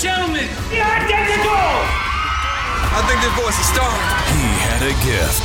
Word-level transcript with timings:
and 0.00 0.16
gentlemen, 0.16 0.48
the 0.70 0.80
identical! 0.80 1.50
I 2.92 3.02
think 3.06 3.20
this 3.20 3.34
voice 3.36 3.58
is 3.60 3.66
starring. 3.68 4.00
He 4.32 4.48
had 4.64 4.82
a 4.82 4.94
gift. 5.04 5.44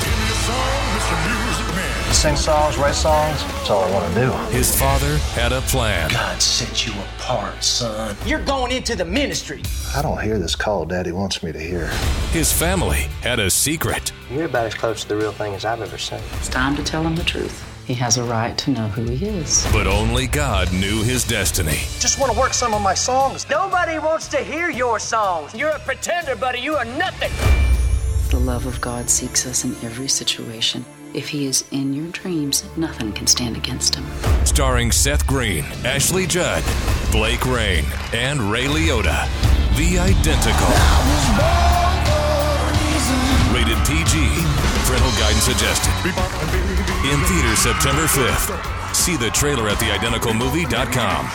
Sing 2.16 2.36
songs, 2.38 2.78
write 2.78 2.96
songs. 2.96 3.44
That's 3.44 3.70
all 3.70 3.84
I 3.84 3.92
want 3.92 4.14
to 4.14 4.20
do. 4.22 4.32
His 4.56 4.80
father 4.80 5.18
had 5.34 5.52
a 5.52 5.62
plan. 5.62 6.10
God 6.10 6.42
set 6.42 6.88
you 6.88 6.94
apart, 7.18 7.64
son. 7.64 8.16
You're 8.26 8.44
going 8.44 8.72
into 8.72 8.96
the 8.96 9.06
ministry. 9.06 9.62
I 9.94 10.02
don't 10.02 10.22
hear 10.22 10.40
this 10.40 10.56
call 10.56 10.86
Daddy 10.86 11.12
wants 11.12 11.44
me 11.44 11.52
to 11.52 11.60
hear. 11.60 11.88
His 12.32 12.54
family 12.54 13.08
had 13.22 13.40
a 13.40 13.50
secret. 13.50 14.14
You're 14.32 14.46
about 14.46 14.68
as 14.68 14.74
close 14.74 15.02
to 15.02 15.10
the 15.10 15.18
real 15.18 15.34
thing 15.34 15.54
as 15.54 15.66
I've 15.66 15.82
ever 15.82 15.98
seen. 15.98 16.22
It's 16.38 16.50
time 16.50 16.76
to 16.78 16.84
tell 16.84 17.04
him 17.04 17.16
the 17.16 17.24
truth. 17.24 17.75
He 17.86 17.94
has 17.94 18.18
a 18.18 18.24
right 18.24 18.58
to 18.58 18.72
know 18.72 18.88
who 18.88 19.04
he 19.04 19.28
is. 19.28 19.68
But 19.72 19.86
only 19.86 20.26
God 20.26 20.74
knew 20.74 21.04
his 21.04 21.24
destiny. 21.24 21.78
Just 22.00 22.20
want 22.20 22.34
to 22.34 22.40
work 22.40 22.56
some 22.56 22.74
of 22.74 22.82
my 22.82 22.96
songs. 22.96 23.48
Nobody 23.48 24.00
wants 24.00 24.28
to 24.30 24.38
hear 24.38 24.72
your 24.72 24.98
songs. 24.98 25.54
You're 25.54 25.70
a 25.70 25.80
pretender, 25.80 26.36
buddy. 26.36 26.60
You 26.60 26.76
are 26.76 26.86
nothing. 26.86 27.32
The 28.32 28.40
love 28.40 28.66
of 28.66 28.82
God 28.82 29.08
seeks 29.08 29.46
us 29.46 29.66
in 29.66 29.76
every 29.84 30.08
situation. 30.08 30.84
If 31.14 31.30
he 31.30 31.46
is 31.46 31.64
in 31.70 31.94
your 31.94 32.08
dreams, 32.08 32.66
nothing 32.76 33.14
can 33.14 33.28
stand 33.28 33.56
against 33.56 33.94
him. 33.94 34.06
Starring 34.46 34.92
Seth 34.92 35.28
Green, 35.28 35.64
Ashley 35.86 36.26
Judd, 36.26 36.64
Blake 37.12 37.46
Rayne, 37.46 37.86
and 38.14 38.42
Ray 38.52 38.66
Liotta. 38.66 39.30
The 39.78 40.00
Identical. 40.00 40.74
Rated 43.54 43.78
PG. 43.86 44.28
Parental 44.86 45.12
guidance 45.20 45.44
suggested. 45.44 46.75
In 47.06 47.20
theaters 47.26 47.60
September 47.60 48.06
5th. 48.08 48.96
See 48.96 49.16
the 49.16 49.30
trailer 49.30 49.70
at 49.70 49.78
theidentical.movie.com. 49.78 51.30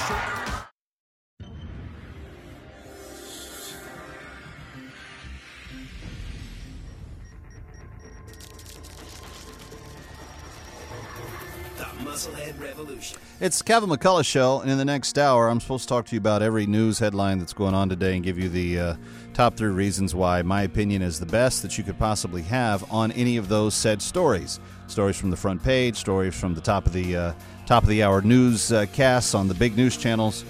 The 11.76 11.84
Musclehead 12.04 12.60
Revolution. 12.60 13.20
It's 13.38 13.62
Kevin 13.62 13.90
McCullough 13.90 14.26
Show, 14.26 14.60
and 14.60 14.70
in 14.72 14.76
the 14.76 14.84
next 14.84 15.18
hour, 15.18 15.48
I'm 15.48 15.60
supposed 15.60 15.84
to 15.84 15.88
talk 15.88 16.06
to 16.06 16.16
you 16.16 16.18
about 16.18 16.42
every 16.42 16.66
news 16.66 16.98
headline 16.98 17.38
that's 17.38 17.52
going 17.52 17.74
on 17.74 17.88
today 17.88 18.16
and 18.16 18.24
give 18.24 18.40
you 18.40 18.48
the 18.48 18.80
uh, 18.80 18.96
top 19.34 19.56
three 19.56 19.70
reasons 19.70 20.16
why 20.16 20.42
my 20.42 20.62
opinion 20.62 21.00
is 21.00 21.20
the 21.20 21.26
best 21.26 21.62
that 21.62 21.78
you 21.78 21.84
could 21.84 21.98
possibly 21.98 22.42
have 22.42 22.90
on 22.92 23.12
any 23.12 23.36
of 23.36 23.48
those 23.48 23.72
said 23.72 24.02
stories. 24.02 24.58
Stories 24.90 25.16
from 25.16 25.30
the 25.30 25.36
front 25.36 25.62
page, 25.62 25.94
stories 25.94 26.34
from 26.34 26.52
the 26.52 26.60
top 26.60 26.84
of 26.84 26.92
the 26.92 27.16
uh, 27.16 27.32
top 27.64 27.84
of 27.84 27.88
the 27.88 28.02
hour 28.02 28.22
news 28.22 28.72
uh, 28.72 28.86
casts 28.92 29.36
on 29.36 29.46
the 29.46 29.54
big 29.54 29.76
news 29.76 29.96
channels. 29.96 30.44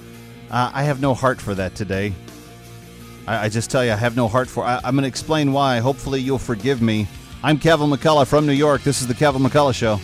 Uh, 0.51 0.71
I 0.73 0.85
have 0.85 0.99
no 0.99 1.13
heart 1.13 1.39
for 1.39 1.55
that 1.57 1.75
today. 1.75 2.15
I, 3.27 3.45
I 3.45 3.49
just 3.51 3.71
tell 3.71 3.85
you, 3.85 3.93
I 3.93 3.97
have 3.97 4.17
no 4.17 4.29
heart 4.29 4.49
for. 4.49 4.65
I, 4.65 4.77
I'm 4.77 4.95
going 4.95 5.03
to 5.03 5.09
explain 5.09 5.53
why. 5.53 5.81
Hopefully, 5.81 6.23
you'll 6.23 6.39
forgive 6.39 6.81
me. 6.81 7.07
I'm 7.43 7.59
Kevin 7.59 7.91
McCullough 7.91 8.27
from 8.27 8.47
New 8.47 8.55
York. 8.55 8.83
This 8.83 9.03
is 9.03 9.07
the 9.07 9.15
Kevin 9.15 9.43
McCullough 9.43 9.75
Show. 9.75 10.01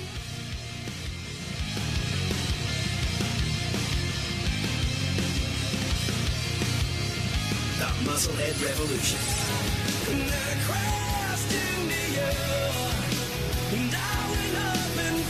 Musclehead 8.05 8.63
Revolution 8.63 9.37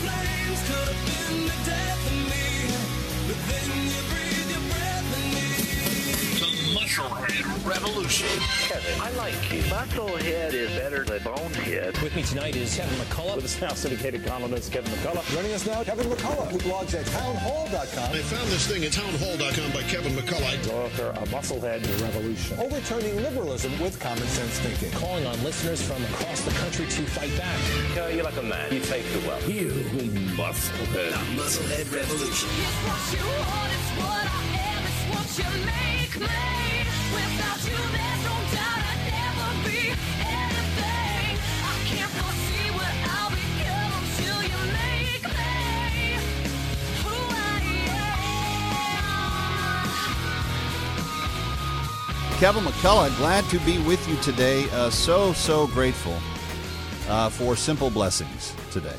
flames 0.09 0.61
could 0.69 0.89
have 0.95 1.07
been 1.07 1.47
the 1.47 1.71
death 1.71 2.16
Musclehead 7.07 7.69
Revolution. 7.69 8.29
Kevin, 8.67 9.01
I 9.01 9.11
like 9.12 9.53
you. 9.53 9.62
Musclehead 9.65 10.53
is 10.55 10.71
better 10.77 11.05
than 11.05 11.23
Bonehead. 11.23 11.97
With 12.03 12.17
me 12.17 12.23
tonight 12.23 12.57
is 12.57 12.75
Kevin 12.77 12.99
McCullough. 12.99 13.37
With 13.37 13.44
his 13.44 13.61
now 13.61 13.75
syndicated 13.75 14.27
columnist 14.27 14.72
Kevin 14.72 14.91
McCullough. 14.93 15.25
Joining 15.33 15.53
us 15.53 15.65
now, 15.66 15.84
Kevin 15.84 16.06
McCullough, 16.06 16.50
who 16.50 16.59
blogs 16.59 16.99
at 16.99 17.06
townhall.com. 17.06 18.12
I 18.12 18.19
found 18.22 18.49
this 18.49 18.66
thing 18.66 18.84
at 18.84 18.93
townhall.com 18.93 19.71
by 19.72 19.83
Kevin 19.83 20.15
McCullough. 20.15 20.66
Author 20.72 21.15
of 21.21 21.28
Musclehead 21.28 22.03
Revolution. 22.03 22.59
Overturning 22.59 23.16
liberalism 23.22 23.78
with 23.81 24.00
common 24.00 24.27
sense 24.27 24.59
thinking. 24.59 24.91
Calling 24.99 25.27
on 25.27 25.41
listeners 25.45 25.81
from 25.83 26.03
across 26.05 26.41
the 26.43 26.50
country 26.53 26.87
to 26.87 27.03
fight 27.03 27.37
back. 27.39 27.59
Yeah, 27.95 28.09
you're 28.09 28.25
like 28.25 28.37
a 28.37 28.43
man. 28.43 28.72
You 28.72 28.81
take 28.81 29.05
the 29.12 29.21
well. 29.28 29.41
You 29.49 29.71
Musclehead. 30.34 31.11
The 31.11 31.41
Musclehead 31.41 31.95
Revolution. 31.95 32.49
Kevin 52.38 52.64
McCullough, 52.64 53.16
glad 53.16 53.44
to 53.47 53.58
be 53.60 53.78
with 53.78 54.06
you 54.06 54.14
today. 54.16 54.69
Uh, 54.72 54.91
so, 54.91 55.32
so 55.32 55.66
grateful 55.69 56.14
uh, 57.08 57.30
for 57.30 57.56
simple 57.56 57.88
blessings 57.88 58.54
today. 58.70 58.94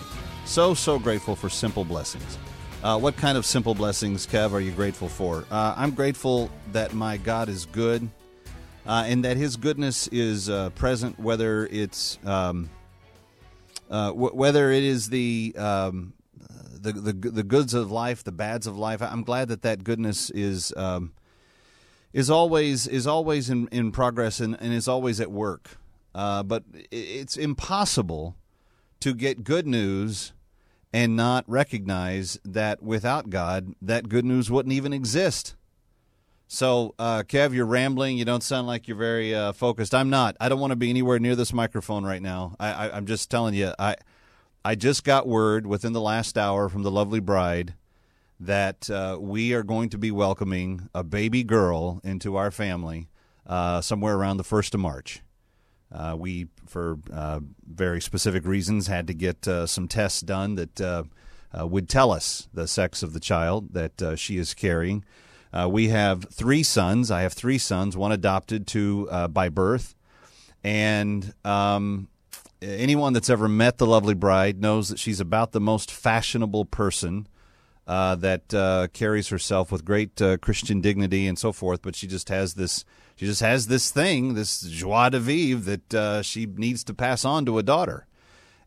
So, 0.46 0.74
so 0.74 0.98
grateful 0.98 1.36
for 1.36 1.48
simple 1.48 1.84
blessings. 1.84 2.40
Uh, 2.82 2.98
what 2.98 3.16
kind 3.16 3.38
of 3.38 3.46
simple 3.46 3.76
blessings, 3.76 4.26
Kev, 4.26 4.54
are 4.54 4.60
you 4.60 4.72
grateful 4.72 5.08
for? 5.08 5.46
Uh, 5.52 5.76
I'm 5.78 5.92
grateful 5.92 6.50
that 6.72 6.96
my 6.96 7.18
God 7.18 7.48
is 7.48 7.68
good 7.68 8.10
uh, 8.88 9.04
and 9.06 9.24
that 9.24 9.38
His 9.38 9.56
goodness 9.56 10.08
is 10.08 10.50
uh, 10.50 10.72
present, 10.72 11.20
whether 11.20 11.68
it's 11.68 12.18
um, 12.26 12.72
w- 13.88 14.34
whether 14.34 14.72
it 14.72 14.82
is 14.82 15.10
the, 15.10 15.54
um, 15.60 16.14
the 16.82 16.92
the 16.92 17.14
the 17.14 17.44
goods 17.44 17.76
of 17.76 17.92
life, 17.92 18.24
the 18.24 18.32
bads 18.32 18.66
of 18.66 18.80
life. 18.80 19.00
I'm 19.04 19.22
glad 19.22 19.50
that 19.50 19.62
that 19.62 19.84
goodness 19.84 20.32
is. 20.32 20.74
Um, 20.76 21.14
is 22.14 22.30
always 22.30 22.88
is 22.88 23.06
always 23.06 23.50
in, 23.50 23.68
in 23.68 23.92
progress 23.92 24.40
and, 24.40 24.58
and 24.60 24.74
is 24.74 24.88
always 24.88 25.20
at 25.20 25.32
work. 25.32 25.78
Uh, 26.16 26.42
but 26.44 26.64
it's 26.92 27.38
impossible 27.38 28.36
to 29.00 29.14
get 29.14 29.44
good 29.44 29.68
news 29.68 30.34
and 30.92 31.16
not 31.16 31.44
recognize 31.48 32.40
that 32.44 32.82
without 32.82 33.30
God, 33.30 33.76
that 33.82 34.10
good 34.10 34.26
news 34.26 34.50
wouldn't 34.50 34.74
even 34.74 34.94
exist. 34.94 35.56
So, 36.48 36.96
uh, 36.98 37.24
Kev, 37.24 37.54
you're 37.54 37.66
rambling. 37.66 38.18
You 38.18 38.26
don't 38.26 38.42
sound 38.42 38.68
like 38.68 38.88
you're 38.88 38.98
very 38.98 39.36
uh, 39.36 39.52
focused. 39.52 39.94
I'm 39.94 40.10
not. 40.10 40.38
I 40.40 40.48
don't 40.48 40.62
want 40.62 40.72
to 40.72 40.78
be 40.78 40.90
anywhere 40.90 41.20
near 41.20 41.36
this 41.36 41.52
microphone 41.52 42.06
right 42.06 42.22
now. 42.22 42.56
I, 42.60 42.90
I'm 42.90 43.06
just 43.06 43.30
telling 43.30 43.54
you. 43.54 43.74
I 43.78 43.96
I 44.64 44.76
just 44.76 45.04
got 45.04 45.28
word 45.28 45.68
within 45.68 45.94
the 45.94 46.02
last 46.02 46.38
hour 46.38 46.68
from 46.68 46.84
the 46.84 46.92
lovely 46.92 47.20
bride 47.20 47.76
that 48.40 48.90
uh, 48.90 49.18
we 49.20 49.54
are 49.54 49.64
going 49.64 49.90
to 49.90 49.98
be 49.98 50.12
welcoming 50.12 50.90
a 50.94 51.04
baby 51.04 51.44
girl 51.44 52.00
into 52.04 52.36
our 52.36 52.52
family 52.52 53.10
uh, 53.46 53.82
somewhere 53.82 54.16
around 54.16 54.38
the 54.38 54.44
1st 54.44 54.76
of 54.76 54.80
March. 54.80 55.22
Uh, 55.92 56.16
we, 56.18 56.48
for 56.66 57.00
uh, 57.12 57.40
very 57.66 58.02
specific 58.02 58.46
reasons, 58.46 58.88
had 58.88 59.08
to 59.08 59.14
get 59.14 59.48
uh, 59.48 59.66
some 59.66 59.88
tests 59.88 60.22
done 60.22 60.56
that 60.56 60.82
uh, 60.82 61.04
would 61.66 61.90
tell 61.90 62.12
us 62.12 62.48
the 62.54 62.68
sex 62.68 63.02
of 63.02 63.14
the 63.14 63.20
child 63.20 63.74
that 63.74 64.18
she 64.18 64.38
is 64.38 64.54
carrying. 64.54 65.04
we 65.68 65.88
have 65.88 66.26
three 66.32 66.62
sons. 66.62 67.10
I 67.10 67.22
have 67.22 67.34
three 67.34 67.58
sons, 67.58 67.96
one 67.96 68.12
adopted 68.12 68.68
to 68.68 69.08
by 69.30 69.50
birth. 69.50 69.96
And 70.64 71.34
um, 71.46 72.10
anyone 72.62 73.14
that's 73.14 73.30
ever 73.30 73.48
met 73.48 73.78
the 73.78 73.88
lovely 73.88 74.14
bride 74.14 74.62
knows 74.62 74.90
that 74.90 75.00
she's 75.00 75.22
about 75.22 75.54
the 75.54 75.62
most 75.62 75.90
fashionable 75.90 76.66
person 76.66 77.28
uh, 77.88 78.16
that 78.16 78.54
uh, 78.54 78.88
carries 78.92 79.30
herself 79.30 79.72
with 79.72 79.86
great 79.86 80.22
uh, 80.22 80.38
Christian 80.38 80.82
dignity 80.82 81.26
and 81.26 81.40
so 81.40 81.54
forth. 81.54 81.82
But 81.82 81.96
she 81.96 82.06
just 82.06 82.28
has 82.30 82.56
this, 82.56 82.84
she 83.16 83.26
just 83.26 83.42
has 83.42 83.68
this 83.68 83.92
thing, 83.92 84.34
this 84.34 84.62
joie 84.62 85.10
de 85.10 85.20
vivre 85.20 85.62
that 85.62 85.94
uh, 85.94 86.22
she 86.22 86.46
needs 86.46 86.84
to 86.84 86.94
pass 86.94 87.24
on 87.24 87.46
to 87.46 87.58
a 87.58 87.64
daughter. 87.64 88.06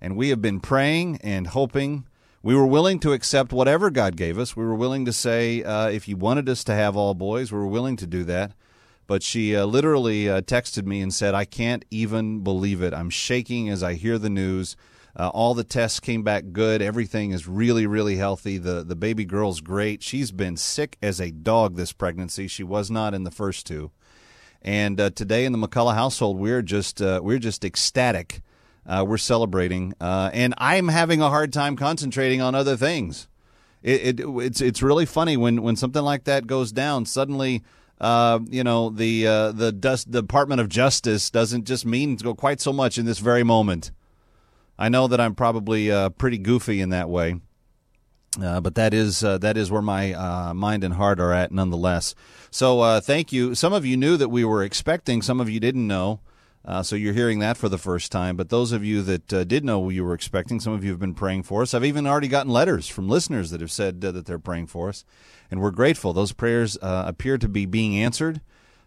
And 0.00 0.16
we 0.16 0.30
have 0.30 0.40
been 0.40 0.60
praying 0.60 1.18
and 1.22 1.48
hoping. 1.48 2.06
We 2.42 2.54
were 2.54 2.66
willing 2.66 2.98
to 3.00 3.12
accept 3.12 3.52
whatever 3.52 3.90
God 3.90 4.16
gave 4.16 4.38
us. 4.38 4.56
We 4.56 4.64
were 4.64 4.74
willing 4.74 5.04
to 5.04 5.12
say, 5.12 5.62
uh, 5.62 5.88
if 5.88 6.04
He 6.04 6.14
wanted 6.14 6.48
us 6.48 6.64
to 6.64 6.74
have 6.74 6.96
all 6.96 7.12
boys, 7.12 7.52
we 7.52 7.58
were 7.58 7.66
willing 7.66 7.96
to 7.96 8.06
do 8.06 8.24
that. 8.24 8.52
But 9.06 9.22
she 9.22 9.58
literally 9.58 10.24
texted 10.24 10.86
me 10.86 11.02
and 11.02 11.12
said, 11.12 11.34
I 11.34 11.44
can't 11.44 11.84
even 11.90 12.40
believe 12.44 12.80
it. 12.80 12.94
I'm 12.94 13.10
shaking 13.10 13.68
as 13.68 13.82
I 13.82 13.94
hear 13.94 14.18
the 14.18 14.30
news. 14.30 14.76
Uh, 15.16 15.28
all 15.28 15.54
the 15.54 15.64
tests 15.64 16.00
came 16.00 16.22
back 16.22 16.44
good. 16.52 16.82
Everything 16.82 17.32
is 17.32 17.48
really, 17.48 17.86
really 17.86 18.16
healthy. 18.16 18.58
The 18.58 18.84
the 18.84 18.96
baby 18.96 19.24
girl's 19.24 19.60
great. 19.60 20.02
She's 20.02 20.30
been 20.30 20.56
sick 20.56 20.96
as 21.02 21.20
a 21.20 21.30
dog 21.30 21.76
this 21.76 21.92
pregnancy. 21.92 22.46
She 22.46 22.62
was 22.62 22.90
not 22.90 23.14
in 23.14 23.24
the 23.24 23.30
first 23.30 23.66
two. 23.66 23.90
And 24.62 25.00
uh, 25.00 25.10
today 25.10 25.44
in 25.44 25.52
the 25.52 25.58
McCullough 25.58 25.94
household, 25.94 26.38
we're 26.38 26.62
just 26.62 27.00
uh, 27.00 27.20
we're 27.22 27.38
just 27.38 27.64
ecstatic. 27.64 28.42
Uh, 28.86 29.04
we're 29.06 29.18
celebrating, 29.18 29.92
uh, 30.00 30.30
and 30.32 30.54
I'm 30.56 30.88
having 30.88 31.20
a 31.20 31.28
hard 31.28 31.52
time 31.52 31.76
concentrating 31.76 32.40
on 32.40 32.54
other 32.54 32.76
things. 32.76 33.28
It, 33.82 34.20
it, 34.20 34.26
it's 34.26 34.60
it's 34.60 34.82
really 34.82 35.06
funny 35.06 35.36
when 35.36 35.62
when 35.62 35.76
something 35.76 36.02
like 36.02 36.24
that 36.24 36.46
goes 36.46 36.72
down. 36.72 37.06
Suddenly, 37.06 37.62
uh, 38.00 38.40
you 38.48 38.64
know, 38.64 38.90
the 38.90 39.26
uh, 39.26 39.52
the 39.52 39.72
dust, 39.72 40.10
Department 40.10 40.60
of 40.60 40.68
Justice 40.68 41.30
doesn't 41.30 41.64
just 41.64 41.86
mean 41.86 42.16
to 42.16 42.24
go 42.24 42.34
quite 42.34 42.60
so 42.60 42.72
much 42.72 42.98
in 42.98 43.06
this 43.06 43.18
very 43.18 43.44
moment. 43.44 43.90
I 44.80 44.88
know 44.88 45.08
that 45.08 45.20
I'm 45.20 45.34
probably 45.34 45.92
uh, 45.92 46.08
pretty 46.08 46.38
goofy 46.38 46.80
in 46.80 46.88
that 46.88 47.10
way, 47.10 47.36
uh, 48.42 48.62
but 48.62 48.76
that 48.76 48.94
is 48.94 49.22
uh, 49.22 49.36
that 49.38 49.58
is 49.58 49.70
where 49.70 49.82
my 49.82 50.14
uh, 50.14 50.54
mind 50.54 50.84
and 50.84 50.94
heart 50.94 51.20
are 51.20 51.34
at, 51.34 51.52
nonetheless. 51.52 52.14
So 52.50 52.80
uh, 52.80 53.00
thank 53.02 53.30
you. 53.30 53.54
Some 53.54 53.74
of 53.74 53.84
you 53.84 53.98
knew 53.98 54.16
that 54.16 54.30
we 54.30 54.42
were 54.42 54.64
expecting. 54.64 55.20
Some 55.20 55.38
of 55.38 55.50
you 55.50 55.60
didn't 55.60 55.86
know. 55.86 56.20
Uh, 56.64 56.82
so 56.82 56.96
you're 56.96 57.12
hearing 57.12 57.40
that 57.40 57.58
for 57.58 57.68
the 57.68 57.76
first 57.76 58.10
time. 58.10 58.36
But 58.36 58.48
those 58.48 58.72
of 58.72 58.82
you 58.82 59.02
that 59.02 59.32
uh, 59.32 59.44
did 59.44 59.66
know 59.66 59.90
you 59.90 60.02
were 60.02 60.14
expecting, 60.14 60.60
some 60.60 60.72
of 60.72 60.82
you 60.82 60.90
have 60.90 60.98
been 60.98 61.14
praying 61.14 61.42
for 61.42 61.60
us. 61.60 61.74
I've 61.74 61.84
even 61.84 62.06
already 62.06 62.28
gotten 62.28 62.52
letters 62.52 62.88
from 62.88 63.08
listeners 63.08 63.50
that 63.50 63.60
have 63.60 63.70
said 63.70 64.00
that 64.00 64.24
they're 64.24 64.38
praying 64.38 64.68
for 64.68 64.88
us, 64.88 65.04
and 65.50 65.60
we're 65.60 65.72
grateful. 65.72 66.14
Those 66.14 66.32
prayers 66.32 66.78
appear 66.80 67.36
to 67.36 67.48
be 67.48 67.66
being 67.66 67.98
answered. 67.98 68.40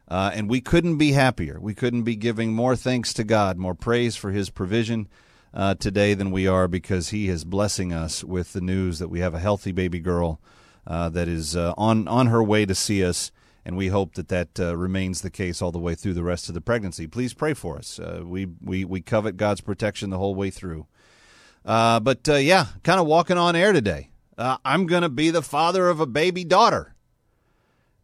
and 0.08 0.50
we 0.50 0.60
couldn't 0.62 0.98
be 0.98 1.12
happier. 1.12 1.60
We 1.60 1.76
couldn't 1.76 2.04
be 2.04 2.16
giving 2.16 2.54
more 2.54 2.76
thanks 2.76 3.14
to 3.14 3.24
God, 3.24 3.58
more 3.58 3.76
praise 3.76 4.16
for 4.16 4.32
His 4.32 4.50
provision, 4.50 5.08
uh, 5.54 5.76
today 5.76 6.14
than 6.14 6.32
we 6.32 6.48
are 6.48 6.68
because 6.68 7.10
he 7.10 7.30
is 7.30 7.44
blessing 7.44 7.94
us 7.94 8.24
with 8.24 8.54
the 8.54 8.62
news 8.62 9.00
that 9.00 9.10
we 9.10 9.20
have 9.20 9.34
a 9.34 9.40
healthy 9.40 9.72
baby 9.72 10.00
girl 10.00 10.40
uh, 10.88 11.10
that 11.10 11.28
is 11.28 11.56
uh, 11.56 11.74
on 11.78 12.08
on 12.08 12.28
her 12.28 12.44
way 12.44 12.66
to 12.66 12.76
see 12.76 13.04
us, 13.04 13.32
and 13.66 13.78
we 13.78 13.88
hope 13.88 14.16
that 14.16 14.28
that 14.30 14.60
uh, 14.60 14.76
remains 14.76 15.22
the 15.22 15.30
case 15.30 15.62
all 15.62 15.72
the 15.72 15.80
way 15.80 15.96
through 15.96 16.14
the 16.14 16.24
rest 16.24 16.50
of 16.50 16.56
the 16.56 16.62
pregnancy. 16.62 17.08
Please 17.08 17.34
pray 17.34 17.54
for 17.54 17.78
us. 17.78 18.00
Uh, 18.00 18.22
we 18.26 18.48
we 18.62 18.84
we 18.84 19.02
covet 19.02 19.38
God's 19.38 19.62
protection 19.62 20.10
the 20.10 20.18
whole 20.18 20.36
way 20.36 20.50
through. 20.50 20.88
Uh, 21.66 22.00
but 22.00 22.28
yeah, 22.28 22.68
kind 22.84 23.00
of 23.00 23.06
walking 23.06 23.38
on 23.38 23.56
air 23.56 23.72
today. 23.72 24.10
I'm 24.38 24.88
going 24.88 25.04
to 25.04 25.10
be 25.10 25.30
the 25.30 25.44
father 25.44 25.88
of 25.88 26.00
a 26.00 26.08
baby 26.08 26.44
daughter. 26.44 26.93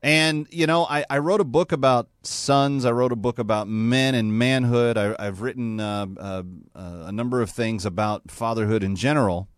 And, 0.01 0.47
you 0.49 0.65
know, 0.65 0.85
I, 0.85 1.03
I 1.09 1.17
wrote 1.17 1.41
a 1.41 1.45
book 1.45 1.71
about 1.71 2.09
sons. 2.23 2.85
I 2.85 2.91
wrote 2.91 3.11
a 3.11 3.17
book 3.17 3.37
about 3.37 3.67
men 3.67 4.15
and 4.15 4.37
manhood. 4.37 4.97
I, 4.97 5.23
have 5.23 5.41
written 5.41 5.79
uh, 5.79 6.05
uh, 6.17 6.43
uh, 6.73 7.03
a 7.07 7.11
number 7.11 7.41
of 7.41 7.49
things 7.49 7.85
about 7.85 8.31
fatherhood 8.31 8.81
in 8.81 8.95
general. 8.95 9.49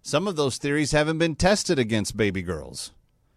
Some 0.00 0.26
of 0.26 0.36
those 0.36 0.56
theories 0.56 0.92
haven't 0.92 1.18
been 1.18 1.34
tested 1.34 1.78
against 1.78 2.16
baby 2.16 2.40
girls. 2.40 2.92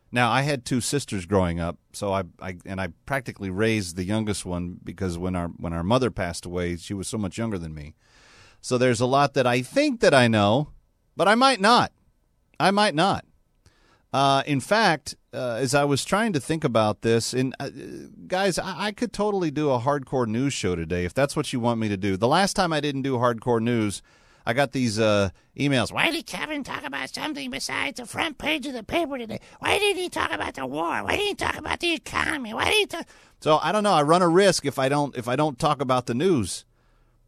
Now, 0.09 0.31
I 0.31 0.41
had 0.43 0.65
two 0.65 0.81
sisters 0.81 1.25
growing 1.25 1.59
up, 1.59 1.77
so 1.93 2.13
I, 2.13 2.23
I 2.41 2.57
and 2.65 2.81
I 2.81 2.89
practically 3.05 3.49
raised 3.49 3.95
the 3.95 4.03
youngest 4.03 4.45
one 4.45 4.77
because 4.83 5.17
when 5.17 5.37
our 5.37 5.47
when 5.47 5.71
our 5.71 5.83
mother 5.83 6.11
passed 6.11 6.45
away, 6.45 6.75
she 6.75 6.93
was 6.93 7.07
so 7.07 7.17
much 7.17 7.37
younger 7.37 7.57
than 7.57 7.73
me. 7.73 7.95
So 8.59 8.77
there's 8.77 8.99
a 8.99 9.05
lot 9.05 9.33
that 9.35 9.47
I 9.47 9.61
think 9.61 10.01
that 10.01 10.13
I 10.13 10.27
know, 10.27 10.69
but 11.15 11.29
I 11.29 11.35
might 11.35 11.61
not. 11.61 11.93
I 12.59 12.71
might 12.71 12.93
not. 12.93 13.25
Uh, 14.11 14.43
in 14.45 14.59
fact, 14.59 15.15
uh, 15.33 15.57
as 15.61 15.73
I 15.73 15.85
was 15.85 16.03
trying 16.03 16.33
to 16.33 16.39
think 16.39 16.63
about 16.63 17.01
this, 17.01 17.33
and 17.33 17.55
uh, 17.59 17.69
guys, 18.27 18.59
I-, 18.59 18.87
I, 18.87 18.91
could 18.91 19.13
totally 19.13 19.51
do 19.51 19.69
a 19.71 19.79
hardcore 19.79 20.27
news 20.27 20.53
show 20.53 20.75
today 20.75 21.05
if 21.05 21.13
that's 21.13 21.35
what 21.35 21.53
you 21.53 21.59
want 21.59 21.79
me 21.79 21.87
to 21.89 21.97
do. 21.97 22.17
The 22.17 22.27
last 22.27 22.55
time 22.55 22.73
I 22.73 22.81
didn't 22.81 23.03
do 23.03 23.17
hardcore 23.17 23.61
news, 23.61 24.01
I 24.45 24.53
got 24.53 24.71
these 24.71 24.99
uh, 24.99 25.29
emails. 25.57 25.91
Why 25.91 26.11
did 26.11 26.25
Kevin 26.25 26.63
talk 26.63 26.83
about 26.83 27.13
something 27.13 27.49
besides 27.49 27.99
the 27.99 28.05
front 28.05 28.37
page 28.37 28.65
of 28.65 28.73
the 28.73 28.83
paper 28.83 29.17
today? 29.17 29.39
Why 29.59 29.77
didn't 29.77 30.01
he 30.01 30.09
talk 30.09 30.33
about 30.33 30.55
the 30.55 30.65
war? 30.65 31.03
Why 31.03 31.11
didn't 31.11 31.27
he 31.27 31.35
talk 31.35 31.57
about 31.57 31.79
the 31.79 31.93
economy? 31.93 32.53
Why 32.53 32.65
didn't 32.65 32.79
he 32.79 32.85
talk? 32.87 33.07
So 33.39 33.59
I 33.61 33.71
don't 33.71 33.83
know. 33.83 33.93
I 33.93 34.01
run 34.01 34.21
a 34.21 34.29
risk 34.29 34.65
if 34.65 34.77
I 34.79 34.89
don't 34.89 35.15
if 35.15 35.27
I 35.27 35.35
don't 35.35 35.57
talk 35.57 35.81
about 35.81 36.07
the 36.07 36.13
news. 36.13 36.65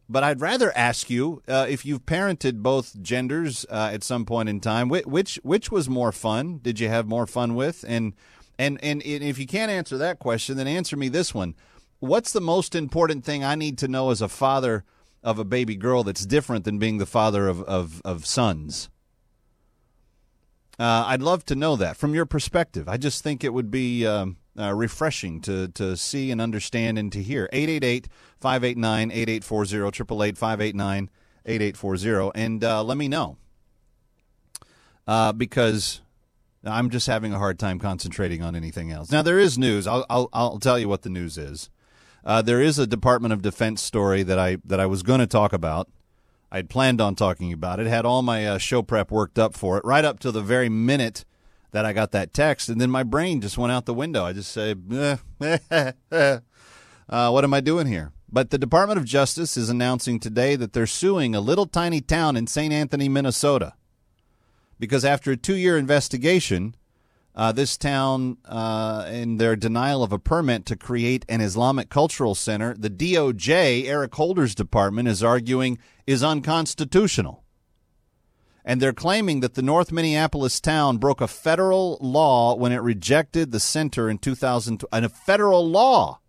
But 0.08 0.22
I'd 0.22 0.40
rather 0.40 0.76
ask 0.76 1.08
you 1.08 1.42
uh, 1.48 1.66
if 1.68 1.86
you've 1.86 2.04
parented 2.04 2.62
both 2.62 3.00
genders 3.00 3.64
uh, 3.70 3.90
at 3.92 4.04
some 4.04 4.26
point 4.26 4.48
in 4.48 4.60
time. 4.60 4.88
Which 4.88 5.40
which 5.42 5.70
was 5.70 5.88
more 5.88 6.12
fun? 6.12 6.58
Did 6.58 6.78
you 6.78 6.88
have 6.88 7.06
more 7.06 7.26
fun 7.26 7.54
with? 7.54 7.84
And 7.88 8.14
and 8.58 8.82
and 8.82 9.02
if 9.02 9.38
you 9.38 9.46
can't 9.46 9.70
answer 9.70 9.96
that 9.98 10.18
question, 10.18 10.56
then 10.56 10.66
answer 10.66 10.96
me 10.96 11.08
this 11.08 11.34
one: 11.34 11.54
What's 12.00 12.32
the 12.32 12.40
most 12.40 12.74
important 12.74 13.24
thing 13.24 13.42
I 13.42 13.54
need 13.54 13.78
to 13.78 13.88
know 13.88 14.10
as 14.10 14.20
a 14.20 14.28
father 14.28 14.84
of 15.22 15.38
a 15.38 15.44
baby 15.44 15.74
girl 15.74 16.02
that's 16.02 16.26
different 16.26 16.64
than 16.64 16.78
being 16.78 16.98
the 16.98 17.06
father 17.06 17.48
of 17.48 17.62
of, 17.62 18.02
of 18.04 18.26
sons? 18.26 18.90
Uh, 20.78 21.04
I'd 21.06 21.22
love 21.22 21.44
to 21.46 21.54
know 21.54 21.76
that 21.76 21.96
from 21.96 22.14
your 22.14 22.26
perspective. 22.26 22.88
I 22.88 22.96
just 22.96 23.22
think 23.22 23.42
it 23.42 23.54
would 23.54 23.70
be. 23.70 24.06
Um, 24.06 24.36
uh, 24.58 24.74
refreshing 24.74 25.40
to, 25.42 25.68
to 25.68 25.96
see 25.96 26.30
and 26.30 26.40
understand 26.40 26.98
and 26.98 27.12
to 27.12 27.22
hear. 27.22 27.48
888 27.52 28.08
589 28.40 29.10
8840, 29.10 29.76
888 29.76 30.38
589 30.38 31.10
8840. 31.46 32.40
And 32.40 32.64
uh, 32.64 32.82
let 32.82 32.96
me 32.96 33.08
know. 33.08 33.36
Uh, 35.06 35.32
because 35.32 36.00
I'm 36.64 36.90
just 36.90 37.06
having 37.06 37.34
a 37.34 37.38
hard 37.38 37.58
time 37.58 37.78
concentrating 37.78 38.42
on 38.42 38.56
anything 38.56 38.90
else. 38.90 39.10
Now, 39.10 39.22
there 39.22 39.38
is 39.38 39.58
news. 39.58 39.86
I'll, 39.86 40.06
I'll, 40.08 40.28
I'll 40.32 40.58
tell 40.58 40.78
you 40.78 40.88
what 40.88 41.02
the 41.02 41.10
news 41.10 41.36
is. 41.36 41.68
Uh, 42.24 42.40
there 42.40 42.62
is 42.62 42.78
a 42.78 42.86
Department 42.86 43.34
of 43.34 43.42
Defense 43.42 43.82
story 43.82 44.22
that 44.22 44.38
I, 44.38 44.56
that 44.64 44.80
I 44.80 44.86
was 44.86 45.02
going 45.02 45.20
to 45.20 45.26
talk 45.26 45.52
about. 45.52 45.90
I'd 46.50 46.70
planned 46.70 47.00
on 47.00 47.16
talking 47.16 47.52
about 47.52 47.80
it, 47.80 47.86
had 47.86 48.06
all 48.06 48.22
my 48.22 48.46
uh, 48.46 48.58
show 48.58 48.80
prep 48.80 49.10
worked 49.10 49.38
up 49.38 49.54
for 49.54 49.76
it, 49.76 49.84
right 49.84 50.04
up 50.04 50.20
to 50.20 50.30
the 50.30 50.40
very 50.40 50.68
minute 50.68 51.24
that 51.74 51.84
I 51.84 51.92
got 51.92 52.12
that 52.12 52.32
text, 52.32 52.68
and 52.68 52.80
then 52.80 52.88
my 52.88 53.02
brain 53.02 53.40
just 53.40 53.58
went 53.58 53.72
out 53.72 53.84
the 53.84 53.92
window. 53.92 54.24
I 54.24 54.32
just 54.32 54.52
say, 54.52 54.76
uh, 56.10 56.38
"What 57.08 57.44
am 57.44 57.52
I 57.52 57.60
doing 57.60 57.88
here?" 57.88 58.12
But 58.30 58.50
the 58.50 58.58
Department 58.58 59.00
of 59.00 59.04
Justice 59.04 59.56
is 59.56 59.68
announcing 59.68 60.20
today 60.20 60.54
that 60.54 60.72
they're 60.72 60.86
suing 60.86 61.34
a 61.34 61.40
little 61.40 61.66
tiny 61.66 62.00
town 62.00 62.36
in 62.36 62.46
St. 62.46 62.72
Anthony, 62.72 63.08
Minnesota, 63.08 63.74
because 64.78 65.04
after 65.04 65.32
a 65.32 65.36
two-year 65.36 65.76
investigation, 65.76 66.76
uh, 67.34 67.50
this 67.50 67.76
town, 67.76 68.38
uh, 68.44 69.08
in 69.10 69.38
their 69.38 69.56
denial 69.56 70.04
of 70.04 70.12
a 70.12 70.18
permit 70.20 70.66
to 70.66 70.76
create 70.76 71.24
an 71.28 71.40
Islamic 71.40 71.90
cultural 71.90 72.36
center, 72.36 72.74
the 72.74 72.88
DOJ, 72.88 73.86
Eric 73.86 74.14
Holder's 74.14 74.54
department, 74.54 75.08
is 75.08 75.24
arguing 75.24 75.78
is 76.06 76.22
unconstitutional 76.22 77.43
and 78.64 78.80
they're 78.80 78.92
claiming 78.92 79.40
that 79.40 79.54
the 79.54 79.62
North 79.62 79.92
Minneapolis 79.92 80.60
town 80.60 80.96
broke 80.96 81.20
a 81.20 81.28
federal 81.28 81.98
law 82.00 82.54
when 82.54 82.72
it 82.72 82.80
rejected 82.80 83.52
the 83.52 83.60
center 83.60 84.08
in 84.08 84.18
2000 84.18 84.84
and 84.90 85.04
a 85.04 85.08
federal 85.08 85.68
law. 85.68 86.20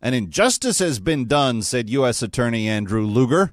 An 0.00 0.14
injustice 0.14 0.78
has 0.78 0.98
been 0.98 1.26
done, 1.26 1.60
said 1.60 1.90
U.S. 1.90 2.22
Attorney 2.22 2.68
Andrew 2.68 3.04
Luger. 3.04 3.52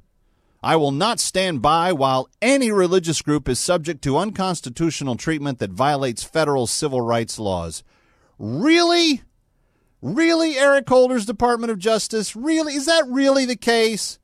I 0.63 0.77
will 0.77 0.91
not 0.91 1.19
stand 1.19 1.61
by 1.61 1.91
while 1.91 2.29
any 2.41 2.71
religious 2.71 3.21
group 3.21 3.49
is 3.49 3.59
subject 3.59 4.01
to 4.03 4.17
unconstitutional 4.17 5.15
treatment 5.15 5.59
that 5.59 5.71
violates 5.71 6.23
federal 6.23 6.65
civil 6.67 7.01
rights 7.01 7.37
laws. 7.37 7.83
Really? 8.39 9.23
Really, 10.01 10.57
Eric 10.57 10.87
Holder's 10.87 11.25
Department 11.25 11.71
of 11.71 11.79
Justice? 11.79 12.35
Really? 12.35 12.75
Is 12.75 12.85
that 12.85 13.05
really 13.07 13.45
the 13.45 13.55
case? 13.55 14.19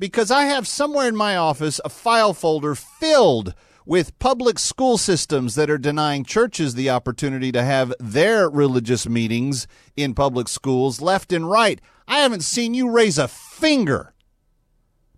Because 0.00 0.30
I 0.30 0.46
have 0.46 0.66
somewhere 0.66 1.06
in 1.06 1.14
my 1.14 1.36
office 1.36 1.78
a 1.84 1.90
file 1.90 2.32
folder 2.32 2.74
filled 2.74 3.54
with 3.84 4.18
public 4.18 4.58
school 4.58 4.96
systems 4.96 5.54
that 5.54 5.70
are 5.70 5.78
denying 5.78 6.24
churches 6.24 6.74
the 6.74 6.88
opportunity 6.88 7.52
to 7.52 7.62
have 7.62 7.92
their 8.00 8.48
religious 8.48 9.06
meetings 9.06 9.66
in 9.96 10.14
public 10.14 10.48
schools 10.48 11.02
left 11.02 11.32
and 11.32 11.48
right. 11.48 11.80
I 12.08 12.20
haven't 12.20 12.44
seen 12.44 12.72
you 12.72 12.90
raise 12.90 13.18
a 13.18 13.28
finger 13.28 14.14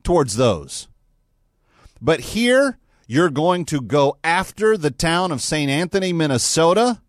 towards 0.03 0.37
those. 0.37 0.89
But 2.01 2.21
here, 2.21 2.79
you're 3.07 3.31
going 3.31 3.65
to 3.67 3.81
go 3.81 4.19
after 4.25 4.77
the 4.77 4.91
town 4.91 5.31
of 5.31 5.41
St. 5.41 5.71
Anthony, 5.71 6.12
Minnesota? 6.12 7.01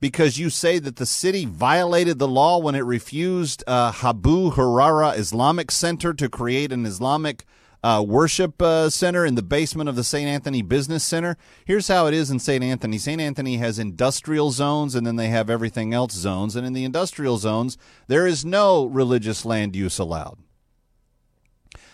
Because 0.00 0.38
you 0.38 0.50
say 0.50 0.78
that 0.78 0.96
the 0.96 1.06
city 1.06 1.44
violated 1.44 2.18
the 2.18 2.28
law 2.28 2.58
when 2.58 2.74
it 2.74 2.84
refused 2.84 3.64
uh, 3.66 3.92
Abu 4.02 4.52
Hurayra 4.52 5.16
Islamic 5.16 5.70
Center 5.70 6.12
to 6.14 6.28
create 6.28 6.72
an 6.72 6.86
Islamic 6.86 7.44
uh, 7.82 8.04
worship 8.06 8.60
uh, 8.60 8.90
center 8.90 9.24
in 9.24 9.34
the 9.34 9.42
basement 9.42 9.88
of 9.88 9.96
the 9.96 10.04
St. 10.04 10.28
Anthony 10.28 10.62
Business 10.62 11.04
Center. 11.04 11.36
Here's 11.64 11.88
how 11.88 12.06
it 12.06 12.14
is 12.14 12.30
in 12.30 12.38
St. 12.38 12.62
Anthony 12.62 12.98
St. 12.98 13.20
Anthony 13.20 13.58
has 13.58 13.78
industrial 13.78 14.50
zones 14.50 14.94
and 14.94 15.06
then 15.06 15.16
they 15.16 15.28
have 15.28 15.48
everything 15.48 15.94
else 15.94 16.12
zones. 16.12 16.56
And 16.56 16.66
in 16.66 16.72
the 16.72 16.84
industrial 16.84 17.38
zones, 17.38 17.78
there 18.08 18.26
is 18.26 18.44
no 18.44 18.84
religious 18.86 19.44
land 19.44 19.76
use 19.76 19.98
allowed. 19.98 20.38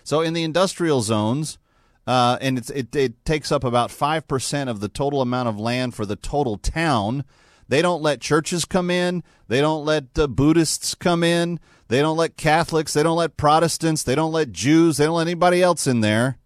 So 0.03 0.21
in 0.21 0.33
the 0.33 0.43
industrial 0.43 1.03
zones, 1.03 1.59
uh, 2.07 2.37
and 2.41 2.59
it, 2.71 2.95
it 2.95 3.25
takes 3.25 3.51
up 3.51 3.65
about 3.65 3.91
5% 3.91 4.69
of 4.69 4.81
the 4.81 4.89
total 4.89 5.23
amount 5.23 5.49
of 5.49 5.59
land 5.59 5.95
for 5.95 6.05
the 6.05 6.17
total 6.17 6.59
town. 6.59 7.25
They 7.69 7.83
don't 7.83 8.03
let 8.03 8.21
churches 8.21 8.65
come 8.65 8.91
in. 8.91 9.23
They 9.49 9.61
don't 9.61 9.85
let 9.85 10.19
uh, 10.19 10.27
Buddhists 10.27 10.95
come 10.95 11.23
in. 11.23 11.61
They 11.89 12.01
don't 12.01 12.17
let 12.17 12.37
Catholics. 12.37 12.93
They 12.93 13.03
don't 13.03 13.17
let 13.17 13.37
Protestants. 13.37 14.03
They 14.03 14.15
don't 14.15 14.33
let 14.33 14.53
Jews. 14.53 14.97
They 14.97 15.05
don't 15.05 15.17
let 15.17 15.27
anybody 15.27 15.63
else 15.63 15.87
in 15.87 16.01
there. 16.01 16.39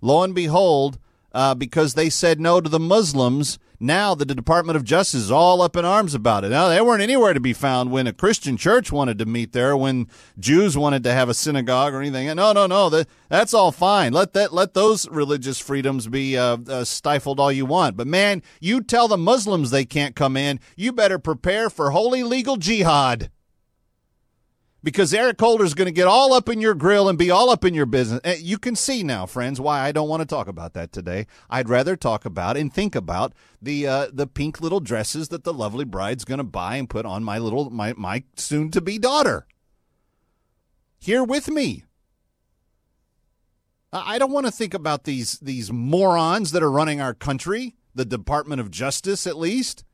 Lo 0.00 0.22
and 0.22 0.34
behold, 0.34 0.98
uh, 1.32 1.54
because 1.54 1.94
they 1.94 2.10
said 2.10 2.40
no 2.40 2.60
to 2.60 2.68
the 2.68 2.78
Muslims, 2.78 3.58
Now 3.84 4.14
that 4.14 4.28
the 4.28 4.34
Department 4.34 4.76
of 4.76 4.84
Justice 4.84 5.24
is 5.24 5.30
all 5.30 5.60
up 5.60 5.76
in 5.76 5.84
arms 5.84 6.14
about 6.14 6.42
it. 6.42 6.48
Now 6.48 6.68
they 6.68 6.80
weren't 6.80 7.02
anywhere 7.02 7.34
to 7.34 7.40
be 7.40 7.52
found 7.52 7.90
when 7.90 8.06
a 8.06 8.14
Christian 8.14 8.56
church 8.56 8.90
wanted 8.90 9.18
to 9.18 9.26
meet 9.26 9.52
there, 9.52 9.76
when 9.76 10.08
Jews 10.38 10.74
wanted 10.74 11.04
to 11.04 11.12
have 11.12 11.28
a 11.28 11.34
synagogue 11.34 11.92
or 11.92 12.00
anything. 12.00 12.34
No, 12.34 12.52
no, 12.54 12.66
no. 12.66 12.88
That, 12.88 13.08
that's 13.28 13.52
all 13.52 13.72
fine. 13.72 14.14
Let 14.14 14.32
that 14.32 14.54
let 14.54 14.72
those 14.72 15.06
religious 15.10 15.58
freedoms 15.58 16.08
be 16.08 16.38
uh, 16.38 16.56
uh, 16.66 16.84
stifled 16.84 17.38
all 17.38 17.52
you 17.52 17.66
want. 17.66 17.98
But 17.98 18.06
man, 18.06 18.42
you 18.58 18.80
tell 18.80 19.06
the 19.06 19.18
Muslims 19.18 19.70
they 19.70 19.84
can't 19.84 20.16
come 20.16 20.34
in. 20.34 20.60
You 20.76 20.90
better 20.90 21.18
prepare 21.18 21.68
for 21.68 21.90
holy 21.90 22.22
legal 22.22 22.56
jihad 22.56 23.30
because 24.84 25.14
Eric 25.14 25.40
Holder's 25.40 25.72
going 25.72 25.86
to 25.86 25.92
get 25.92 26.06
all 26.06 26.34
up 26.34 26.48
in 26.48 26.60
your 26.60 26.74
grill 26.74 27.08
and 27.08 27.18
be 27.18 27.30
all 27.30 27.48
up 27.48 27.64
in 27.64 27.72
your 27.72 27.86
business. 27.86 28.20
Eh, 28.22 28.36
You 28.40 28.58
can 28.58 28.76
see 28.76 29.02
now, 29.02 29.24
friends, 29.24 29.58
why 29.58 29.80
I 29.80 29.90
don't 29.92 30.10
want 30.10 30.20
to 30.20 30.26
talk 30.26 30.46
about 30.46 30.74
that 30.74 30.92
today. 30.92 31.26
I'd 31.48 31.70
rather 31.70 31.96
talk 31.96 32.26
about 32.26 32.58
and 32.58 32.72
think 32.72 32.94
about 32.94 33.32
the 33.60 33.86
uh, 33.86 34.06
the 34.12 34.26
pink 34.26 34.60
little 34.60 34.80
dresses 34.80 35.28
that 35.30 35.42
the 35.42 35.54
lovely 35.54 35.86
bride's 35.86 36.26
going 36.26 36.38
to 36.38 36.44
buy 36.44 36.76
and 36.76 36.88
put 36.88 37.06
on 37.06 37.24
my 37.24 37.38
little 37.38 37.70
my 37.70 37.94
my 37.96 38.24
soon 38.36 38.70
to 38.72 38.80
be 38.82 38.98
daughter. 38.98 39.46
Here 40.98 41.24
with 41.24 41.48
me. 41.48 41.84
I 43.90 44.18
don't 44.18 44.32
want 44.32 44.44
to 44.46 44.52
think 44.52 44.74
about 44.74 45.04
these 45.04 45.38
these 45.38 45.72
morons 45.72 46.52
that 46.52 46.62
are 46.62 46.70
running 46.70 47.00
our 47.00 47.14
country, 47.14 47.74
the 47.94 48.04
Department 48.04 48.60
of 48.60 48.70
Justice 48.70 49.26
at 49.26 49.38
least, 49.38 49.84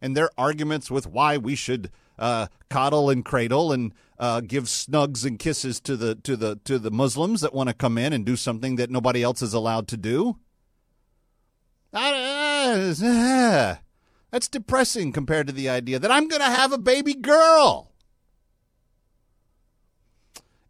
and 0.00 0.16
their 0.16 0.30
arguments 0.36 0.90
with 0.90 1.06
why 1.06 1.36
we 1.36 1.54
should 1.54 1.90
uh, 2.20 2.46
coddle 2.68 3.10
and 3.10 3.24
cradle 3.24 3.72
and 3.72 3.92
uh, 4.18 4.40
give 4.40 4.64
snugs 4.64 5.24
and 5.24 5.38
kisses 5.38 5.80
to 5.80 5.96
the 5.96 6.14
to 6.16 6.36
the 6.36 6.56
to 6.64 6.78
the 6.78 6.90
Muslims 6.90 7.40
that 7.40 7.54
want 7.54 7.68
to 7.68 7.74
come 7.74 7.98
in 7.98 8.12
and 8.12 8.24
do 8.24 8.36
something 8.36 8.76
that 8.76 8.90
nobody 8.90 9.22
else 9.22 9.42
is 9.42 9.54
allowed 9.54 9.88
to 9.88 9.96
do. 9.96 10.36
Uh, 11.92 13.76
that's 14.30 14.48
depressing 14.48 15.10
compared 15.10 15.46
to 15.48 15.52
the 15.52 15.68
idea 15.68 15.98
that 15.98 16.12
I'm 16.12 16.28
going 16.28 16.42
to 16.42 16.46
have 16.46 16.72
a 16.72 16.78
baby 16.78 17.14
girl. 17.14 17.90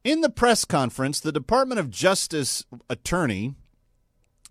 In 0.02 0.23
the 0.23 0.30
press 0.30 0.64
conference, 0.64 1.21
the 1.21 1.33
Department 1.33 1.78
of 1.78 1.90
Justice 1.90 2.64
attorney 2.88 3.54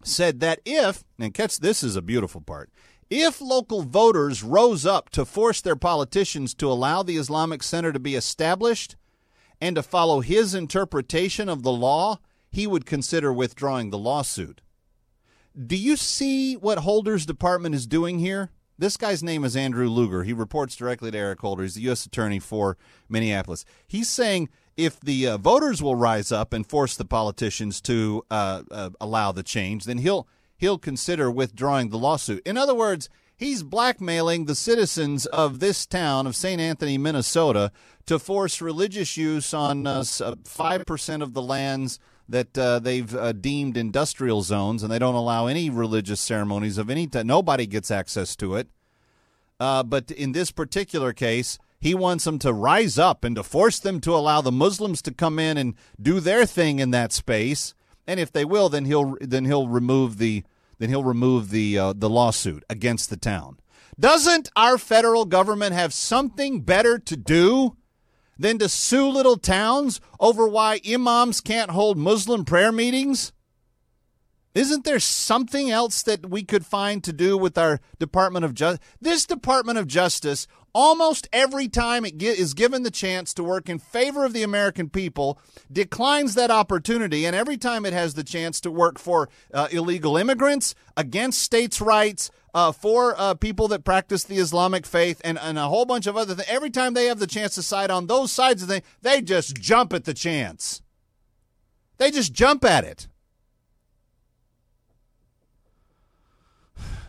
said 0.04 0.42
that 0.42 0.60
if, 0.64 1.04
and 1.18 1.34
catch 1.34 1.60
this 1.60 1.82
is 1.82 1.96
a 1.96 2.04
beautiful 2.04 2.42
part, 2.42 2.70
if 3.10 3.42
local 3.42 3.82
voters 3.82 4.44
rose 4.44 4.86
up 4.86 5.10
to 5.10 5.26
force 5.26 5.62
their 5.62 5.76
politicians 5.76 6.54
to 6.56 6.72
allow 6.72 7.04
the 7.04 7.18
Islamic 7.18 7.64
Center 7.64 7.92
to 7.92 8.00
be 8.00 8.16
established 8.16 8.96
and 9.60 9.76
to 9.76 9.84
follow 9.84 10.22
his 10.22 10.54
interpretation 10.54 11.50
of 11.50 11.64
the 11.64 11.72
law, 11.72 12.20
he 12.52 12.68
would 12.68 12.86
consider 12.86 13.34
withdrawing 13.34 13.90
the 13.90 13.98
lawsuit. 13.98 14.62
Do 15.58 15.76
you 15.76 15.98
see 15.98 16.56
what 16.56 16.80
Holder's 16.80 17.26
department 17.26 17.76
is 17.76 17.88
doing 17.88 18.20
here? 18.20 18.52
This 18.78 18.96
guy's 18.96 19.22
name 19.22 19.44
is 19.44 19.58
Andrew 19.58 19.90
Luger. 19.90 20.24
He 20.24 20.32
reports 20.32 20.76
directly 20.76 21.12
to 21.12 21.18
Eric 21.18 21.42
Holder. 21.42 21.64
He's 21.64 21.74
the 21.74 21.82
U.S. 21.82 22.06
Attorney 22.06 22.40
for 22.40 22.78
Minneapolis. 23.10 23.66
He's 23.86 24.08
saying 24.08 24.48
if 24.78 25.02
the 25.02 25.28
uh, 25.28 25.38
voters 25.38 25.84
will 25.84 25.96
rise 25.96 26.32
up 26.32 26.54
and 26.54 26.66
force 26.66 26.96
the 26.96 27.04
politicians 27.04 27.82
to 27.82 28.24
uh, 28.32 28.64
uh, 28.72 28.92
allow 29.02 29.34
the 29.34 29.44
change, 29.44 29.84
then 29.84 29.98
he'll 29.98 30.30
he'll 30.60 30.78
consider 30.78 31.32
withdrawing 31.32 31.90
the 31.90 31.98
lawsuit. 31.98 32.46
In 32.46 32.58
other 32.58 32.76
words, 32.76 33.10
he's 33.36 33.64
blackmailing 33.64 34.46
the 34.46 34.54
citizens 34.54 35.26
of 35.26 35.60
this 35.60 35.88
town 35.88 36.28
of 36.28 36.36
St. 36.36 36.62
Anthony, 36.62 36.98
Minnesota, 37.00 37.72
to 38.06 38.20
force 38.20 38.62
religious 38.62 39.18
use 39.18 39.54
on 39.54 39.88
uh, 39.88 40.04
five 40.46 40.86
percent 40.86 41.24
of 41.24 41.34
the 41.34 41.42
lands 41.42 42.00
that 42.28 42.56
uh, 42.58 42.78
they've 42.78 43.16
uh, 43.16 43.32
deemed 43.32 43.76
industrial 43.76 44.44
zones, 44.44 44.84
and 44.84 44.92
they 44.92 45.00
don't 45.00 45.16
allow 45.16 45.48
any 45.48 45.70
religious 45.70 46.22
ceremonies 46.22 46.78
of 46.78 46.90
any 46.90 47.08
type. 47.08 47.26
Nobody 47.26 47.66
gets 47.66 47.90
access 47.90 48.36
to 48.36 48.56
it. 48.56 48.68
Uh, 49.60 49.84
but 49.84 50.12
in 50.12 50.32
this 50.32 50.52
particular 50.52 51.12
case, 51.12 51.58
he 51.80 51.96
wants 51.96 52.26
them 52.26 52.40
to 52.40 52.54
rise 52.54 53.00
up 53.00 53.24
and 53.24 53.36
to 53.36 53.44
force 53.44 53.80
them 53.80 54.00
to 54.02 54.14
allow 54.14 54.42
the 54.42 54.52
Muslims 54.52 55.02
to 55.02 55.14
come 55.14 55.40
in 55.40 55.58
and 55.58 55.76
do 56.02 56.20
their 56.20 56.46
thing 56.46 56.80
in 56.80 56.92
that 56.92 57.12
space. 57.12 57.74
And 58.10 58.20
if 58.20 58.32
they 58.32 58.44
will, 58.44 58.70
then 58.70 58.86
he'll 58.86 59.18
then 59.22 59.46
he'll 59.46 59.68
remove 59.68 60.18
the 60.18 60.44
then 60.80 60.90
he'll 60.90 61.04
remove 61.04 61.52
the 61.52 61.78
uh, 61.78 61.94
the 61.94 62.10
lawsuit 62.10 62.64
against 62.68 63.12
the 63.12 63.18
town. 63.18 63.60
Doesn't 64.00 64.50
our 64.56 64.80
federal 64.80 65.26
government 65.26 65.76
have 65.76 65.94
something 65.94 66.62
better 66.62 66.98
to 66.98 67.16
do 67.16 67.78
than 68.40 68.58
to 68.58 68.68
sue 68.68 69.08
little 69.08 69.38
towns 69.38 70.02
over 70.20 70.48
why 70.48 70.82
imams 70.90 71.40
can't 71.40 71.70
hold 71.70 72.00
Muslim 72.00 72.46
prayer 72.46 72.72
meetings? 72.72 73.32
Isn't 74.56 74.86
there 74.86 75.00
something 75.00 75.70
else 75.70 76.02
that 76.02 76.32
we 76.32 76.44
could 76.44 76.66
find 76.66 77.04
to 77.04 77.14
do 77.14 77.38
with 77.38 77.60
our 77.60 77.80
Department 78.00 78.44
of 78.44 78.56
Justice? 78.56 78.84
This 79.00 79.28
Department 79.28 79.78
of 79.78 79.86
Justice, 79.86 80.48
almost 80.74 81.28
every 81.34 81.68
time 81.68 82.06
it 82.06 82.22
is 82.22 82.54
given 82.54 82.84
the 82.84 82.92
chance 82.92 83.34
to 83.34 83.44
work 83.44 83.70
in 83.70 83.80
favor 83.80 84.26
of 84.26 84.34
the 84.34 84.44
American 84.44 84.90
people, 84.90 85.40
declines 85.72 86.36
that 86.36 86.52
opportunity. 86.52 87.26
And 87.26 87.36
every 87.36 87.58
time 87.58 87.86
it 87.86 87.94
has 87.94 88.14
the 88.14 88.24
chance 88.24 88.60
to 88.62 88.72
work 88.72 89.00
for 89.00 89.30
uh, 89.54 89.68
illegal 89.72 90.18
immigrants, 90.18 90.76
against 90.96 91.42
states' 91.42 91.82
rights, 91.82 92.32
uh, 92.54 92.72
for 92.72 93.16
uh, 93.18 93.36
people 93.36 93.68
that 93.68 93.84
practice 93.84 94.24
the 94.24 94.38
Islamic 94.38 94.86
faith, 94.86 95.22
and, 95.24 95.38
and 95.40 95.58
a 95.58 95.68
whole 95.68 95.86
bunch 95.86 96.08
of 96.08 96.18
other 96.18 96.34
things, 96.34 96.50
every 96.50 96.70
time 96.70 96.94
they 96.94 97.06
have 97.06 97.20
the 97.20 97.28
chance 97.28 97.56
to 97.56 97.62
side 97.62 97.92
on 97.92 98.08
those 98.08 98.32
sides 98.32 98.64
of 98.64 98.70
things, 98.70 98.86
they 99.02 99.22
just 99.22 99.56
jump 99.60 99.94
at 99.94 100.06
the 100.06 100.14
chance. 100.14 100.82
They 101.98 102.12
just 102.12 102.34
jump 102.34 102.66
at 102.66 102.84
it. 102.84 103.08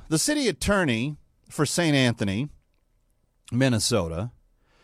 The 0.09 0.19
city 0.19 0.49
attorney 0.49 1.17
for 1.49 1.65
St. 1.65 1.95
Anthony, 1.95 2.49
Minnesota, 3.53 4.31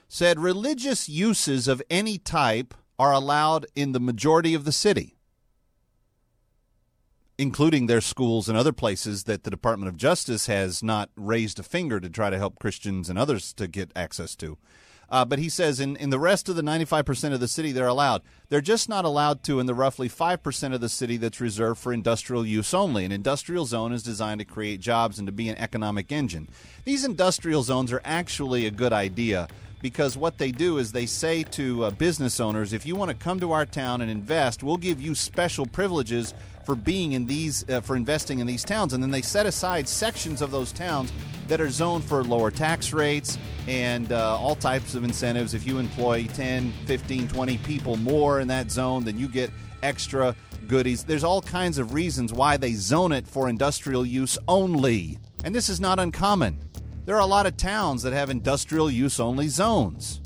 said 0.08 0.38
religious 0.38 1.08
uses 1.08 1.68
of 1.68 1.82
any 1.90 2.18
type 2.18 2.74
are 2.98 3.12
allowed 3.12 3.66
in 3.74 3.92
the 3.92 4.00
majority 4.00 4.54
of 4.54 4.64
the 4.64 4.72
city, 4.72 5.16
including 7.38 7.86
their 7.86 8.00
schools 8.00 8.48
and 8.48 8.56
other 8.56 8.72
places 8.72 9.24
that 9.24 9.44
the 9.44 9.50
Department 9.50 9.88
of 9.88 9.96
Justice 9.96 10.46
has 10.46 10.82
not 10.82 11.10
raised 11.16 11.58
a 11.58 11.62
finger 11.62 12.00
to 12.00 12.08
try 12.08 12.30
to 12.30 12.38
help 12.38 12.58
Christians 12.58 13.10
and 13.10 13.18
others 13.18 13.52
to 13.54 13.66
get 13.68 13.92
access 13.94 14.34
to. 14.36 14.56
Uh, 15.08 15.24
but 15.24 15.38
he 15.38 15.48
says 15.48 15.78
in, 15.78 15.96
in 15.96 16.10
the 16.10 16.18
rest 16.18 16.48
of 16.48 16.56
the 16.56 16.62
95% 16.62 17.32
of 17.32 17.40
the 17.40 17.48
city, 17.48 17.72
they're 17.72 17.86
allowed. 17.86 18.22
They're 18.48 18.60
just 18.60 18.88
not 18.88 19.04
allowed 19.04 19.42
to 19.44 19.60
in 19.60 19.66
the 19.66 19.74
roughly 19.74 20.08
5% 20.08 20.74
of 20.74 20.80
the 20.80 20.88
city 20.88 21.16
that's 21.16 21.40
reserved 21.40 21.80
for 21.80 21.92
industrial 21.92 22.44
use 22.44 22.74
only. 22.74 23.04
An 23.04 23.12
industrial 23.12 23.66
zone 23.66 23.92
is 23.92 24.02
designed 24.02 24.40
to 24.40 24.44
create 24.44 24.80
jobs 24.80 25.18
and 25.18 25.26
to 25.26 25.32
be 25.32 25.48
an 25.48 25.58
economic 25.58 26.10
engine. 26.10 26.48
These 26.84 27.04
industrial 27.04 27.62
zones 27.62 27.92
are 27.92 28.02
actually 28.04 28.66
a 28.66 28.70
good 28.70 28.92
idea 28.92 29.48
because 29.86 30.16
what 30.16 30.36
they 30.36 30.50
do 30.50 30.78
is 30.78 30.90
they 30.90 31.06
say 31.06 31.44
to 31.44 31.84
uh, 31.84 31.90
business 31.92 32.40
owners 32.40 32.72
if 32.72 32.84
you 32.84 32.96
want 32.96 33.08
to 33.08 33.16
come 33.16 33.38
to 33.38 33.52
our 33.52 33.64
town 33.64 34.00
and 34.00 34.10
invest, 34.10 34.64
we'll 34.64 34.76
give 34.76 35.00
you 35.00 35.14
special 35.14 35.64
privileges 35.64 36.34
for 36.64 36.74
being 36.74 37.12
in 37.12 37.24
these 37.24 37.64
uh, 37.70 37.80
for 37.82 37.94
investing 37.94 38.40
in 38.40 38.48
these 38.48 38.64
towns. 38.64 38.94
And 38.94 39.00
then 39.00 39.12
they 39.12 39.22
set 39.22 39.46
aside 39.46 39.86
sections 39.88 40.42
of 40.42 40.50
those 40.50 40.72
towns 40.72 41.12
that 41.46 41.60
are 41.60 41.70
zoned 41.70 42.02
for 42.02 42.24
lower 42.24 42.50
tax 42.50 42.92
rates 42.92 43.38
and 43.68 44.10
uh, 44.10 44.36
all 44.36 44.56
types 44.56 44.96
of 44.96 45.04
incentives. 45.04 45.54
If 45.54 45.64
you 45.64 45.78
employ 45.78 46.26
10 46.34 46.72
15 46.86 47.28
20 47.28 47.58
people 47.58 47.96
more 47.96 48.40
in 48.40 48.48
that 48.48 48.72
zone 48.72 49.04
then 49.04 49.16
you 49.16 49.28
get 49.28 49.52
extra 49.84 50.34
goodies. 50.66 51.04
There's 51.04 51.22
all 51.22 51.42
kinds 51.42 51.78
of 51.78 51.94
reasons 51.94 52.32
why 52.32 52.56
they 52.56 52.72
zone 52.72 53.12
it 53.12 53.28
for 53.28 53.48
industrial 53.48 54.04
use 54.04 54.36
only. 54.48 55.20
And 55.44 55.54
this 55.54 55.68
is 55.68 55.78
not 55.78 56.00
uncommon 56.00 56.58
there 57.06 57.16
are 57.16 57.20
a 57.20 57.26
lot 57.26 57.46
of 57.46 57.56
towns 57.56 58.02
that 58.02 58.12
have 58.12 58.28
industrial 58.28 58.90
use 58.90 59.18
only 59.18 59.48
zones 59.48 60.20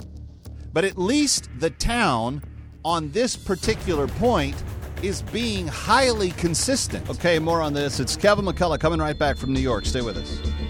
but 0.72 0.84
at 0.84 0.98
least 0.98 1.48
the 1.58 1.70
town 1.70 2.42
on 2.84 3.10
this 3.12 3.36
particular 3.36 4.06
point 4.06 4.62
is 5.02 5.22
being 5.22 5.66
highly 5.66 6.30
consistent. 6.32 7.08
Okay, 7.08 7.38
more 7.38 7.62
on 7.62 7.72
this. 7.72 8.00
It's 8.00 8.16
Kevin 8.16 8.44
McCullough 8.44 8.80
coming 8.80 9.00
right 9.00 9.18
back 9.18 9.36
from 9.36 9.52
New 9.52 9.60
York. 9.60 9.86
Stay 9.86 10.02
with 10.02 10.16
us. 10.16 10.69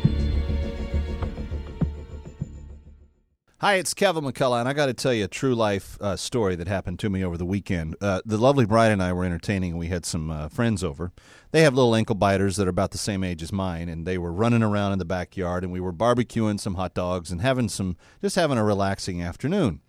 Hi, 3.62 3.75
it's 3.75 3.93
Kevin 3.93 4.25
McCullough, 4.25 4.61
and 4.61 4.67
I 4.71 4.73
got 4.73 4.87
to 4.87 4.95
tell 4.95 5.12
you 5.12 5.25
a 5.25 5.29
true 5.29 5.55
life 5.55 5.99
uh, 6.00 6.17
story 6.17 6.57
that 6.57 6.67
happened 6.67 6.99
to 7.00 7.11
me 7.11 7.23
over 7.23 7.37
the 7.37 7.45
weekend. 7.45 7.95
Uh, 8.00 8.23
the 8.25 8.38
lovely 8.38 8.64
bride 8.64 8.90
and 8.90 9.02
I 9.02 9.12
were 9.12 9.23
entertaining, 9.23 9.73
and 9.73 9.79
we 9.79 9.88
had 9.88 10.07
some 10.07 10.31
uh, 10.31 10.49
friends 10.49 10.83
over. 10.83 11.12
They 11.50 11.61
have 11.61 11.75
little 11.75 11.95
ankle 11.95 12.14
biters 12.14 12.57
that 12.57 12.67
are 12.67 12.71
about 12.71 12.93
the 12.93 12.97
same 12.97 13.23
age 13.23 13.43
as 13.43 13.52
mine, 13.52 13.90
and 13.90 14.07
they 14.07 14.17
were 14.17 14.33
running 14.33 14.62
around 14.62 14.93
in 14.93 14.99
the 14.99 15.05
backyard, 15.05 15.62
and 15.62 15.71
we 15.71 15.79
were 15.79 15.93
barbecuing 15.93 16.59
some 16.59 16.76
hot 16.76 16.95
dogs 16.95 17.31
and 17.31 17.43
having 17.43 17.69
some, 17.69 17.99
just 18.23 18.35
having 18.35 18.57
a 18.57 18.64
relaxing 18.64 19.21
afternoon. 19.21 19.83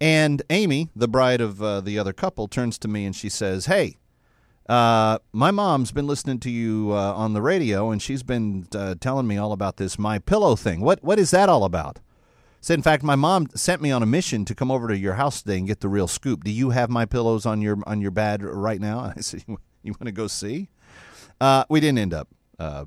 And 0.00 0.40
Amy, 0.48 0.88
the 0.96 1.06
bride 1.06 1.42
of 1.42 1.62
uh, 1.62 1.82
the 1.82 1.98
other 1.98 2.14
couple, 2.14 2.48
turns 2.48 2.78
to 2.78 2.88
me 2.88 3.04
and 3.04 3.14
she 3.14 3.28
says, 3.28 3.66
Hey, 3.66 3.98
uh, 4.70 5.18
my 5.32 5.50
mom's 5.50 5.92
been 5.92 6.06
listening 6.06 6.40
to 6.40 6.50
you 6.50 6.92
uh, 6.92 7.12
on 7.12 7.34
the 7.34 7.42
radio, 7.42 7.90
and 7.90 8.00
she's 8.00 8.22
been 8.22 8.66
telling 9.00 9.26
me 9.26 9.36
all 9.36 9.52
about 9.52 9.76
this 9.76 9.98
My 9.98 10.18
Pillow 10.18 10.56
thing. 10.56 10.80
What 10.80 11.04
what 11.04 11.18
is 11.18 11.30
that 11.32 11.50
all 11.50 11.64
about? 11.64 12.00
Said, 12.60 12.74
in 12.74 12.82
fact, 12.82 13.02
my 13.02 13.14
mom 13.14 13.48
sent 13.54 13.80
me 13.80 13.90
on 13.90 14.02
a 14.02 14.06
mission 14.06 14.44
to 14.44 14.54
come 14.54 14.70
over 14.70 14.88
to 14.88 14.98
your 14.98 15.14
house 15.14 15.42
today 15.42 15.58
and 15.58 15.66
get 15.66 15.80
the 15.80 15.88
real 15.88 16.08
scoop. 16.08 16.42
Do 16.44 16.50
you 16.50 16.70
have 16.70 16.90
my 16.90 17.06
pillows 17.06 17.46
on 17.46 17.62
your 17.62 17.78
on 17.86 18.00
your 18.00 18.10
bed 18.10 18.42
right 18.42 18.80
now? 18.80 19.04
And 19.04 19.14
I 19.16 19.20
said, 19.20 19.44
you, 19.46 19.58
you 19.82 19.92
want 19.92 20.06
to 20.06 20.12
go 20.12 20.26
see? 20.26 20.68
Uh, 21.40 21.64
we 21.68 21.80
didn't 21.80 21.98
end 21.98 22.14
up 22.14 22.28
uh, 22.58 22.86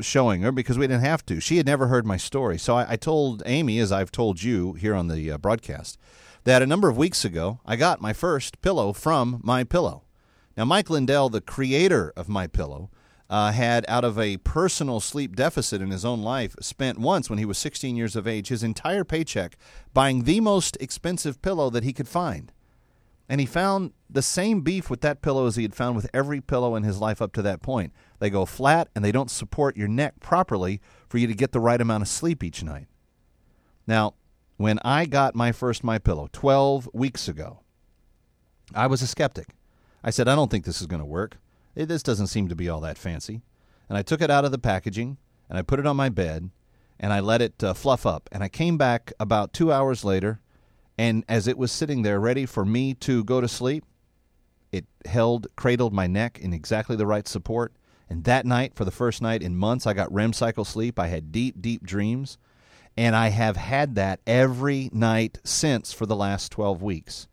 showing 0.00 0.42
her 0.42 0.52
because 0.52 0.76
we 0.76 0.86
didn't 0.86 1.04
have 1.04 1.24
to. 1.26 1.40
She 1.40 1.56
had 1.56 1.66
never 1.66 1.86
heard 1.86 2.04
my 2.04 2.16
story. 2.16 2.58
So 2.58 2.76
I, 2.76 2.92
I 2.92 2.96
told 2.96 3.42
Amy, 3.46 3.78
as 3.78 3.92
I've 3.92 4.10
told 4.10 4.42
you 4.42 4.72
here 4.74 4.94
on 4.94 5.08
the 5.08 5.30
uh, 5.30 5.38
broadcast, 5.38 5.98
that 6.44 6.62
a 6.62 6.66
number 6.66 6.88
of 6.88 6.96
weeks 6.96 7.24
ago 7.24 7.60
I 7.64 7.76
got 7.76 8.00
my 8.00 8.12
first 8.12 8.60
pillow 8.60 8.92
from 8.92 9.40
My 9.42 9.64
Pillow. 9.64 10.02
Now, 10.56 10.64
Mike 10.64 10.90
Lindell, 10.90 11.30
the 11.30 11.40
creator 11.40 12.12
of 12.16 12.28
My 12.28 12.46
Pillow, 12.46 12.90
uh, 13.30 13.52
had 13.52 13.84
out 13.88 14.04
of 14.04 14.18
a 14.18 14.36
personal 14.38 15.00
sleep 15.00 15.34
deficit 15.34 15.80
in 15.80 15.90
his 15.90 16.04
own 16.04 16.22
life 16.22 16.54
spent 16.60 16.98
once 16.98 17.30
when 17.30 17.38
he 17.38 17.44
was 17.44 17.58
16 17.58 17.96
years 17.96 18.16
of 18.16 18.26
age 18.26 18.48
his 18.48 18.62
entire 18.62 19.04
paycheck 19.04 19.56
buying 19.92 20.24
the 20.24 20.40
most 20.40 20.76
expensive 20.80 21.40
pillow 21.42 21.70
that 21.70 21.84
he 21.84 21.92
could 21.92 22.08
find. 22.08 22.52
And 23.28 23.40
he 23.40 23.46
found 23.46 23.92
the 24.10 24.20
same 24.20 24.60
beef 24.60 24.90
with 24.90 25.00
that 25.00 25.22
pillow 25.22 25.46
as 25.46 25.56
he 25.56 25.62
had 25.62 25.74
found 25.74 25.96
with 25.96 26.10
every 26.12 26.42
pillow 26.42 26.74
in 26.74 26.82
his 26.82 27.00
life 27.00 27.22
up 27.22 27.32
to 27.32 27.42
that 27.42 27.62
point. 27.62 27.92
They 28.18 28.28
go 28.28 28.44
flat 28.44 28.88
and 28.94 29.02
they 29.02 29.12
don't 29.12 29.30
support 29.30 29.78
your 29.78 29.88
neck 29.88 30.20
properly 30.20 30.80
for 31.08 31.16
you 31.16 31.26
to 31.26 31.34
get 31.34 31.52
the 31.52 31.60
right 31.60 31.80
amount 31.80 32.02
of 32.02 32.08
sleep 32.08 32.44
each 32.44 32.62
night. 32.62 32.86
Now 33.86 34.14
when 34.56 34.78
i 34.84 35.04
got 35.04 35.34
my 35.34 35.52
first 35.52 35.82
my 35.82 35.98
pillow 35.98 36.28
12 36.32 36.88
weeks 36.92 37.28
ago 37.28 37.60
i 38.74 38.86
was 38.86 39.02
a 39.02 39.06
skeptic. 39.06 39.48
I 40.02 40.10
said 40.10 40.28
i 40.28 40.34
don't 40.34 40.50
think 40.50 40.64
this 40.64 40.80
is 40.80 40.86
going 40.86 41.00
to 41.00 41.06
work 41.06 41.38
this 41.74 42.02
doesn't 42.02 42.28
seem 42.28 42.48
to 42.48 42.56
be 42.56 42.68
all 42.68 42.80
that 42.80 42.98
fancy. 42.98 43.42
And 43.88 43.98
I 43.98 44.02
took 44.02 44.20
it 44.20 44.30
out 44.30 44.44
of 44.44 44.52
the 44.52 44.58
packaging 44.58 45.18
and 45.48 45.58
I 45.58 45.62
put 45.62 45.78
it 45.78 45.86
on 45.86 45.96
my 45.96 46.08
bed 46.08 46.50
and 46.98 47.12
I 47.12 47.20
let 47.20 47.42
it 47.42 47.62
uh, 47.62 47.74
fluff 47.74 48.06
up. 48.06 48.28
And 48.32 48.42
I 48.42 48.48
came 48.48 48.78
back 48.78 49.12
about 49.18 49.52
two 49.52 49.72
hours 49.72 50.04
later, 50.04 50.40
and 50.96 51.24
as 51.28 51.48
it 51.48 51.58
was 51.58 51.72
sitting 51.72 52.02
there 52.02 52.20
ready 52.20 52.46
for 52.46 52.64
me 52.64 52.94
to 52.94 53.24
go 53.24 53.40
to 53.40 53.48
sleep, 53.48 53.84
it 54.72 54.86
held, 55.06 55.46
cradled 55.56 55.92
my 55.92 56.06
neck 56.06 56.38
in 56.40 56.52
exactly 56.52 56.96
the 56.96 57.06
right 57.06 57.26
support. 57.26 57.72
And 58.08 58.24
that 58.24 58.46
night, 58.46 58.74
for 58.74 58.84
the 58.84 58.90
first 58.90 59.22
night 59.22 59.42
in 59.42 59.56
months, 59.56 59.86
I 59.86 59.92
got 59.92 60.12
REM 60.12 60.32
cycle 60.32 60.64
sleep. 60.64 60.98
I 60.98 61.08
had 61.08 61.32
deep, 61.32 61.60
deep 61.60 61.84
dreams. 61.84 62.38
And 62.96 63.16
I 63.16 63.28
have 63.28 63.56
had 63.56 63.96
that 63.96 64.20
every 64.26 64.88
night 64.92 65.38
since 65.42 65.92
for 65.92 66.06
the 66.06 66.14
last 66.14 66.52
12 66.52 66.80
weeks. 66.80 67.26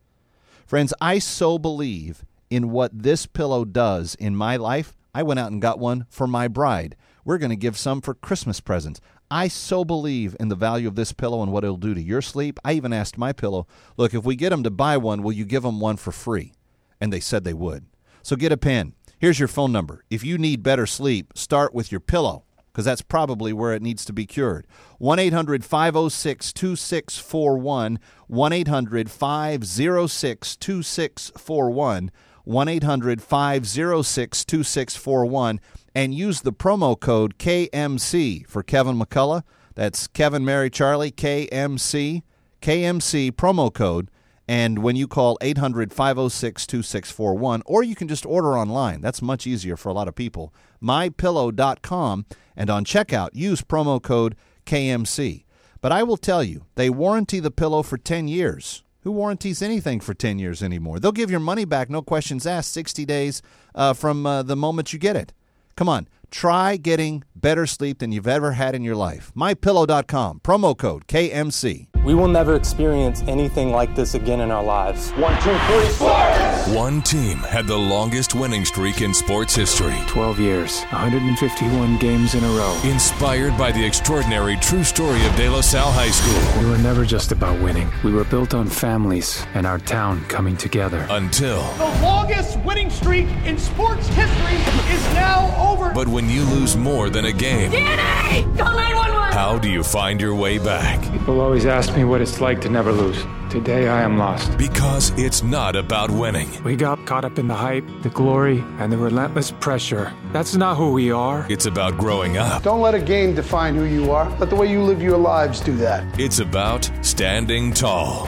Friends, 0.65 0.93
I 0.99 1.19
so 1.19 1.59
believe 1.59 2.25
in 2.51 2.69
what 2.69 2.91
this 2.93 3.25
pillow 3.25 3.65
does 3.65 4.13
in 4.15 4.35
my 4.35 4.57
life, 4.57 4.95
I 5.15 5.23
went 5.23 5.39
out 5.39 5.51
and 5.51 5.61
got 5.61 5.79
one 5.79 6.05
for 6.09 6.27
my 6.27 6.47
bride. 6.47 6.95
We're 7.25 7.37
going 7.37 7.49
to 7.49 7.55
give 7.55 7.77
some 7.77 8.01
for 8.01 8.13
Christmas 8.13 8.59
presents. 8.59 8.99
I 9.31 9.47
so 9.47 9.85
believe 9.85 10.35
in 10.39 10.49
the 10.49 10.55
value 10.55 10.87
of 10.87 10.95
this 10.95 11.13
pillow 11.13 11.41
and 11.41 11.51
what 11.51 11.63
it'll 11.63 11.77
do 11.77 11.93
to 11.93 12.01
your 12.01 12.21
sleep. 12.21 12.59
I 12.65 12.73
even 12.73 12.91
asked 12.91 13.17
my 13.17 13.31
pillow, 13.31 13.65
look, 13.95 14.13
if 14.13 14.25
we 14.25 14.35
get 14.35 14.49
them 14.49 14.63
to 14.63 14.69
buy 14.69 14.97
one, 14.97 15.23
will 15.23 15.31
you 15.31 15.45
give 15.45 15.63
them 15.63 15.79
one 15.79 15.95
for 15.95 16.11
free? 16.11 16.53
And 16.99 17.11
they 17.11 17.21
said 17.21 17.43
they 17.43 17.53
would. 17.53 17.85
So 18.21 18.35
get 18.35 18.51
a 18.51 18.57
pen. 18.57 18.93
Here's 19.17 19.39
your 19.39 19.47
phone 19.47 19.71
number. 19.71 20.03
If 20.09 20.23
you 20.23 20.37
need 20.37 20.63
better 20.63 20.85
sleep, 20.85 21.31
start 21.35 21.73
with 21.73 21.91
your 21.91 22.01
pillow 22.01 22.43
because 22.71 22.85
that's 22.85 23.01
probably 23.01 23.53
where 23.53 23.73
it 23.73 23.81
needs 23.81 24.05
to 24.05 24.13
be 24.13 24.25
cured. 24.25 24.65
1 24.97 25.19
800 25.19 25.63
506 25.63 26.53
2641. 26.53 27.99
1 28.27 28.53
800 28.53 29.11
506 29.11 30.55
2641. 30.57 32.11
1 32.43 32.67
800 32.67 33.21
506 33.21 34.45
2641 34.45 35.59
and 35.93 36.13
use 36.13 36.41
the 36.41 36.53
promo 36.53 36.99
code 36.99 37.37
KMC 37.37 38.45
for 38.47 38.63
Kevin 38.63 38.97
McCullough. 38.97 39.43
That's 39.75 40.07
Kevin 40.07 40.43
Mary 40.45 40.69
Charlie, 40.69 41.11
KMC, 41.11 42.23
KMC 42.61 43.31
promo 43.31 43.73
code. 43.73 44.09
And 44.47 44.79
when 44.79 44.95
you 44.95 45.07
call 45.07 45.37
800 45.41 45.93
506 45.93 46.67
2641, 46.67 47.63
or 47.65 47.83
you 47.83 47.95
can 47.95 48.07
just 48.07 48.25
order 48.25 48.57
online. 48.57 48.99
That's 49.01 49.21
much 49.21 49.47
easier 49.47 49.77
for 49.77 49.89
a 49.89 49.93
lot 49.93 50.07
of 50.07 50.15
people. 50.15 50.53
MyPillow.com. 50.83 52.25
And 52.55 52.69
on 52.69 52.83
checkout, 52.83 53.29
use 53.33 53.61
promo 53.61 54.01
code 54.01 54.35
KMC. 54.65 55.45
But 55.79 55.91
I 55.91 56.03
will 56.03 56.17
tell 56.17 56.43
you, 56.43 56.65
they 56.75 56.89
warranty 56.89 57.39
the 57.39 57.51
pillow 57.51 57.81
for 57.81 57.97
10 57.97 58.27
years. 58.27 58.83
Who 59.03 59.11
warranties 59.11 59.63
anything 59.63 59.99
for 59.99 60.13
10 60.13 60.37
years 60.37 60.61
anymore? 60.61 60.99
They'll 60.99 61.11
give 61.11 61.31
your 61.31 61.39
money 61.39 61.65
back, 61.65 61.89
no 61.89 62.03
questions 62.03 62.45
asked, 62.45 62.71
60 62.71 63.03
days 63.05 63.41
uh, 63.73 63.93
from 63.93 64.25
uh, 64.25 64.43
the 64.43 64.55
moment 64.55 64.93
you 64.93 64.99
get 64.99 65.15
it. 65.15 65.33
Come 65.75 65.89
on, 65.89 66.07
try 66.29 66.77
getting 66.77 67.23
better 67.35 67.65
sleep 67.65 67.97
than 67.99 68.11
you've 68.11 68.27
ever 68.27 68.51
had 68.51 68.75
in 68.75 68.83
your 68.83 68.95
life. 68.95 69.31
MyPillow.com, 69.35 70.41
promo 70.41 70.77
code 70.77 71.07
KMC. 71.07 71.90
We 72.03 72.15
will 72.15 72.27
never 72.27 72.55
experience 72.55 73.23
anything 73.27 73.71
like 73.71 73.93
this 73.93 74.15
again 74.15 74.41
in 74.41 74.49
our 74.49 74.63
lives. 74.63 75.11
One, 75.11 75.35
two, 75.43 75.55
three, 75.67 75.87
sports! 75.89 76.67
One 76.69 77.03
team 77.03 77.37
had 77.37 77.67
the 77.67 77.77
longest 77.77 78.33
winning 78.33 78.65
streak 78.65 79.01
in 79.01 79.13
sports 79.13 79.55
history 79.55 79.95
12 80.07 80.39
years, 80.39 80.81
151 80.85 81.99
games 81.99 82.33
in 82.33 82.43
a 82.43 82.47
row. 82.47 82.75
Inspired 82.85 83.55
by 83.55 83.71
the 83.71 83.85
extraordinary 83.85 84.55
true 84.57 84.83
story 84.83 85.23
of 85.27 85.35
De 85.35 85.47
La 85.47 85.61
Salle 85.61 85.91
High 85.91 86.09
School. 86.09 86.63
We 86.63 86.67
were 86.71 86.79
never 86.79 87.05
just 87.05 87.31
about 87.31 87.61
winning, 87.61 87.91
we 88.03 88.11
were 88.11 88.23
built 88.23 88.55
on 88.55 88.67
families 88.67 89.45
and 89.53 89.67
our 89.67 89.77
town 89.77 90.25
coming 90.25 90.57
together. 90.57 91.05
Until. 91.11 91.61
The 91.73 92.01
longest 92.01 92.59
winning 92.61 92.89
streak 92.89 93.27
in 93.45 93.59
sports 93.59 94.07
history 94.07 94.55
is 94.91 95.13
now 95.13 95.53
over. 95.69 95.93
But 95.93 96.07
when 96.07 96.27
you 96.27 96.45
lose 96.45 96.75
more 96.75 97.11
than 97.11 97.25
a 97.25 97.31
game, 97.31 97.71
DNA! 97.71 98.41
Call 98.57 98.73
911! 98.75 99.33
How 99.33 99.57
do 99.57 99.69
you 99.69 99.83
find 99.83 100.19
your 100.19 100.35
way 100.35 100.57
back? 100.57 101.01
People 101.11 101.39
always 101.39 101.65
ask 101.65 101.90
me 101.95 102.03
what 102.03 102.21
it's 102.21 102.39
like 102.41 102.61
to 102.61 102.69
never 102.69 102.91
lose. 102.91 103.25
Today 103.49 103.89
I 103.89 104.01
am 104.01 104.17
lost. 104.17 104.57
Because 104.57 105.11
it's 105.17 105.43
not 105.43 105.75
about 105.75 106.09
winning. 106.09 106.49
We 106.63 106.75
got 106.75 107.05
caught 107.05 107.25
up 107.25 107.37
in 107.37 107.47
the 107.47 107.55
hype, 107.55 107.85
the 108.01 108.09
glory, 108.09 108.63
and 108.79 108.91
the 108.91 108.97
relentless 108.97 109.51
pressure. 109.51 110.13
That's 110.31 110.55
not 110.55 110.77
who 110.77 110.91
we 110.91 111.11
are. 111.11 111.45
It's 111.49 111.65
about 111.65 111.97
growing 111.97 112.37
up. 112.37 112.63
Don't 112.63 112.81
let 112.81 112.95
a 112.95 113.01
game 113.01 113.35
define 113.35 113.75
who 113.75 113.83
you 113.83 114.11
are. 114.11 114.29
Let 114.37 114.49
the 114.49 114.55
way 114.55 114.71
you 114.71 114.81
live 114.81 115.01
your 115.01 115.17
lives 115.17 115.59
do 115.59 115.75
that. 115.77 116.19
It's 116.19 116.39
about 116.39 116.89
standing 117.01 117.73
tall. 117.73 118.27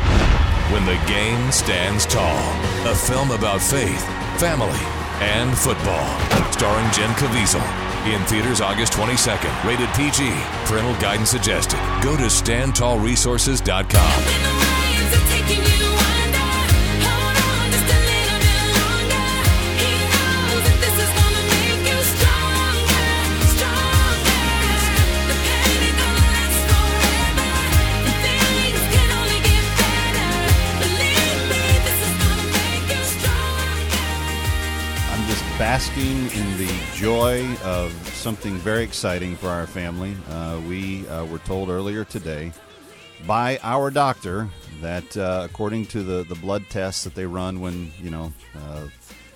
When 0.71 0.85
the 0.85 0.99
game 1.07 1.51
stands 1.51 2.05
tall. 2.05 2.37
A 2.91 2.95
film 2.95 3.31
about 3.31 3.61
faith, 3.61 4.03
family, 4.39 4.79
and 5.21 5.57
football. 5.57 6.51
Starring 6.51 6.91
Jim 6.91 7.11
Caviezel. 7.11 7.82
In 8.05 8.21
theaters 8.25 8.59
August 8.59 8.91
22nd. 8.93 9.63
Rated 9.63 9.87
PG. 9.95 10.29
Parental 10.65 10.93
guidance 11.01 11.29
suggested. 11.29 11.79
Go 12.03 12.17
to 12.17 12.23
standtallresources.com. 12.23 14.23
I'm 35.09 35.25
just 35.29 35.43
basking 35.57 36.29
in 36.31 36.51
the 36.51 36.52
joy 37.03 37.45
of 37.65 37.91
something 38.13 38.55
very 38.59 38.81
exciting 38.81 39.35
for 39.35 39.49
our 39.49 39.67
family. 39.67 40.15
Uh, 40.29 40.57
we 40.69 41.05
uh, 41.09 41.25
were 41.25 41.39
told 41.39 41.67
earlier 41.67 42.05
today 42.05 42.49
by 43.27 43.59
our 43.61 43.91
doctor 43.91 44.47
that, 44.79 45.17
uh, 45.17 45.41
according 45.43 45.85
to 45.85 46.01
the, 46.01 46.23
the 46.29 46.35
blood 46.35 46.63
tests 46.69 47.03
that 47.03 47.13
they 47.13 47.25
run 47.25 47.59
when 47.59 47.91
you 48.01 48.09
know 48.09 48.31
uh, 48.55 48.87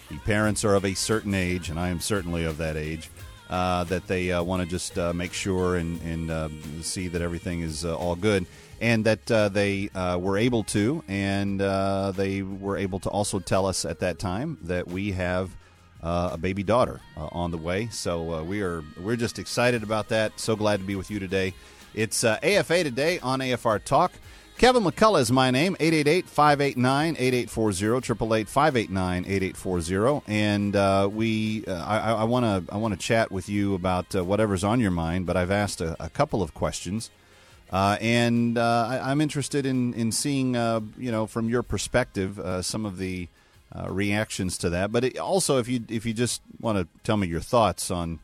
the 0.09 0.17
parents 0.19 0.63
are 0.63 0.75
of 0.75 0.85
a 0.85 0.93
certain 0.93 1.33
age, 1.33 1.67
and 1.67 1.77
I 1.77 1.89
am 1.89 1.99
certainly 1.99 2.45
of 2.45 2.55
that 2.59 2.77
age, 2.77 3.09
uh, 3.49 3.83
that 3.83 4.07
they 4.07 4.31
uh, 4.31 4.41
want 4.43 4.63
to 4.63 4.65
just 4.65 4.95
make 5.13 5.33
sure 5.33 5.75
and, 5.75 6.01
and 6.03 6.85
see 6.85 7.09
that 7.09 7.21
everything 7.21 7.63
is 7.63 7.83
all 7.83 8.15
good. 8.15 8.45
And 8.79 9.03
that 9.03 9.29
uh, 9.29 9.49
they 9.49 9.89
uh, 9.89 10.17
were 10.19 10.37
able 10.37 10.63
to, 10.65 11.03
and 11.09 11.61
uh, 11.61 12.13
they 12.15 12.43
were 12.43 12.77
able 12.77 12.99
to 12.99 13.09
also 13.09 13.39
tell 13.39 13.65
us 13.65 13.83
at 13.83 13.99
that 13.99 14.19
time 14.19 14.57
that 14.61 14.87
we 14.87 15.11
have 15.11 15.49
uh, 16.03 16.31
a 16.33 16.37
baby 16.37 16.63
daughter 16.63 16.99
uh, 17.15 17.29
on 17.31 17.51
the 17.51 17.57
way. 17.57 17.87
So 17.91 18.33
uh, 18.33 18.43
we 18.43 18.61
are 18.61 18.83
we're 19.01 19.15
just 19.15 19.39
excited 19.39 19.83
about 19.83 20.09
that. 20.09 20.39
So 20.39 20.55
glad 20.55 20.79
to 20.79 20.85
be 20.85 20.95
with 20.95 21.11
you 21.11 21.19
today. 21.19 21.53
It's 21.93 22.23
uh, 22.23 22.39
AFA 22.43 22.83
today 22.83 23.19
on 23.19 23.39
AFR 23.39 23.83
Talk. 23.83 24.11
Kevin 24.57 24.83
McCullough 24.83 25.19
is 25.19 25.31
my 25.31 25.51
name, 25.51 25.75
888-589-8840, 25.75 28.47
888-589-8840. 28.47 30.23
And 30.27 30.75
uh, 30.75 31.07
we, 31.11 31.63
uh, 31.67 31.73
I, 31.73 32.13
I 32.13 32.23
want 32.23 32.67
to 32.67 32.73
I 32.73 32.77
wanna 32.77 32.97
chat 32.97 33.31
with 33.31 33.49
you 33.49 33.75
about 33.75 34.15
uh, 34.15 34.23
whatever's 34.23 34.63
on 34.63 34.79
your 34.79 34.89
mind, 34.89 35.27
but 35.27 35.37
I've 35.37 35.51
asked 35.51 35.79
a, 35.79 35.95
a 36.03 36.09
couple 36.09 36.41
of 36.41 36.55
questions. 36.55 37.11
Uh, 37.71 37.97
and 38.01 38.57
uh, 38.57 38.87
I, 38.89 39.11
I'm 39.11 39.21
interested 39.21 39.67
in, 39.67 39.93
in 39.93 40.11
seeing, 40.11 40.55
uh, 40.55 40.79
you 40.97 41.11
know, 41.11 41.27
from 41.27 41.49
your 41.49 41.61
perspective, 41.61 42.39
uh, 42.39 42.63
some 42.63 42.83
of 42.83 42.97
the 42.97 43.27
uh, 43.77 43.91
reactions 43.91 44.57
to 44.59 44.69
that. 44.71 44.91
But 44.91 45.03
it, 45.03 45.17
also, 45.17 45.57
if 45.57 45.67
you 45.67 45.83
if 45.89 46.05
you 46.05 46.13
just 46.13 46.41
want 46.59 46.77
to 46.77 46.87
tell 47.03 47.17
me 47.17 47.27
your 47.27 47.41
thoughts 47.41 47.91
on 47.91 48.19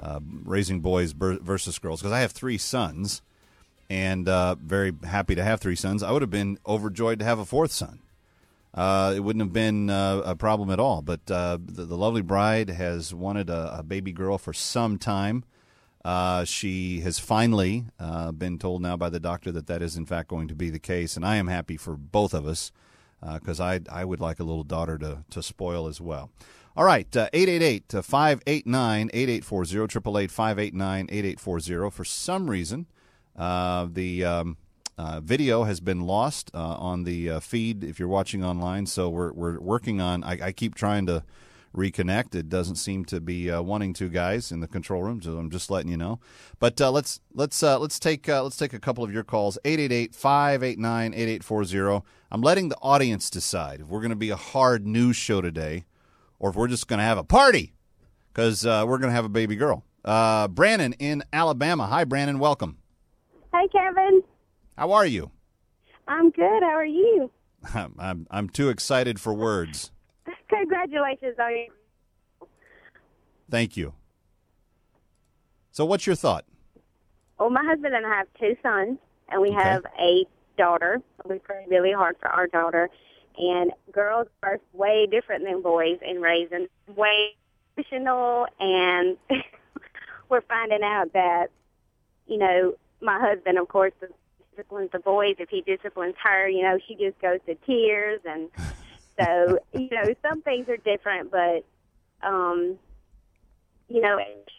uh, 0.00 0.20
raising 0.44 0.80
boys 0.80 1.12
ber- 1.12 1.38
versus 1.38 1.78
girls, 1.78 2.00
because 2.00 2.12
I 2.12 2.20
have 2.20 2.32
three 2.32 2.58
sons, 2.58 3.20
and 3.90 4.28
uh, 4.28 4.54
very 4.54 4.92
happy 5.04 5.34
to 5.34 5.44
have 5.44 5.60
three 5.60 5.76
sons. 5.76 6.02
I 6.02 6.10
would 6.10 6.22
have 6.22 6.30
been 6.30 6.58
overjoyed 6.66 7.18
to 7.18 7.24
have 7.24 7.38
a 7.38 7.44
fourth 7.44 7.72
son. 7.72 8.00
Uh, 8.72 9.12
it 9.14 9.20
wouldn't 9.20 9.44
have 9.44 9.52
been 9.52 9.88
uh, 9.90 10.22
a 10.24 10.34
problem 10.34 10.70
at 10.70 10.80
all. 10.80 11.00
But 11.00 11.26
the, 11.26 11.60
the 11.60 11.96
lovely 11.96 12.22
bride 12.22 12.70
has 12.70 13.14
wanted 13.14 13.48
a, 13.48 13.78
a 13.78 13.82
baby 13.84 14.10
girl 14.10 14.36
for 14.36 14.52
some 14.52 14.98
time. 14.98 15.44
She 16.44 17.00
has 17.00 17.20
finally 17.20 17.84
been 18.36 18.58
told 18.58 18.82
now 18.82 18.96
by 18.96 19.10
the 19.10 19.20
doctor 19.20 19.52
that 19.52 19.68
that 19.68 19.80
is 19.80 19.96
in 19.96 20.06
fact 20.06 20.28
going 20.28 20.48
to 20.48 20.56
be 20.56 20.70
the 20.70 20.80
case, 20.80 21.16
and 21.16 21.24
I 21.24 21.36
am 21.36 21.46
happy 21.46 21.76
for 21.76 21.94
both 21.94 22.34
of 22.34 22.46
us 22.46 22.72
because 23.32 23.60
I 23.60 23.80
I 23.90 24.04
would 24.04 24.20
like 24.20 24.40
a 24.40 24.44
little 24.44 24.64
daughter 24.64 24.98
to 24.98 25.24
to 25.30 25.42
spoil 25.42 25.86
as 25.86 26.00
well. 26.00 26.30
All 26.76 26.84
right, 26.84 27.16
uh, 27.16 27.28
888 27.32 28.04
589 28.04 29.10
8840, 29.14 29.76
888 29.76 30.30
589 30.30 31.06
8840. 31.08 31.90
For 31.90 32.04
some 32.04 32.50
reason, 32.50 32.86
uh, 33.36 33.86
the 33.90 34.24
um, 34.24 34.56
uh, 34.98 35.20
video 35.20 35.64
has 35.64 35.80
been 35.80 36.00
lost 36.00 36.50
uh, 36.54 36.58
on 36.58 37.04
the 37.04 37.30
uh, 37.30 37.40
feed 37.40 37.84
if 37.84 37.98
you're 37.98 38.08
watching 38.08 38.44
online. 38.44 38.86
So 38.86 39.08
we're, 39.08 39.32
we're 39.32 39.60
working 39.60 40.00
on, 40.00 40.22
I, 40.24 40.46
I 40.46 40.52
keep 40.52 40.74
trying 40.74 41.06
to 41.06 41.24
reconnect. 41.74 42.34
It 42.34 42.48
doesn't 42.48 42.76
seem 42.76 43.04
to 43.06 43.20
be 43.20 43.50
uh, 43.50 43.60
wanting 43.62 43.92
to, 43.94 44.08
guys, 44.08 44.52
in 44.52 44.60
the 44.60 44.68
control 44.68 45.02
room. 45.02 45.20
So 45.20 45.36
I'm 45.36 45.50
just 45.50 45.70
letting 45.70 45.90
you 45.90 45.96
know. 45.96 46.20
But 46.58 46.80
uh, 46.80 46.90
let's 46.90 47.20
let's 47.34 47.62
uh, 47.62 47.78
let's 47.78 47.98
take 47.98 48.28
uh, 48.28 48.42
let's 48.42 48.56
take 48.56 48.72
a 48.72 48.78
couple 48.78 49.04
of 49.04 49.12
your 49.12 49.24
calls. 49.24 49.58
888-589-8840. 49.64 52.02
I'm 52.30 52.40
letting 52.40 52.68
the 52.68 52.78
audience 52.80 53.28
decide 53.30 53.80
if 53.80 53.88
we're 53.88 54.00
going 54.00 54.10
to 54.10 54.16
be 54.16 54.30
a 54.30 54.36
hard 54.36 54.86
news 54.86 55.16
show 55.16 55.40
today, 55.40 55.84
or 56.38 56.50
if 56.50 56.56
we're 56.56 56.68
just 56.68 56.88
going 56.88 56.98
to 56.98 57.04
have 57.04 57.18
a 57.18 57.24
party 57.24 57.74
because 58.32 58.66
uh, 58.66 58.84
we're 58.86 58.98
going 58.98 59.10
to 59.10 59.14
have 59.14 59.24
a 59.24 59.30
baby 59.30 59.56
girl. 59.56 59.84
Uh, 60.04 60.48
Brandon 60.48 60.92
in 60.94 61.22
Alabama. 61.32 61.86
Hi, 61.86 62.04
Brandon. 62.04 62.38
Welcome. 62.38 62.78
Hi, 63.52 63.66
Kevin. 63.68 64.22
How 64.76 64.92
are 64.92 65.06
you? 65.06 65.30
I'm 66.08 66.30
good. 66.30 66.62
How 66.62 66.76
are 66.76 66.84
you? 66.84 67.30
I'm 67.74 67.94
I'm, 67.98 68.26
I'm 68.30 68.48
too 68.48 68.68
excited 68.68 69.20
for 69.20 69.32
words. 69.32 69.90
Congratulations 70.48 71.36
on 71.38 71.50
you. 71.52 71.66
Thank 73.50 73.76
you. 73.76 73.94
So, 75.70 75.84
what's 75.84 76.06
your 76.06 76.16
thought? 76.16 76.44
Well, 77.38 77.50
my 77.50 77.64
husband 77.64 77.94
and 77.94 78.06
I 78.06 78.10
have 78.16 78.26
two 78.38 78.56
sons, 78.62 78.98
and 79.28 79.40
we 79.42 79.48
Okay. 79.48 79.56
have 79.62 79.84
a 79.98 80.24
daughter. 80.56 81.02
We 81.24 81.38
pray 81.40 81.64
really 81.68 81.92
hard 81.92 82.16
for 82.20 82.28
our 82.28 82.46
daughter. 82.46 82.88
And 83.36 83.72
girls 83.90 84.28
are 84.44 84.60
way 84.72 85.06
different 85.10 85.44
than 85.44 85.60
boys 85.60 85.98
in 86.00 86.20
raising, 86.20 86.68
way 86.94 87.30
emotional. 87.76 88.46
And 88.60 89.16
we're 90.28 90.42
finding 90.42 90.84
out 90.84 91.12
that, 91.14 91.48
you 92.28 92.38
know, 92.38 92.74
my 93.00 93.18
husband, 93.18 93.58
of 93.58 93.66
course, 93.66 93.92
disciplines 94.52 94.90
the 94.92 95.00
boys. 95.00 95.34
If 95.40 95.48
he 95.48 95.62
disciplines 95.62 96.14
her, 96.22 96.48
you 96.48 96.62
know, 96.62 96.78
she 96.86 96.94
just 96.94 97.18
goes 97.20 97.40
to 97.46 97.56
tears. 97.66 98.20
And 98.24 98.48
so, 99.20 99.58
you 99.72 99.88
know, 99.90 100.14
some 100.22 100.42
things 100.42 100.68
are 100.68 100.76
different, 100.78 101.30
but, 101.30 101.64
um, 102.22 102.78
you 103.88 104.00
know, 104.00 104.18
it's 104.18 104.50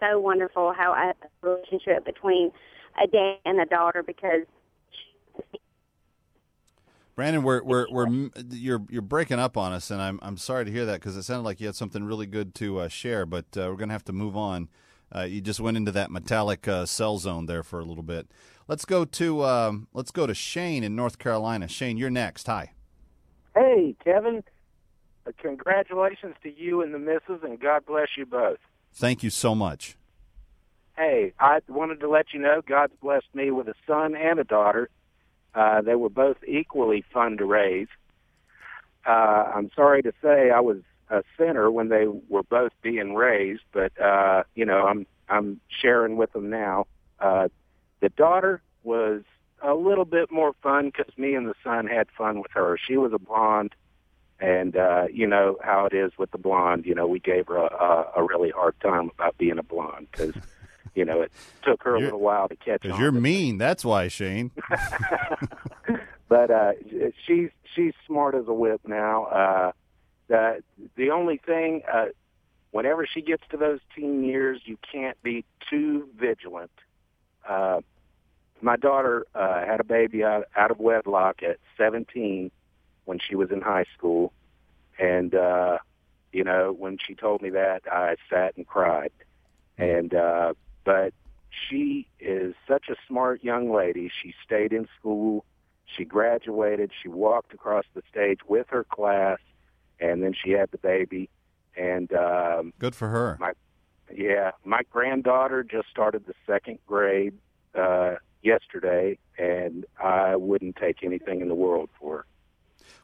so 0.00 0.18
wonderful 0.18 0.72
how 0.72 0.92
a 0.92 1.14
relationship 1.46 2.04
between 2.04 2.52
a 3.02 3.06
dad 3.06 3.38
and 3.44 3.60
a 3.60 3.66
daughter 3.66 4.02
because 4.02 4.42
Brandon, 7.14 7.42
we're 7.42 7.62
we're 7.62 7.86
we're 7.90 8.30
you're 8.50 8.82
you're 8.88 9.02
breaking 9.02 9.38
up 9.38 9.58
on 9.58 9.72
us, 9.72 9.90
and 9.90 10.00
I'm 10.00 10.18
I'm 10.22 10.38
sorry 10.38 10.64
to 10.64 10.70
hear 10.70 10.86
that 10.86 10.94
because 10.94 11.16
it 11.16 11.24
sounded 11.24 11.42
like 11.42 11.60
you 11.60 11.66
had 11.66 11.76
something 11.76 12.04
really 12.04 12.26
good 12.26 12.54
to 12.56 12.80
uh, 12.80 12.88
share, 12.88 13.26
but 13.26 13.44
uh, 13.56 13.68
we're 13.68 13.76
gonna 13.76 13.92
have 13.92 14.04
to 14.06 14.14
move 14.14 14.34
on. 14.34 14.68
Uh, 15.14 15.22
you 15.22 15.42
just 15.42 15.60
went 15.60 15.76
into 15.76 15.92
that 15.92 16.10
metallic 16.10 16.66
uh, 16.66 16.86
cell 16.86 17.18
zone 17.18 17.44
there 17.44 17.62
for 17.62 17.80
a 17.80 17.84
little 17.84 18.02
bit. 18.02 18.30
Let's 18.66 18.86
go 18.86 19.04
to 19.04 19.44
um, 19.44 19.88
let's 19.92 20.10
go 20.10 20.26
to 20.26 20.32
Shane 20.32 20.82
in 20.82 20.96
North 20.96 21.18
Carolina. 21.18 21.68
Shane, 21.68 21.98
you're 21.98 22.08
next. 22.08 22.46
Hi. 22.46 22.72
Hey, 23.54 23.94
Kevin. 24.02 24.42
Uh, 25.26 25.32
congratulations 25.38 26.34
to 26.42 26.50
you 26.50 26.82
and 26.82 26.92
the 26.92 26.98
missus, 26.98 27.42
and 27.42 27.60
God 27.60 27.86
bless 27.86 28.08
you 28.16 28.26
both. 28.26 28.58
Thank 28.92 29.22
you 29.22 29.30
so 29.30 29.54
much. 29.54 29.96
Hey, 30.96 31.32
I 31.38 31.60
wanted 31.68 32.00
to 32.00 32.08
let 32.08 32.32
you 32.32 32.40
know 32.40 32.60
God's 32.66 32.92
blessed 33.00 33.34
me 33.34 33.50
with 33.50 33.68
a 33.68 33.74
son 33.86 34.14
and 34.14 34.38
a 34.38 34.44
daughter. 34.44 34.90
Uh, 35.54 35.80
they 35.80 35.94
were 35.94 36.10
both 36.10 36.36
equally 36.46 37.04
fun 37.12 37.36
to 37.38 37.44
raise. 37.44 37.88
Uh, 39.06 39.10
I'm 39.54 39.70
sorry 39.74 40.02
to 40.02 40.12
say 40.22 40.50
I 40.50 40.60
was 40.60 40.78
a 41.10 41.22
sinner 41.38 41.70
when 41.70 41.88
they 41.88 42.06
were 42.28 42.42
both 42.42 42.72
being 42.82 43.14
raised, 43.14 43.62
but 43.72 43.98
uh, 44.00 44.44
you 44.54 44.64
know 44.64 44.86
I'm 44.86 45.06
I'm 45.28 45.60
sharing 45.68 46.16
with 46.16 46.32
them 46.32 46.50
now. 46.50 46.86
Uh, 47.18 47.48
the 48.00 48.08
daughter 48.10 48.62
was 48.82 49.22
a 49.62 49.74
little 49.74 50.04
bit 50.04 50.30
more 50.30 50.52
fun 50.62 50.86
because 50.96 51.16
me 51.16 51.34
and 51.34 51.46
the 51.46 51.54
son 51.62 51.86
had 51.86 52.08
fun 52.16 52.40
with 52.40 52.50
her. 52.52 52.78
She 52.84 52.96
was 52.96 53.12
a 53.12 53.18
blonde, 53.18 53.74
and 54.40 54.76
uh, 54.76 55.06
you 55.12 55.26
know 55.26 55.56
how 55.62 55.86
it 55.86 55.94
is 55.94 56.12
with 56.18 56.30
the 56.32 56.38
blonde. 56.38 56.84
You 56.86 56.94
know 56.94 57.06
we 57.06 57.20
gave 57.20 57.46
her 57.48 57.56
a, 57.58 57.72
a, 57.72 58.12
a 58.16 58.22
really 58.24 58.50
hard 58.50 58.74
time 58.80 59.10
about 59.18 59.38
being 59.38 59.58
a 59.58 59.62
blonde 59.62 60.08
because 60.10 60.34
you 60.94 61.04
know 61.04 61.20
it 61.22 61.32
took 61.62 61.82
her 61.84 61.94
a 61.94 61.98
You're- 61.98 62.04
little 62.06 62.20
while 62.20 62.48
to 62.48 62.56
catch 62.56 62.82
Because 62.82 62.96
on. 62.96 63.00
you're 63.00 63.12
mean. 63.12 63.58
That's 63.58 63.84
why, 63.84 64.08
Shane. 64.08 64.50
but 66.28 66.50
uh 66.50 66.72
she's 67.26 67.50
she's 67.74 67.92
smart 68.06 68.34
as 68.34 68.46
a 68.48 68.52
whip 68.54 68.80
now 68.86 69.24
uh 69.24 69.72
the 70.28 70.62
the 70.96 71.10
only 71.10 71.36
thing 71.38 71.82
uh 71.92 72.06
whenever 72.70 73.06
she 73.06 73.20
gets 73.20 73.42
to 73.50 73.56
those 73.56 73.80
teen 73.94 74.24
years 74.24 74.60
you 74.64 74.78
can't 74.90 75.20
be 75.22 75.44
too 75.68 76.08
vigilant 76.18 76.70
uh 77.48 77.80
my 78.62 78.76
daughter 78.76 79.26
uh 79.34 79.64
had 79.64 79.80
a 79.80 79.84
baby 79.84 80.24
out, 80.24 80.44
out 80.56 80.70
of 80.70 80.78
wedlock 80.78 81.42
at 81.42 81.58
17 81.76 82.50
when 83.04 83.18
she 83.18 83.34
was 83.34 83.50
in 83.50 83.60
high 83.60 83.86
school 83.96 84.32
and 84.98 85.34
uh 85.34 85.78
you 86.32 86.44
know 86.44 86.72
when 86.72 86.98
she 87.04 87.14
told 87.14 87.42
me 87.42 87.50
that 87.50 87.82
I 87.90 88.16
sat 88.30 88.56
and 88.56 88.66
cried 88.66 89.12
and 89.76 90.14
uh 90.14 90.54
but 90.84 91.12
she 91.68 92.08
is 92.18 92.54
such 92.66 92.88
a 92.88 92.94
smart 93.06 93.44
young 93.44 93.72
lady 93.72 94.10
she 94.22 94.34
stayed 94.44 94.72
in 94.72 94.88
school 94.98 95.44
she 95.96 96.04
graduated. 96.04 96.90
She 97.02 97.08
walked 97.08 97.52
across 97.52 97.84
the 97.94 98.02
stage 98.10 98.40
with 98.46 98.66
her 98.70 98.84
class, 98.84 99.38
and 100.00 100.22
then 100.22 100.32
she 100.32 100.52
had 100.52 100.70
the 100.70 100.78
baby. 100.78 101.28
And 101.76 102.12
um, 102.12 102.72
Good 102.78 102.94
for 102.94 103.08
her. 103.08 103.36
my 103.40 103.52
yeah, 104.14 104.52
my 104.64 104.82
granddaughter 104.90 105.62
just 105.62 105.88
started 105.88 106.26
the 106.26 106.34
second 106.46 106.78
grade 106.86 107.34
uh, 107.74 108.16
yesterday, 108.42 109.18
and 109.38 109.84
I 110.02 110.36
wouldn't 110.36 110.76
take 110.76 111.02
anything 111.02 111.40
in 111.40 111.48
the 111.48 111.54
world 111.54 111.90
for 111.98 112.18
her. 112.18 112.26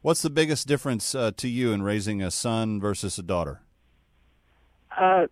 What's 0.03 0.22
the 0.22 0.31
biggest 0.31 0.68
difference 0.68 1.14
uh, 1.14 1.33
to 1.37 1.48
you 1.48 1.72
in 1.72 1.83
raising 1.83 2.22
a 2.22 2.31
son 2.31 2.81
versus 2.81 3.18
a 3.18 3.22
daughter? 3.22 3.61
Uh, 4.96 5.27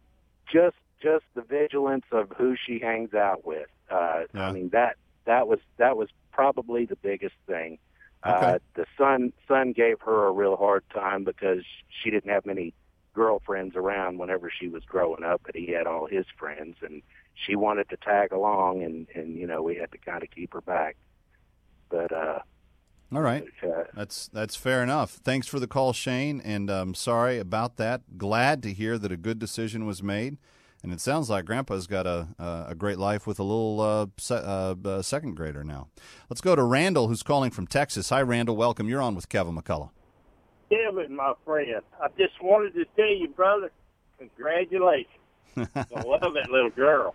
just 0.53 0.77
just 1.03 1.25
the 1.35 1.43
vigilance 1.43 2.07
of 2.11 2.33
who 2.37 2.57
she 2.57 2.79
hangs 2.79 3.15
out 3.15 3.47
with. 3.47 3.69
Uh, 3.91 4.23
I 4.35 4.53
mean 4.53 4.71
that 4.71 4.97
that 5.25 5.47
was 5.47 5.61
that 5.77 5.97
was 5.97 6.09
probably 6.33 6.85
the 6.85 6.97
biggest 6.97 7.35
thing. 7.47 7.79
Uh, 8.23 8.59
the 8.75 8.87
son 8.99 9.33
son 9.47 9.73
gave 9.73 10.01
her 10.01 10.27
a 10.27 10.33
real 10.33 10.57
hard 10.57 10.83
time 10.93 11.23
because 11.23 11.63
she 12.03 12.11
didn't 12.11 12.31
have 12.31 12.45
many 12.45 12.75
girlfriends 13.17 13.75
around 13.75 14.19
whenever 14.19 14.49
she 14.51 14.69
was 14.69 14.85
growing 14.85 15.25
up, 15.25 15.41
but 15.45 15.57
he 15.57 15.73
had 15.73 15.87
all 15.89 16.07
his 16.07 16.27
friends, 16.39 16.77
and 16.83 17.03
she 17.35 17.57
wanted 17.57 17.89
to 17.89 17.97
tag 17.97 18.31
along, 18.31 18.83
and 18.85 19.09
and 19.15 19.37
you 19.37 19.47
know 19.49 19.63
we 19.63 19.75
had 19.75 19.91
to 19.93 19.99
kind 19.99 20.23
of 20.23 20.31
keep 20.31 20.53
her 20.53 20.61
back. 20.61 20.97
But 21.89 22.13
uh, 22.13 22.41
All 23.13 23.23
right. 23.23 23.45
uh, 23.63 23.85
That's 23.95 24.29
that's 24.29 24.55
fair 24.55 24.83
enough. 24.83 25.13
Thanks 25.13 25.47
for 25.49 25.59
the 25.59 25.67
call, 25.67 25.93
Shane, 25.93 26.41
and 26.45 26.71
I'm 26.71 26.95
sorry 26.95 27.39
about 27.39 27.77
that. 27.79 28.19
Glad 28.19 28.63
to 28.65 28.73
hear 28.73 28.99
that 28.99 29.11
a 29.11 29.17
good 29.17 29.39
decision 29.39 29.87
was 29.87 30.03
made, 30.03 30.37
and 30.83 30.93
it 30.93 31.01
sounds 31.01 31.31
like 31.31 31.45
Grandpa's 31.47 31.87
got 31.87 32.07
a 32.07 32.29
a, 32.39 32.67
a 32.71 32.75
great 32.75 32.99
life 32.99 33.27
with 33.27 33.39
a 33.39 33.43
little 33.45 33.81
uh, 33.81 34.07
se- 34.19 34.43
uh, 34.45 34.75
uh, 34.85 35.03
second 35.03 35.35
grader 35.37 35.65
now. 35.65 35.89
Let's 36.29 36.41
go 36.41 36.55
to 36.57 36.63
Randall, 36.63 37.09
who's 37.09 37.23
calling 37.23 37.51
from 37.51 37.67
Texas. 37.67 38.11
Hi, 38.11 38.21
Randall. 38.23 38.57
Welcome. 38.57 38.89
You're 38.89 39.03
on 39.03 39.15
with 39.15 39.29
Kevin 39.29 39.57
McCullough. 39.57 39.91
Kevin, 40.69 41.15
my 41.15 41.33
friend, 41.45 41.83
I 42.01 42.09
just 42.19 42.43
wanted 42.43 42.75
to 42.75 42.85
tell 42.97 43.07
you, 43.07 43.29
brother, 43.29 43.71
congratulations. 44.19 45.13
I 45.57 45.87
love 45.91 46.35
that 46.35 46.51
little 46.51 46.71
girl. 46.71 47.15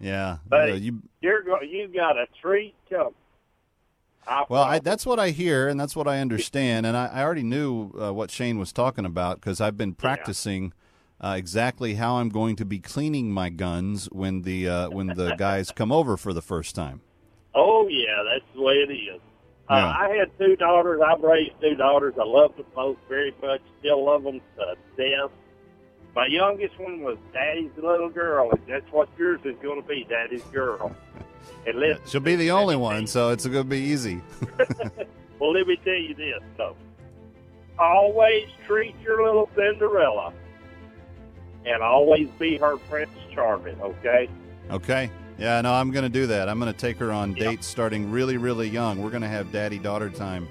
Yeah. 0.00 0.38
But 0.48 0.68
Yeah, 0.68 0.74
you 0.74 1.02
you're 1.20 1.42
go- 1.42 1.60
you 1.60 1.88
got 1.88 2.16
a 2.16 2.26
treat 2.40 2.74
coming. 2.88 3.14
I 4.26 4.44
Well, 4.48 4.62
I, 4.62 4.78
that's 4.78 5.04
what 5.04 5.18
I 5.18 5.30
hear, 5.30 5.68
and 5.68 5.78
that's 5.80 5.96
what 5.96 6.06
I 6.06 6.20
understand. 6.20 6.86
And 6.86 6.96
I, 6.96 7.06
I 7.06 7.22
already 7.22 7.42
knew 7.42 7.90
uh, 8.00 8.12
what 8.12 8.30
Shane 8.30 8.58
was 8.58 8.72
talking 8.72 9.04
about 9.04 9.40
because 9.40 9.60
I've 9.60 9.76
been 9.76 9.94
practicing 9.94 10.72
uh, 11.20 11.34
exactly 11.36 11.94
how 11.94 12.16
I'm 12.16 12.28
going 12.28 12.56
to 12.56 12.64
be 12.64 12.78
cleaning 12.78 13.32
my 13.32 13.48
guns 13.48 14.06
when 14.12 14.42
the 14.42 14.68
uh, 14.68 14.90
when 14.90 15.08
the 15.08 15.34
guys 15.38 15.70
come 15.70 15.92
over 15.92 16.16
for 16.16 16.32
the 16.32 16.42
first 16.42 16.74
time. 16.74 17.00
Oh 17.54 17.88
yeah, 17.88 18.22
that's 18.22 18.44
the 18.54 18.62
way 18.62 18.74
it 18.74 18.92
is. 18.92 19.20
Uh, 19.68 19.74
Yeah. 19.74 19.94
I 20.08 20.16
had 20.16 20.38
two 20.38 20.56
daughters. 20.56 21.00
I've 21.06 21.20
raised 21.22 21.52
two 21.60 21.74
daughters. 21.74 22.14
I 22.20 22.24
love 22.24 22.56
them 22.56 22.66
both 22.74 22.98
very 23.08 23.34
much. 23.42 23.60
Still 23.80 24.04
love 24.04 24.24
them 24.24 24.40
to 24.58 24.74
death. 24.96 25.30
My 26.14 26.26
youngest 26.26 26.78
one 26.78 27.00
was 27.00 27.16
Daddy's 27.32 27.70
little 27.76 28.10
girl, 28.10 28.50
and 28.50 28.60
that's 28.68 28.90
what 28.92 29.08
yours 29.18 29.40
is 29.44 29.56
going 29.62 29.80
to 29.80 29.88
be, 29.88 30.04
Daddy's 30.08 30.42
girl. 30.44 30.94
And 31.66 31.98
She'll 32.06 32.20
be 32.20 32.36
the 32.36 32.50
only 32.50 32.76
one, 32.76 33.06
so 33.06 33.30
it's 33.30 33.46
going 33.46 33.64
to 33.64 33.68
be 33.70 33.78
easy. 33.78 34.20
well, 35.38 35.52
let 35.52 35.66
me 35.66 35.76
tell 35.84 35.94
you 35.94 36.14
this, 36.14 36.42
though. 36.56 36.76
Always 37.78 38.48
treat 38.66 38.94
your 39.00 39.24
little 39.24 39.48
Cinderella 39.56 40.32
and 41.64 41.82
always 41.82 42.28
be 42.38 42.58
her 42.58 42.76
Prince 42.76 43.10
Charming, 43.32 43.80
okay? 43.80 44.28
Okay. 44.70 45.10
Yeah, 45.38 45.60
no, 45.60 45.72
I'm 45.72 45.90
going 45.90 46.04
to 46.04 46.08
do 46.08 46.26
that. 46.28 46.48
I'm 46.48 46.60
going 46.60 46.72
to 46.72 46.78
take 46.78 46.98
her 46.98 47.10
on 47.10 47.34
dates 47.34 47.66
starting 47.66 48.10
really, 48.10 48.36
really 48.36 48.68
young. 48.68 49.02
We're 49.02 49.10
going 49.10 49.22
to 49.22 49.28
have 49.28 49.50
daddy 49.50 49.78
daughter 49.78 50.10
time, 50.10 50.48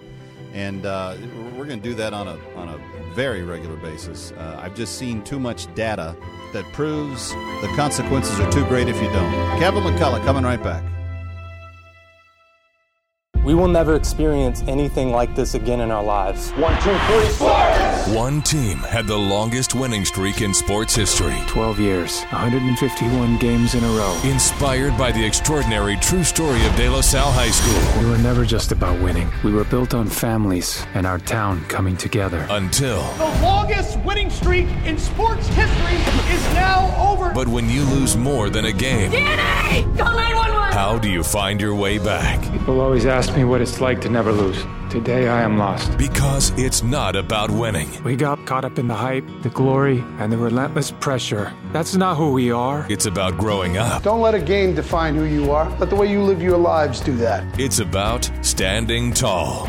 and 0.53 0.85
uh, 0.85 1.15
we're 1.55 1.65
going 1.65 1.81
to 1.81 1.89
do 1.89 1.93
that 1.95 2.13
on 2.13 2.27
a 2.27 2.37
on 2.55 2.69
a 2.69 3.13
very 3.13 3.43
regular 3.43 3.77
basis. 3.77 4.31
Uh, 4.33 4.59
I've 4.61 4.75
just 4.75 4.97
seen 4.97 5.23
too 5.23 5.39
much 5.39 5.73
data 5.75 6.15
that 6.53 6.65
proves 6.73 7.31
the 7.31 7.71
consequences 7.75 8.39
are 8.39 8.51
too 8.51 8.65
great 8.65 8.87
if 8.87 8.95
you 8.95 9.09
don't. 9.09 9.59
Kevin 9.59 9.83
McCullough 9.83 10.23
coming 10.25 10.43
right 10.43 10.61
back. 10.61 10.83
We 13.43 13.55
will 13.55 13.67
never 13.67 13.95
experience 13.95 14.63
anything 14.67 15.11
like 15.11 15.33
this 15.33 15.55
again 15.55 15.81
in 15.81 15.89
our 15.89 16.03
lives. 16.03 16.51
One, 16.51 16.75
two, 16.83 16.95
three, 17.07 17.27
sports! 17.29 18.07
One 18.09 18.43
team 18.43 18.77
had 18.77 19.07
the 19.07 19.17
longest 19.17 19.73
winning 19.73 20.05
streak 20.05 20.41
in 20.41 20.53
sports 20.53 20.95
history. 20.95 21.35
12 21.47 21.79
years, 21.79 22.21
151 22.25 23.39
games 23.39 23.73
in 23.73 23.83
a 23.83 23.87
row. 23.87 24.15
Inspired 24.25 24.95
by 24.95 25.11
the 25.11 25.25
extraordinary 25.25 25.95
true 25.97 26.23
story 26.23 26.63
of 26.67 26.75
De 26.75 26.87
La 26.87 27.01
Salle 27.01 27.31
High 27.31 27.49
School. 27.49 28.03
We 28.03 28.07
were 28.11 28.19
never 28.19 28.45
just 28.45 28.71
about 28.71 29.01
winning. 29.01 29.31
We 29.43 29.53
were 29.53 29.65
built 29.65 29.95
on 29.95 30.07
families 30.07 30.85
and 30.93 31.07
our 31.07 31.17
town 31.17 31.65
coming 31.65 31.97
together. 31.97 32.45
Until. 32.51 33.01
The 33.13 33.41
longest 33.41 33.99
winning 34.01 34.29
streak 34.29 34.67
in 34.85 34.99
sports 34.99 35.47
history 35.47 35.95
is 36.31 36.43
now 36.53 36.93
over. 36.95 37.33
But 37.33 37.47
when 37.47 37.67
you 37.71 37.85
lose 37.85 38.15
more 38.15 38.51
than 38.51 38.65
a 38.65 38.71
game. 38.71 39.11
DNA! 39.11 39.81
Call 39.97 40.13
911! 40.15 40.60
How 40.71 40.97
do 40.97 41.09
you 41.09 41.21
find 41.21 41.59
your 41.59 41.75
way 41.75 41.97
back? 41.97 42.41
People 42.53 42.79
always 42.79 43.05
ask 43.05 43.35
me 43.35 43.43
what 43.43 43.59
it's 43.59 43.81
like 43.81 43.99
to 44.01 44.09
never 44.09 44.31
lose. 44.31 44.65
Today 44.89 45.27
I 45.27 45.41
am 45.41 45.57
lost. 45.57 45.97
Because 45.97 46.51
it's 46.57 46.81
not 46.81 47.17
about 47.17 47.51
winning. 47.51 47.89
We 48.05 48.15
got 48.15 48.45
caught 48.45 48.63
up 48.63 48.79
in 48.79 48.87
the 48.87 48.95
hype, 48.95 49.25
the 49.41 49.49
glory, 49.49 49.99
and 50.19 50.31
the 50.31 50.37
relentless 50.37 50.91
pressure. 50.91 51.51
That's 51.73 51.95
not 51.95 52.15
who 52.15 52.31
we 52.31 52.51
are. 52.53 52.87
It's 52.89 53.05
about 53.05 53.37
growing 53.37 53.75
up. 53.75 54.03
Don't 54.03 54.21
let 54.21 54.33
a 54.33 54.39
game 54.39 54.73
define 54.73 55.13
who 55.13 55.25
you 55.25 55.51
are. 55.51 55.69
Let 55.77 55.89
the 55.89 55.97
way 55.97 56.09
you 56.09 56.23
live 56.23 56.41
your 56.41 56.57
lives 56.57 57.01
do 57.01 57.17
that. 57.17 57.59
It's 57.59 57.79
about 57.79 58.31
standing 58.41 59.11
tall. 59.11 59.67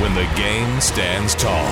When 0.00 0.14
the 0.14 0.26
game 0.34 0.80
stands 0.80 1.34
tall. 1.34 1.68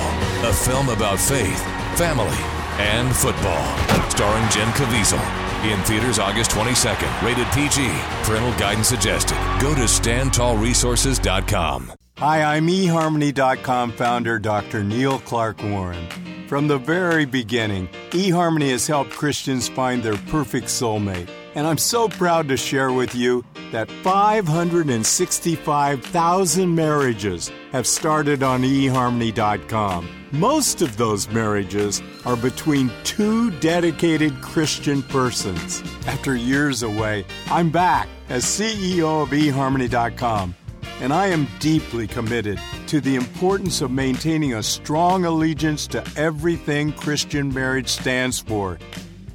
A 0.47 0.53
film 0.53 0.89
about 0.89 1.17
faith, 1.19 1.63
family, 1.97 2.37
and 2.77 3.13
football. 3.15 3.65
Starring 4.11 4.47
Jim 4.51 4.69
Caviezel. 4.69 5.40
In 5.63 5.79
theaters 5.83 6.17
August 6.17 6.49
22nd. 6.51 7.21
Rated 7.21 7.45
PG. 7.53 7.87
Parental 8.23 8.51
guidance 8.59 8.87
suggested. 8.87 9.37
Go 9.61 9.75
to 9.75 9.81
standtallresources.com. 9.81 11.93
Hi, 12.17 12.55
I'm 12.55 12.65
eHarmony.com 12.67 13.91
founder 13.93 14.39
Dr. 14.39 14.83
Neil 14.83 15.19
Clark 15.19 15.61
Warren. 15.63 16.07
From 16.47 16.67
the 16.67 16.79
very 16.79 17.25
beginning, 17.25 17.87
eHarmony 18.09 18.71
has 18.71 18.87
helped 18.87 19.11
Christians 19.11 19.69
find 19.69 20.01
their 20.03 20.17
perfect 20.17 20.65
soulmate. 20.67 21.29
And 21.55 21.65
I'm 21.67 21.77
so 21.77 22.09
proud 22.09 22.47
to 22.47 22.57
share 22.57 22.91
with 22.91 23.13
you 23.13 23.45
that 23.71 23.87
565,000 23.89 26.75
marriages 26.75 27.51
have 27.71 27.85
started 27.85 28.41
on 28.41 28.63
eHarmony.com. 28.63 30.20
Most 30.33 30.81
of 30.81 30.95
those 30.95 31.27
marriages 31.27 32.01
are 32.25 32.37
between 32.37 32.89
two 33.03 33.51
dedicated 33.59 34.39
Christian 34.41 35.03
persons. 35.03 35.83
After 36.07 36.33
years 36.37 36.83
away, 36.83 37.25
I'm 37.47 37.69
back 37.69 38.07
as 38.29 38.45
CEO 38.45 39.23
of 39.23 39.31
eHarmony.com, 39.31 40.55
and 41.01 41.11
I 41.11 41.27
am 41.27 41.49
deeply 41.59 42.07
committed 42.07 42.61
to 42.87 43.01
the 43.01 43.17
importance 43.17 43.81
of 43.81 43.91
maintaining 43.91 44.53
a 44.53 44.63
strong 44.63 45.25
allegiance 45.25 45.85
to 45.87 46.09
everything 46.15 46.93
Christian 46.93 47.53
marriage 47.53 47.89
stands 47.89 48.39
for. 48.39 48.79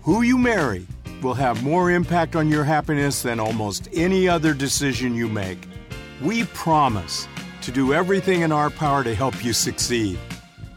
Who 0.00 0.22
you 0.22 0.38
marry 0.38 0.86
will 1.20 1.34
have 1.34 1.62
more 1.62 1.90
impact 1.90 2.36
on 2.36 2.48
your 2.48 2.64
happiness 2.64 3.20
than 3.20 3.38
almost 3.38 3.86
any 3.92 4.30
other 4.30 4.54
decision 4.54 5.14
you 5.14 5.28
make. 5.28 5.58
We 6.22 6.44
promise 6.44 7.28
to 7.60 7.70
do 7.70 7.92
everything 7.92 8.40
in 8.40 8.50
our 8.50 8.70
power 8.70 9.04
to 9.04 9.14
help 9.14 9.44
you 9.44 9.52
succeed. 9.52 10.18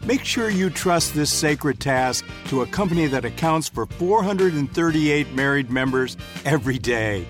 Make 0.06 0.24
sure 0.24 0.50
you 0.50 0.70
trust 0.70 1.14
this 1.14 1.30
sacred 1.30 1.80
task 1.80 2.26
to 2.46 2.62
a 2.62 2.68
company 2.68 3.08
that 3.08 3.26
accounts 3.26 3.68
for 3.68 3.86
438 3.86 5.34
married 5.34 5.70
members 5.70 6.16
every 6.46 6.80
day. 6.80 7.28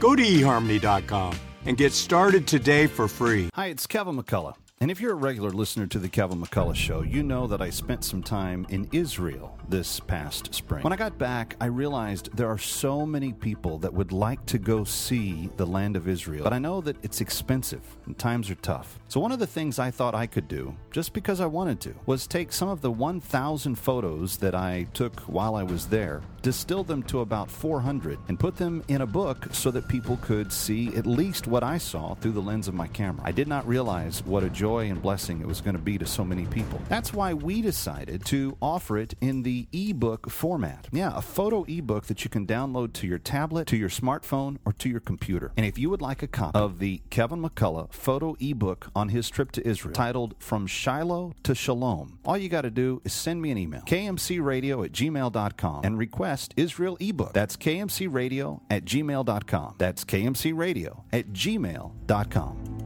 Go 0.00 0.14
to 0.14 0.22
eHarmony.com 0.22 1.34
and 1.64 1.76
get 1.76 1.92
started 1.92 2.46
today 2.46 2.86
for 2.86 3.08
free. 3.08 3.48
Hi, 3.54 3.66
it's 3.66 3.86
Kevin 3.86 4.16
McCullough. 4.16 4.54
And 4.84 4.90
if 4.90 5.00
you're 5.00 5.12
a 5.12 5.14
regular 5.14 5.48
listener 5.48 5.86
to 5.86 5.98
the 5.98 6.10
Kevin 6.10 6.42
McCullough 6.42 6.74
Show, 6.74 7.00
you 7.00 7.22
know 7.22 7.46
that 7.46 7.62
I 7.62 7.70
spent 7.70 8.04
some 8.04 8.22
time 8.22 8.66
in 8.68 8.86
Israel 8.92 9.58
this 9.66 9.98
past 9.98 10.54
spring. 10.54 10.82
When 10.82 10.92
I 10.92 10.96
got 10.96 11.16
back, 11.16 11.56
I 11.58 11.66
realized 11.66 12.28
there 12.36 12.48
are 12.48 12.58
so 12.58 13.06
many 13.06 13.32
people 13.32 13.78
that 13.78 13.94
would 13.94 14.12
like 14.12 14.44
to 14.44 14.58
go 14.58 14.84
see 14.84 15.48
the 15.56 15.64
land 15.64 15.96
of 15.96 16.06
Israel, 16.06 16.44
but 16.44 16.52
I 16.52 16.58
know 16.58 16.82
that 16.82 17.02
it's 17.02 17.22
expensive 17.22 17.80
and 18.04 18.18
times 18.18 18.50
are 18.50 18.56
tough. 18.56 18.98
So, 19.08 19.20
one 19.20 19.32
of 19.32 19.38
the 19.38 19.46
things 19.46 19.78
I 19.78 19.90
thought 19.90 20.14
I 20.14 20.26
could 20.26 20.48
do, 20.48 20.76
just 20.90 21.14
because 21.14 21.40
I 21.40 21.46
wanted 21.46 21.80
to, 21.80 21.94
was 22.04 22.26
take 22.26 22.52
some 22.52 22.68
of 22.68 22.82
the 22.82 22.90
1,000 22.90 23.76
photos 23.76 24.36
that 24.36 24.54
I 24.54 24.86
took 24.92 25.18
while 25.20 25.54
I 25.54 25.62
was 25.62 25.86
there, 25.86 26.20
distill 26.42 26.84
them 26.84 27.02
to 27.04 27.20
about 27.20 27.50
400, 27.50 28.18
and 28.28 28.38
put 28.38 28.56
them 28.56 28.84
in 28.88 29.00
a 29.00 29.06
book 29.06 29.48
so 29.52 29.70
that 29.70 29.88
people 29.88 30.18
could 30.18 30.52
see 30.52 30.94
at 30.94 31.06
least 31.06 31.46
what 31.46 31.62
I 31.62 31.78
saw 31.78 32.14
through 32.16 32.32
the 32.32 32.42
lens 32.42 32.68
of 32.68 32.74
my 32.74 32.88
camera. 32.88 33.22
I 33.24 33.32
did 33.32 33.48
not 33.48 33.66
realize 33.66 34.22
what 34.26 34.44
a 34.44 34.50
joy 34.50 34.73
and 34.82 35.00
blessing 35.00 35.40
it 35.40 35.46
was 35.46 35.60
going 35.60 35.76
to 35.76 35.82
be 35.82 35.98
to 35.98 36.06
so 36.06 36.24
many 36.24 36.46
people. 36.46 36.80
That's 36.88 37.12
why 37.12 37.34
we 37.34 37.62
decided 37.62 38.24
to 38.26 38.56
offer 38.60 38.98
it 38.98 39.14
in 39.20 39.42
the 39.42 39.68
ebook 39.72 40.30
format. 40.30 40.88
Yeah, 40.92 41.12
a 41.14 41.22
photo 41.22 41.64
ebook 41.64 42.06
that 42.06 42.24
you 42.24 42.30
can 42.30 42.46
download 42.46 42.92
to 42.94 43.06
your 43.06 43.18
tablet, 43.18 43.66
to 43.68 43.76
your 43.76 43.88
smartphone, 43.88 44.58
or 44.64 44.72
to 44.74 44.88
your 44.88 45.00
computer. 45.00 45.52
And 45.56 45.64
if 45.66 45.78
you 45.78 45.90
would 45.90 46.02
like 46.02 46.22
a 46.22 46.26
copy 46.26 46.58
of 46.58 46.78
the 46.78 47.02
Kevin 47.10 47.42
McCullough 47.42 47.92
photo 47.92 48.36
ebook 48.40 48.90
on 48.94 49.10
his 49.10 49.30
trip 49.30 49.52
to 49.52 49.66
Israel, 49.66 49.94
titled 49.94 50.34
From 50.38 50.66
Shiloh 50.66 51.34
to 51.42 51.54
Shalom, 51.54 52.18
all 52.24 52.36
you 52.36 52.48
got 52.48 52.62
to 52.62 52.70
do 52.70 53.00
is 53.04 53.12
send 53.12 53.40
me 53.40 53.50
an 53.50 53.58
email, 53.58 53.82
kmcradio 53.82 54.84
at 54.84 54.92
gmail.com, 54.92 55.84
and 55.84 55.98
request 55.98 56.54
Israel 56.56 56.96
ebook. 57.00 57.32
That's 57.32 57.56
kmcradio 57.56 58.60
at 58.70 58.84
gmail.com. 58.84 59.74
That's 59.78 60.04
kmcradio 60.04 61.02
at 61.12 61.32
gmail.com. 61.32 62.83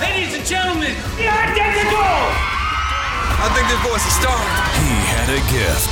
Ladies 0.00 0.34
and 0.34 0.44
gentlemen, 0.46 0.94
the 1.16 1.28
identical! 1.28 2.52
I 3.44 3.48
think 3.54 3.66
this 3.68 3.82
voice 3.82 4.06
is 4.06 4.14
starring. 4.14 4.54
He 4.78 4.94
had 5.10 5.28
a 5.28 5.40
gift. 5.50 5.90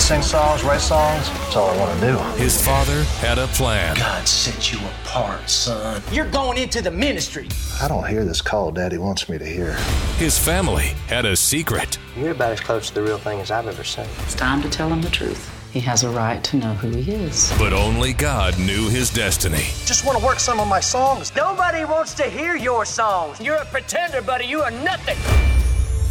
Sing 0.00 0.22
songs, 0.22 0.62
write 0.62 0.80
songs, 0.80 1.28
that's 1.30 1.56
all 1.56 1.70
I 1.70 1.76
want 1.78 2.00
to 2.00 2.06
do. 2.06 2.18
His 2.42 2.64
father 2.64 3.02
had 3.20 3.38
a 3.38 3.46
plan. 3.48 3.96
God 3.96 4.28
set 4.28 4.72
you 4.72 4.78
apart, 5.02 5.48
son. 5.48 6.02
You're 6.12 6.30
going 6.30 6.58
into 6.58 6.82
the 6.82 6.90
ministry. 6.90 7.48
I 7.82 7.88
don't 7.88 8.06
hear 8.06 8.24
this 8.24 8.42
call 8.42 8.70
Daddy 8.72 8.98
wants 8.98 9.28
me 9.28 9.38
to 9.38 9.44
hear. 9.44 9.72
His 10.18 10.38
family 10.38 10.94
had 11.08 11.24
a 11.24 11.34
secret. 11.34 11.98
You're 12.16 12.32
about 12.32 12.52
as 12.52 12.60
close 12.60 12.88
to 12.88 12.94
the 12.94 13.02
real 13.02 13.18
thing 13.18 13.40
as 13.40 13.50
I've 13.50 13.66
ever 13.66 13.84
seen. 13.84 14.06
It's 14.24 14.34
time 14.34 14.60
to 14.62 14.68
tell 14.68 14.88
him 14.88 15.00
the 15.00 15.10
truth. 15.10 15.50
He 15.72 15.80
has 15.80 16.04
a 16.04 16.10
right 16.10 16.42
to 16.44 16.56
know 16.56 16.74
who 16.74 16.88
he 16.90 17.12
is. 17.12 17.52
But 17.58 17.72
only 17.72 18.12
God 18.12 18.58
knew 18.58 18.88
his 18.88 19.10
destiny. 19.10 19.64
Just 19.84 20.04
want 20.06 20.18
to 20.18 20.24
work 20.24 20.40
some 20.40 20.58
of 20.58 20.68
my 20.68 20.80
songs. 20.80 21.34
Nobody 21.36 21.84
wants 21.84 22.14
to 22.14 22.24
hear 22.24 22.56
your 22.56 22.84
songs. 22.84 23.40
You're 23.40 23.56
a 23.56 23.64
pretender, 23.66 24.22
buddy. 24.22 24.46
You 24.46 24.62
are 24.62 24.70
nothing. 24.70 25.18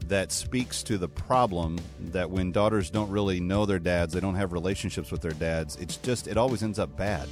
that 0.08 0.30
speaks 0.30 0.82
to 0.82 0.98
the 0.98 1.08
problem 1.08 1.78
that 2.10 2.28
when 2.28 2.52
daughters 2.52 2.90
don't 2.90 3.08
really 3.08 3.40
know 3.40 3.64
their 3.64 3.78
dads, 3.78 4.12
they 4.12 4.20
don't 4.20 4.34
have 4.34 4.52
relationships 4.52 5.10
with 5.10 5.22
their 5.22 5.32
dads, 5.32 5.76
it's 5.76 5.96
just, 5.96 6.26
it 6.26 6.36
always 6.36 6.62
ends 6.62 6.78
up 6.78 6.94
bad. 6.94 7.26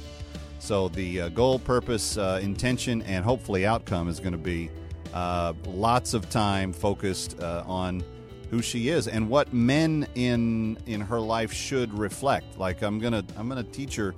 So 0.57 0.87
the 0.87 1.21
uh, 1.21 1.29
goal, 1.29 1.59
purpose, 1.59 2.17
uh, 2.17 2.39
intention, 2.41 3.03
and 3.03 3.23
hopefully 3.23 3.67
outcome 3.67 4.09
is 4.09 4.19
going 4.19 4.31
to 4.31 4.39
be 4.39 4.71
uh, 5.13 5.53
lots 5.67 6.13
of 6.13 6.29
time 6.29 6.73
focused 6.73 7.39
uh, 7.39 7.63
on 7.65 8.03
who 8.49 8.61
she 8.61 8.89
is 8.89 9.07
and 9.07 9.29
what 9.29 9.53
men 9.53 10.07
in 10.15 10.77
in 10.85 11.01
her 11.01 11.19
life 11.19 11.53
should 11.53 11.93
reflect. 11.97 12.57
Like 12.57 12.81
I'm 12.81 12.99
gonna 12.99 13.23
I'm 13.37 13.47
gonna 13.47 13.63
teach 13.63 13.95
her 13.95 14.13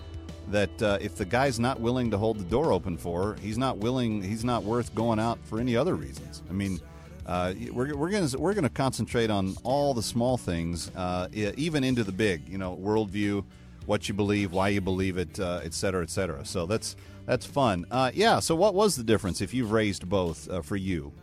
that 0.52 0.82
uh, 0.82 0.98
if 1.02 1.16
the 1.16 1.26
guy's 1.26 1.60
not 1.60 1.80
willing 1.80 2.12
to 2.12 2.18
hold 2.18 2.40
the 2.40 2.46
door 2.46 2.72
open 2.72 2.98
for 2.98 3.24
her, 3.24 3.36
he's 3.42 3.58
not 3.58 3.78
willing. 3.78 4.22
He's 4.22 4.44
not 4.44 4.64
worth 4.64 4.94
going 4.94 5.20
out 5.20 5.40
for 5.44 5.60
any 5.60 5.76
other 5.76 5.96
reasons. 5.96 6.44
I 6.50 6.54
mean, 6.54 6.80
Uh, 7.26 7.56
we're 7.74 7.96
we're 7.96 8.12
to 8.12 8.38
we're 8.38 8.54
to 8.54 8.70
concentrate 8.70 9.32
on 9.32 9.56
all 9.64 9.96
the 9.96 10.04
small 10.04 10.38
things, 10.38 10.92
uh, 10.96 11.28
even 11.58 11.84
into 11.84 12.04
the 12.04 12.12
big. 12.12 12.48
You 12.48 12.60
know, 12.60 12.78
worldview, 12.78 13.44
what 13.88 14.08
you 14.08 14.14
believe, 14.14 14.52
why 14.52 14.70
you 14.70 14.82
believe 14.82 15.18
it, 15.18 15.40
uh, 15.40 15.62
et 15.66 15.74
cetera, 15.74 16.04
et 16.04 16.12
cetera. 16.12 16.46
So 16.46 16.68
that's 16.68 16.96
that's 17.26 17.46
fun. 17.46 17.86
Uh, 17.92 18.12
yeah. 18.14 18.40
So 18.40 18.56
what 18.56 18.74
was 18.74 18.96
the 18.96 19.04
difference 19.04 19.42
if 19.42 19.54
you've 19.54 19.72
raised 19.72 20.08
both 20.08 20.50
uh, 20.50 20.62
for 20.62 20.76
you 20.76 21.14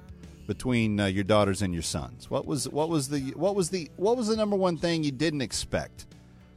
between 0.46 1.00
uh, 1.00 1.06
your 1.06 1.24
daughters 1.24 1.62
and 1.62 1.72
your 1.72 1.82
sons? 1.82 2.30
What 2.30 2.46
was 2.46 2.68
what 2.68 2.88
was 2.88 3.08
the 3.08 3.32
what 3.36 3.54
was 3.54 3.70
the 3.70 3.90
what 3.96 4.16
was 4.16 4.28
the 4.28 4.36
number 4.36 4.56
one 4.56 4.76
thing 4.76 5.04
you 5.04 5.12
didn't 5.12 5.42
expect 5.42 6.06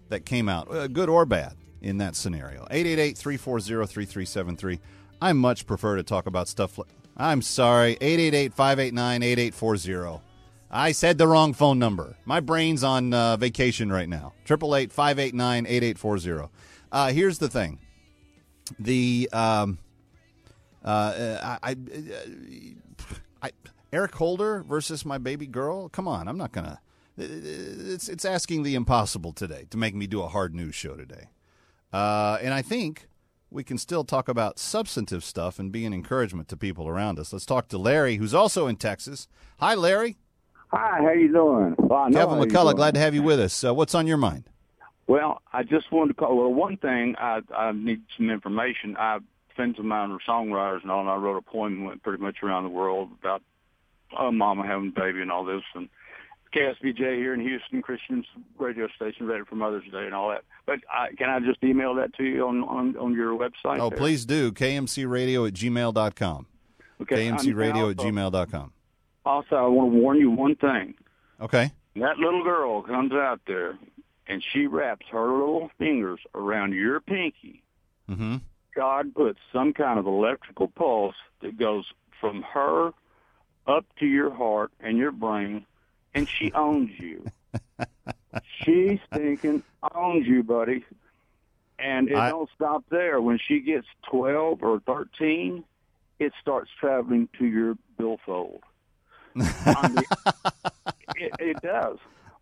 that 0.09 0.25
came 0.25 0.49
out, 0.49 0.73
uh, 0.73 0.87
good 0.87 1.09
or 1.09 1.25
bad, 1.25 1.53
in 1.81 1.97
that 1.99 2.15
scenario? 2.15 2.65
888-340-3373. 2.71 4.79
I 5.21 5.33
much 5.33 5.65
prefer 5.65 5.95
to 5.95 6.03
talk 6.03 6.27
about 6.27 6.47
stuff 6.47 6.77
like. 6.77 6.87
I'm 7.17 7.41
sorry, 7.41 7.95
888-589-8840. 7.95 10.21
I 10.69 10.91
said 10.91 11.17
the 11.17 11.27
wrong 11.27 11.53
phone 11.53 11.79
number. 11.79 12.17
My 12.25 12.41
brain's 12.41 12.83
on 12.83 13.13
uh, 13.13 13.37
vacation 13.37 13.89
right 13.89 14.09
now. 14.09 14.33
888-589-8840. 14.47 16.49
Uh, 16.91 17.13
here's 17.13 17.37
the 17.37 17.47
thing. 17.47 17.79
The 18.79 19.29
um, 19.31 19.77
uh, 20.83 21.57
I, 21.63 21.71
I, 21.71 21.75
I 23.41 23.51
Eric 23.91 24.15
Holder 24.15 24.63
versus 24.63 25.05
my 25.05 25.17
baby 25.17 25.47
girl. 25.47 25.89
Come 25.89 26.07
on, 26.07 26.27
I'm 26.27 26.37
not 26.37 26.51
gonna. 26.51 26.79
It's 27.17 28.09
it's 28.09 28.25
asking 28.25 28.63
the 28.63 28.75
impossible 28.75 29.31
today 29.31 29.67
to 29.69 29.77
make 29.77 29.95
me 29.95 30.07
do 30.07 30.21
a 30.21 30.27
hard 30.27 30.53
news 30.53 30.75
show 30.75 30.95
today. 30.95 31.29
Uh, 31.93 32.37
and 32.41 32.53
I 32.53 32.61
think 32.61 33.07
we 33.49 33.63
can 33.63 33.77
still 33.77 34.03
talk 34.03 34.27
about 34.27 34.59
substantive 34.59 35.23
stuff 35.23 35.59
and 35.59 35.71
be 35.71 35.85
an 35.85 35.93
encouragement 35.93 36.49
to 36.49 36.57
people 36.57 36.87
around 36.87 37.19
us. 37.19 37.31
Let's 37.31 37.45
talk 37.45 37.69
to 37.69 37.77
Larry, 37.77 38.17
who's 38.17 38.33
also 38.33 38.67
in 38.67 38.75
Texas. 38.75 39.27
Hi, 39.59 39.75
Larry. 39.75 40.17
Hi, 40.73 40.99
how 41.01 41.11
you 41.11 41.31
doing? 41.31 41.75
Well, 41.77 42.11
Kevin 42.11 42.39
McCullough, 42.39 42.75
glad 42.75 42.95
to 42.95 42.99
have 42.99 43.15
you 43.15 43.23
with 43.23 43.39
us. 43.39 43.63
Uh, 43.63 43.73
what's 43.73 43.95
on 43.95 44.07
your 44.07 44.17
mind? 44.17 44.49
Well, 45.07 45.41
I 45.53 45.63
just 45.63 45.91
wanted 45.91 46.13
to 46.13 46.13
call. 46.15 46.37
Well, 46.37 46.53
one 46.53 46.77
thing 46.77 47.15
I 47.19 47.41
I 47.55 47.71
need 47.71 48.01
some 48.17 48.29
information. 48.29 48.95
I 48.97 49.19
friends 49.55 49.79
of 49.79 49.85
mine 49.85 50.11
are 50.11 50.19
songwriters 50.27 50.81
and 50.81 50.91
all, 50.91 51.01
and 51.01 51.09
I 51.09 51.15
wrote 51.15 51.37
a 51.37 51.41
poem 51.41 51.79
that 51.79 51.85
went 51.85 52.03
pretty 52.03 52.21
much 52.21 52.37
around 52.43 52.63
the 52.63 52.69
world 52.69 53.09
about 53.19 53.41
uh, 54.17 54.31
mama 54.31 54.65
having 54.65 54.89
a 54.95 54.99
baby 54.99 55.21
and 55.21 55.31
all 55.31 55.45
this, 55.45 55.61
and 55.73 55.89
KSBJ 56.55 57.17
here 57.17 57.33
in 57.33 57.41
Houston, 57.41 57.81
Christian 57.81 58.25
radio 58.57 58.87
station, 58.95 59.27
ready 59.27 59.43
for 59.47 59.55
Mother's 59.55 59.83
Day 59.91 60.05
and 60.05 60.13
all 60.13 60.29
that. 60.29 60.43
But 60.65 60.79
I, 60.89 61.13
can 61.15 61.29
I 61.29 61.39
just 61.39 61.63
email 61.63 61.95
that 61.95 62.13
to 62.15 62.23
you 62.23 62.47
on 62.47 62.63
on, 62.63 62.97
on 62.97 63.13
your 63.13 63.37
website? 63.37 63.79
Oh, 63.79 63.89
there? 63.89 63.97
please 63.97 64.25
do. 64.25 64.51
KMCRadio 64.51 65.47
at 65.47 65.53
gmail.com. 65.53 66.47
Okay, 67.01 67.27
KMCRadio 67.27 67.91
at 67.91 67.97
gmail.com. 67.97 68.71
Also, 69.25 69.55
I 69.55 69.67
want 69.67 69.91
to 69.91 69.99
warn 69.99 70.17
you 70.17 70.31
one 70.31 70.55
thing. 70.55 70.93
Okay. 71.41 71.71
That 71.95 72.17
little 72.17 72.43
girl 72.43 72.81
comes 72.83 73.11
out 73.11 73.41
there 73.47 73.77
and 74.27 74.43
she 74.43 74.67
wraps 74.67 75.05
her 75.11 75.27
little 75.31 75.69
fingers 75.77 76.19
around 76.33 76.73
your 76.73 76.99
pinky. 76.99 77.63
Mm-hmm. 78.09 78.37
God 78.75 79.13
puts 79.15 79.39
some 79.53 79.73
kind 79.73 79.97
of 79.99 80.05
electrical 80.05 80.67
pulse 80.67 81.15
that 81.41 81.57
goes 81.57 81.85
from 82.19 82.41
her 82.41 82.91
up 83.67 83.85
to 83.99 84.05
your 84.05 84.33
heart 84.33 84.71
and 84.79 84.97
your 84.97 85.11
brain, 85.11 85.65
and 86.13 86.27
she 86.27 86.51
owns 86.55 86.91
you. 86.99 87.25
she 88.63 88.99
stinking 89.11 89.63
owns 89.93 90.27
you, 90.27 90.43
buddy. 90.43 90.83
And 91.79 92.09
it 92.09 92.15
I- 92.17 92.29
don't 92.29 92.49
stop 92.55 92.83
there. 92.89 93.21
When 93.21 93.37
she 93.37 93.59
gets 93.59 93.87
12 94.09 94.63
or 94.63 94.79
13, 94.81 95.63
it 96.19 96.33
starts 96.41 96.69
traveling 96.79 97.27
to 97.37 97.45
your 97.45 97.77
billfold. 97.97 98.61
I 99.37 99.89
mean, 99.89 99.97
it, 101.17 101.31
it 101.39 101.61
does. 101.61 101.97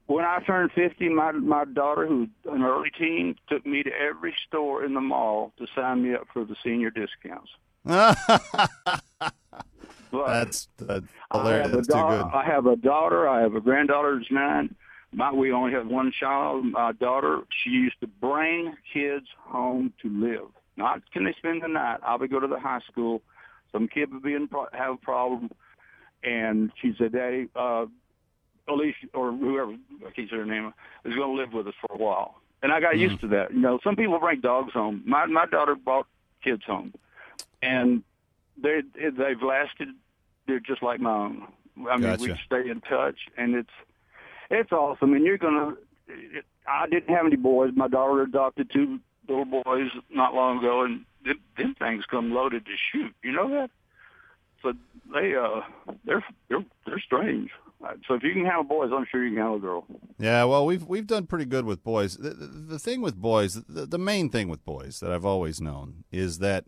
When 0.08 0.26
I 0.26 0.39
turned 0.46 0.72
50, 0.74 1.10
my 1.10 1.32
my 1.32 1.66
daughter, 1.66 2.06
who's 2.06 2.28
an 2.52 2.62
early 2.63 2.92
teen, 2.98 3.36
took 3.48 3.66
me 3.66 3.84
to 3.84 3.92
every 3.92 4.36
store 4.48 4.84
in 4.84 4.94
the 4.94 5.02
mall 5.02 5.54
to 5.58 5.68
sign 5.76 6.04
me 6.04 6.13
up 6.13 6.28
for 6.34 6.44
the 6.44 6.56
senior 6.63 6.89
discounts. 6.89 7.52
That's, 10.12 10.68
that's 10.78 11.06
I 11.32 11.38
hilarious. 11.39 11.70
have, 11.72 11.80
a 11.80 11.82
good. 11.82 11.96
I 11.96 12.44
have 12.46 12.66
a 12.68 12.76
daughter. 12.76 13.28
I 13.28 13.42
have 13.42 13.56
a 13.56 13.62
granddaughter 13.62 14.18
who's 14.18 14.28
nine. 14.30 14.76
My, 15.12 15.32
we 15.32 15.52
only 15.52 15.72
have 15.74 15.88
one 15.88 16.12
child. 16.12 16.66
My 16.66 16.92
daughter, 16.92 17.42
she 17.63 17.72
used 17.72 18.00
to 18.02 18.08
bring 18.08 18.76
kids 18.94 19.26
home 19.39 19.92
to 20.04 20.10
live. 20.10 20.50
Not 20.78 21.02
can 21.12 21.24
they 21.24 21.34
spend 21.34 21.63
the 21.63 21.68
night? 21.68 22.00
I 22.06 22.16
would 22.16 22.30
go 22.32 22.39
to 22.39 22.48
the 22.48 22.60
high 22.60 22.82
school. 22.92 23.22
Some 23.72 23.88
kid 23.88 24.13
would 24.13 24.24
be 24.24 24.34
in 24.34 24.48
pro- 24.48 24.68
have 24.74 24.94
a 24.94 24.98
problem, 24.98 25.50
and 26.24 26.72
she 26.80 26.94
said, 26.98 27.13
"Daddy, 27.13 27.50
uh, 27.56 27.86
Alicia 28.67 29.08
or 29.13 29.32
whoever 29.32 29.71
I 30.06 30.12
can't 30.12 30.30
say 30.30 30.38
her 30.38 30.45
name 30.45 30.73
is 31.06 31.15
going 31.15 31.36
to 31.36 31.41
live 31.41 31.54
with 31.54 31.67
us 31.67 31.76
for 31.82 31.93
a 31.93 31.97
while." 31.97 32.41
And 32.62 32.71
I 32.71 32.80
got 32.80 32.93
mm-hmm. 32.93 33.02
used 33.02 33.21
to 33.21 33.28
that. 33.30 33.54
You 33.54 33.60
know, 33.60 33.80
some 33.84 33.95
people 33.95 34.19
bring 34.19 34.39
dogs 34.39 34.73
home. 34.73 35.04
My 35.06 35.26
my 35.26 35.45
daughter 35.45 35.76
brought 35.76 36.08
kids 36.43 36.63
home, 36.65 36.93
and 37.62 38.04
they 38.62 38.82
they've 38.95 39.41
lasted. 39.41 39.89
They're 40.47 40.60
just 40.60 40.84
like 40.84 40.99
my 40.99 41.12
own. 41.12 41.47
I 41.89 41.97
mean, 41.97 42.17
we 42.19 42.36
stay 42.45 42.69
in 42.69 42.82
touch, 42.82 43.17
and 43.38 43.56
it's 43.56 43.69
it's 44.49 44.71
awesome. 44.71 45.13
And 45.13 45.26
you're 45.26 45.38
gonna. 45.38 45.76
It, 46.08 46.45
I 46.67 46.88
didn't 46.88 47.13
have 47.13 47.26
any 47.26 47.36
boys. 47.36 47.71
My 47.76 47.88
daughter 47.88 48.21
adopted 48.21 48.71
two 48.71 48.99
little 49.28 49.45
boys 49.45 49.89
not 50.10 50.34
long 50.34 50.60
ago, 50.60 50.84
and 50.84 51.06
them, 51.26 51.39
them 51.58 51.76
things 51.78 52.06
come 52.10 52.34
loaded 52.34 52.65
to 52.65 52.71
shoot. 52.91 53.13
You 53.23 53.32
know 53.32 53.49
that? 53.49 53.69
So 54.63 54.73
they 55.13 55.36
uh 55.36 55.62
they're 56.06 56.23
they're 56.49 56.65
they're 56.88 56.99
strange. 56.99 57.49
Uh, 57.84 57.93
So 58.08 58.13
if 58.15 58.23
you 58.23 58.32
can 58.34 58.45
handle 58.45 58.63
boys, 58.63 58.91
I'm 58.93 59.06
sure 59.12 59.23
you 59.23 59.32
can 59.32 59.38
handle 59.39 59.58
a 59.58 59.60
girl. 59.60 59.86
Yeah, 60.17 60.45
well, 60.45 60.65
we've 60.65 60.84
we've 60.84 61.06
done 61.06 61.28
pretty 61.28 61.45
good 61.45 61.65
with 61.65 61.84
boys. 61.84 62.15
The, 62.17 62.30
the, 62.30 62.47
the 62.47 62.80
thing 62.80 63.02
with 63.02 63.17
boys, 63.17 63.56
the, 63.67 63.86
the 63.86 63.97
main 63.99 64.30
thing 64.30 64.47
with 64.47 64.63
boys 64.65 64.99
that 65.02 65.12
I've 65.12 65.26
always 65.26 65.60
known 65.62 66.06
is 66.12 66.39
that 66.39 66.65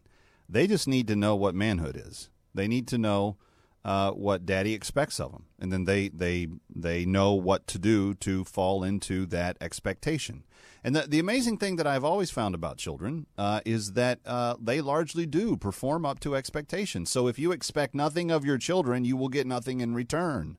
they 0.50 0.68
just 0.68 0.88
need 0.88 1.08
to 1.08 1.16
know 1.16 1.36
what 1.36 1.56
manhood 1.56 1.96
is. 1.96 2.30
They 2.54 2.68
need 2.68 2.88
to 2.90 2.98
know 2.98 3.38
uh, 3.86 4.12
what 4.12 4.48
daddy 4.48 4.74
expects 4.74 5.20
of 5.20 5.32
them, 5.32 5.46
and 5.60 5.72
then 5.72 5.86
they 5.86 6.10
they 6.10 6.48
they 6.76 7.06
know 7.06 7.34
what 7.34 7.68
to 7.68 7.78
do 7.78 8.16
to 8.16 8.44
fall 8.44 8.84
into 8.84 9.28
that 9.28 9.56
expectation. 9.62 10.44
And 10.84 10.96
the, 10.96 11.02
the 11.02 11.20
amazing 11.20 11.58
thing 11.60 11.76
that 11.78 11.88
I've 11.88 12.04
always 12.04 12.32
found 12.32 12.56
about 12.56 12.78
children 12.78 13.28
uh, 13.38 13.62
is 13.66 13.94
that 13.94 14.20
uh, 14.26 14.56
they 14.60 14.82
largely 14.82 15.28
do 15.28 15.56
perform 15.56 16.06
up 16.06 16.20
to 16.22 16.36
expectations. 16.36 17.12
So 17.12 17.28
if 17.28 17.40
you 17.40 17.52
expect 17.52 17.96
nothing 17.96 18.32
of 18.32 18.44
your 18.44 18.58
children, 18.58 19.06
you 19.06 19.18
will 19.18 19.30
get 19.30 19.48
nothing 19.48 19.82
in 19.82 19.94
return. 19.94 20.58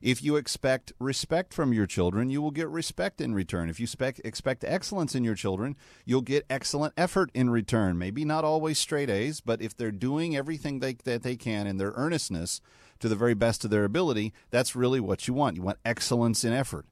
If 0.00 0.22
you 0.22 0.36
expect 0.36 0.92
respect 0.98 1.52
from 1.52 1.74
your 1.74 1.86
children, 1.86 2.30
you 2.30 2.40
will 2.40 2.50
get 2.50 2.68
respect 2.68 3.20
in 3.20 3.34
return. 3.34 3.68
If 3.68 3.78
you 3.78 3.86
spec- 3.86 4.20
expect 4.24 4.64
excellence 4.64 5.14
in 5.14 5.24
your 5.24 5.34
children, 5.34 5.76
you'll 6.06 6.22
get 6.22 6.46
excellent 6.48 6.94
effort 6.96 7.30
in 7.34 7.50
return. 7.50 7.98
Maybe 7.98 8.24
not 8.24 8.42
always 8.44 8.78
straight 8.78 9.10
A's, 9.10 9.42
but 9.42 9.60
if 9.60 9.76
they're 9.76 9.92
doing 9.92 10.34
everything 10.34 10.80
they, 10.80 10.94
that 11.04 11.22
they 11.22 11.36
can 11.36 11.66
in 11.66 11.76
their 11.76 11.92
earnestness 11.96 12.62
to 13.00 13.08
the 13.08 13.16
very 13.16 13.34
best 13.34 13.62
of 13.64 13.70
their 13.70 13.84
ability, 13.84 14.32
that's 14.50 14.74
really 14.74 15.00
what 15.00 15.28
you 15.28 15.34
want. 15.34 15.56
You 15.56 15.62
want 15.62 15.78
excellence 15.84 16.44
in 16.44 16.54
effort. 16.54 16.86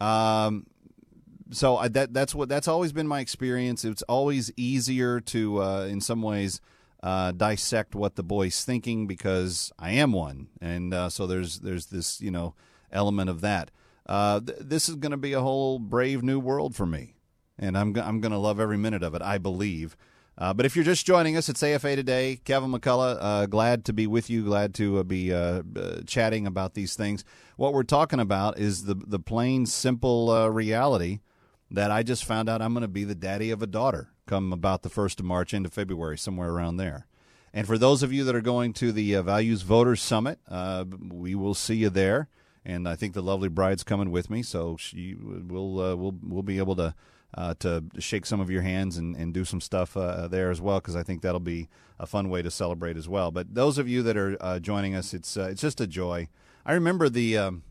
Um, 0.00 0.66
so 1.50 1.76
I, 1.76 1.88
that 1.88 2.14
that's 2.14 2.34
what 2.34 2.48
that's 2.48 2.68
always 2.68 2.92
been 2.92 3.08
my 3.08 3.20
experience. 3.20 3.84
It's 3.84 4.02
always 4.02 4.52
easier 4.56 5.20
to, 5.20 5.62
uh, 5.62 5.84
in 5.84 6.00
some 6.00 6.22
ways, 6.22 6.60
uh, 7.02 7.32
dissect 7.32 7.94
what 7.94 8.16
the 8.16 8.22
boy's 8.22 8.64
thinking 8.64 9.06
because 9.06 9.72
I 9.78 9.92
am 9.92 10.12
one, 10.12 10.48
and 10.60 10.92
uh, 10.92 11.08
so 11.10 11.26
there's 11.26 11.60
there's 11.60 11.86
this 11.86 12.20
you 12.20 12.30
know 12.30 12.54
element 12.90 13.30
of 13.30 13.40
that. 13.42 13.70
Uh, 14.06 14.40
th- 14.40 14.58
this 14.60 14.88
is 14.88 14.96
going 14.96 15.12
to 15.12 15.18
be 15.18 15.32
a 15.32 15.40
whole 15.40 15.78
brave 15.78 16.22
new 16.22 16.40
world 16.40 16.74
for 16.74 16.86
me, 16.86 17.14
and 17.58 17.78
I'm 17.78 17.92
go- 17.92 18.02
I'm 18.02 18.20
going 18.20 18.32
to 18.32 18.38
love 18.38 18.58
every 18.58 18.78
minute 18.78 19.02
of 19.02 19.14
it. 19.14 19.22
I 19.22 19.38
believe. 19.38 19.96
Uh, 20.36 20.54
but 20.54 20.64
if 20.64 20.76
you're 20.76 20.84
just 20.84 21.04
joining 21.04 21.36
us, 21.36 21.48
it's 21.48 21.64
AFA 21.64 21.96
today. 21.96 22.40
Kevin 22.44 22.70
McCullough, 22.70 23.18
uh, 23.20 23.46
glad 23.46 23.84
to 23.86 23.92
be 23.92 24.06
with 24.06 24.30
you. 24.30 24.44
Glad 24.44 24.72
to 24.74 24.98
uh, 24.98 25.02
be 25.02 25.32
chatting 26.06 26.46
about 26.46 26.74
these 26.74 26.94
things. 26.94 27.24
What 27.56 27.74
we're 27.74 27.82
talking 27.82 28.20
about 28.20 28.58
is 28.58 28.84
the 28.84 28.94
the 28.94 29.18
plain, 29.18 29.66
simple 29.66 30.50
reality 30.50 31.20
that 31.70 31.90
I 31.90 32.02
just 32.02 32.24
found 32.24 32.48
out 32.48 32.62
I'm 32.62 32.72
going 32.72 32.82
to 32.82 32.88
be 32.88 33.04
the 33.04 33.14
daddy 33.14 33.50
of 33.50 33.62
a 33.62 33.66
daughter 33.66 34.10
come 34.28 34.52
about 34.52 34.82
the 34.82 34.90
1st 34.90 35.20
of 35.20 35.24
March 35.24 35.52
into 35.52 35.70
February, 35.70 36.16
somewhere 36.16 36.50
around 36.50 36.76
there. 36.76 37.06
And 37.52 37.66
for 37.66 37.78
those 37.78 38.02
of 38.02 38.12
you 38.12 38.24
that 38.24 38.36
are 38.36 38.42
going 38.42 38.72
to 38.74 38.92
the 38.92 39.16
uh, 39.16 39.22
Values 39.22 39.62
Voters 39.62 40.02
Summit, 40.02 40.38
uh, 40.48 40.84
we 41.08 41.34
will 41.34 41.54
see 41.54 41.76
you 41.76 41.90
there. 41.90 42.28
And 42.64 42.86
I 42.86 42.94
think 42.94 43.14
the 43.14 43.22
lovely 43.22 43.48
bride's 43.48 43.82
coming 43.82 44.10
with 44.10 44.28
me, 44.28 44.42
so 44.42 44.76
she 44.76 45.14
will 45.14 45.80
uh, 45.80 45.96
we'll 45.96 46.14
we'll 46.22 46.42
be 46.42 46.58
able 46.58 46.76
to 46.76 46.94
uh, 47.34 47.54
to 47.60 47.84
shake 47.98 48.26
some 48.26 48.40
of 48.40 48.50
your 48.50 48.60
hands 48.60 48.98
and, 48.98 49.16
and 49.16 49.32
do 49.32 49.44
some 49.44 49.60
stuff 49.60 49.96
uh, 49.96 50.28
there 50.28 50.50
as 50.50 50.60
well 50.60 50.78
because 50.78 50.94
I 50.94 51.02
think 51.02 51.22
that'll 51.22 51.40
be 51.40 51.68
a 51.98 52.06
fun 52.06 52.28
way 52.28 52.42
to 52.42 52.50
celebrate 52.50 52.98
as 52.98 53.08
well. 53.08 53.30
But 53.30 53.54
those 53.54 53.78
of 53.78 53.88
you 53.88 54.02
that 54.02 54.18
are 54.18 54.36
uh, 54.40 54.58
joining 54.58 54.94
us, 54.94 55.14
it's 55.14 55.34
it's 55.36 55.62
just 55.62 55.80
a 55.80 55.86
joy. 55.86 56.28
I 56.66 56.74
remember 56.74 57.08
the 57.08 57.38
um, 57.38 57.62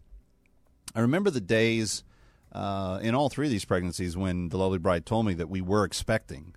I 0.95 1.01
remember 1.01 1.29
the 1.29 1.41
days 1.41 2.03
uh, 2.51 2.99
in 3.01 3.15
all 3.15 3.29
three 3.29 3.47
of 3.47 3.51
these 3.51 3.65
pregnancies 3.65 4.15
when 4.15 4.49
the 4.49 4.57
lovely 4.57 4.77
bride 4.77 5.05
told 5.05 5.25
me 5.25 5.33
that 5.35 5.49
we 5.49 5.61
were 5.61 5.83
expecting. 5.83 6.53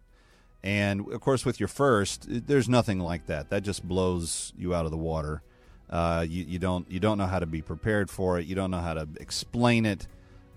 And 0.63 1.11
of 1.13 1.21
course, 1.21 1.45
with 1.45 1.59
your 1.59 1.69
first, 1.69 2.27
there's 2.29 2.69
nothing 2.69 2.99
like 2.99 3.27
that. 3.27 3.51
That 3.51 3.63
just 3.63 3.87
blows 3.87 4.53
you 4.59 4.75
out 4.75 4.85
of 4.85 4.91
the 4.91 4.99
water. 4.99 5.43
Uh, 5.89 6.25
you, 6.29 6.45
you 6.45 6.59
don't 6.59 6.89
you 6.91 7.01
don't 7.01 7.19
know 7.19 7.27
how 7.27 7.39
to 7.39 7.47
be 7.47 7.63
prepared 7.63 8.11
for 8.11 8.39
it. 8.39 8.47
You 8.47 8.55
don't 8.55 8.71
know 8.71 8.81
how 8.81 8.95
to 8.95 9.09
explain 9.19 9.87
it, 9.87 10.07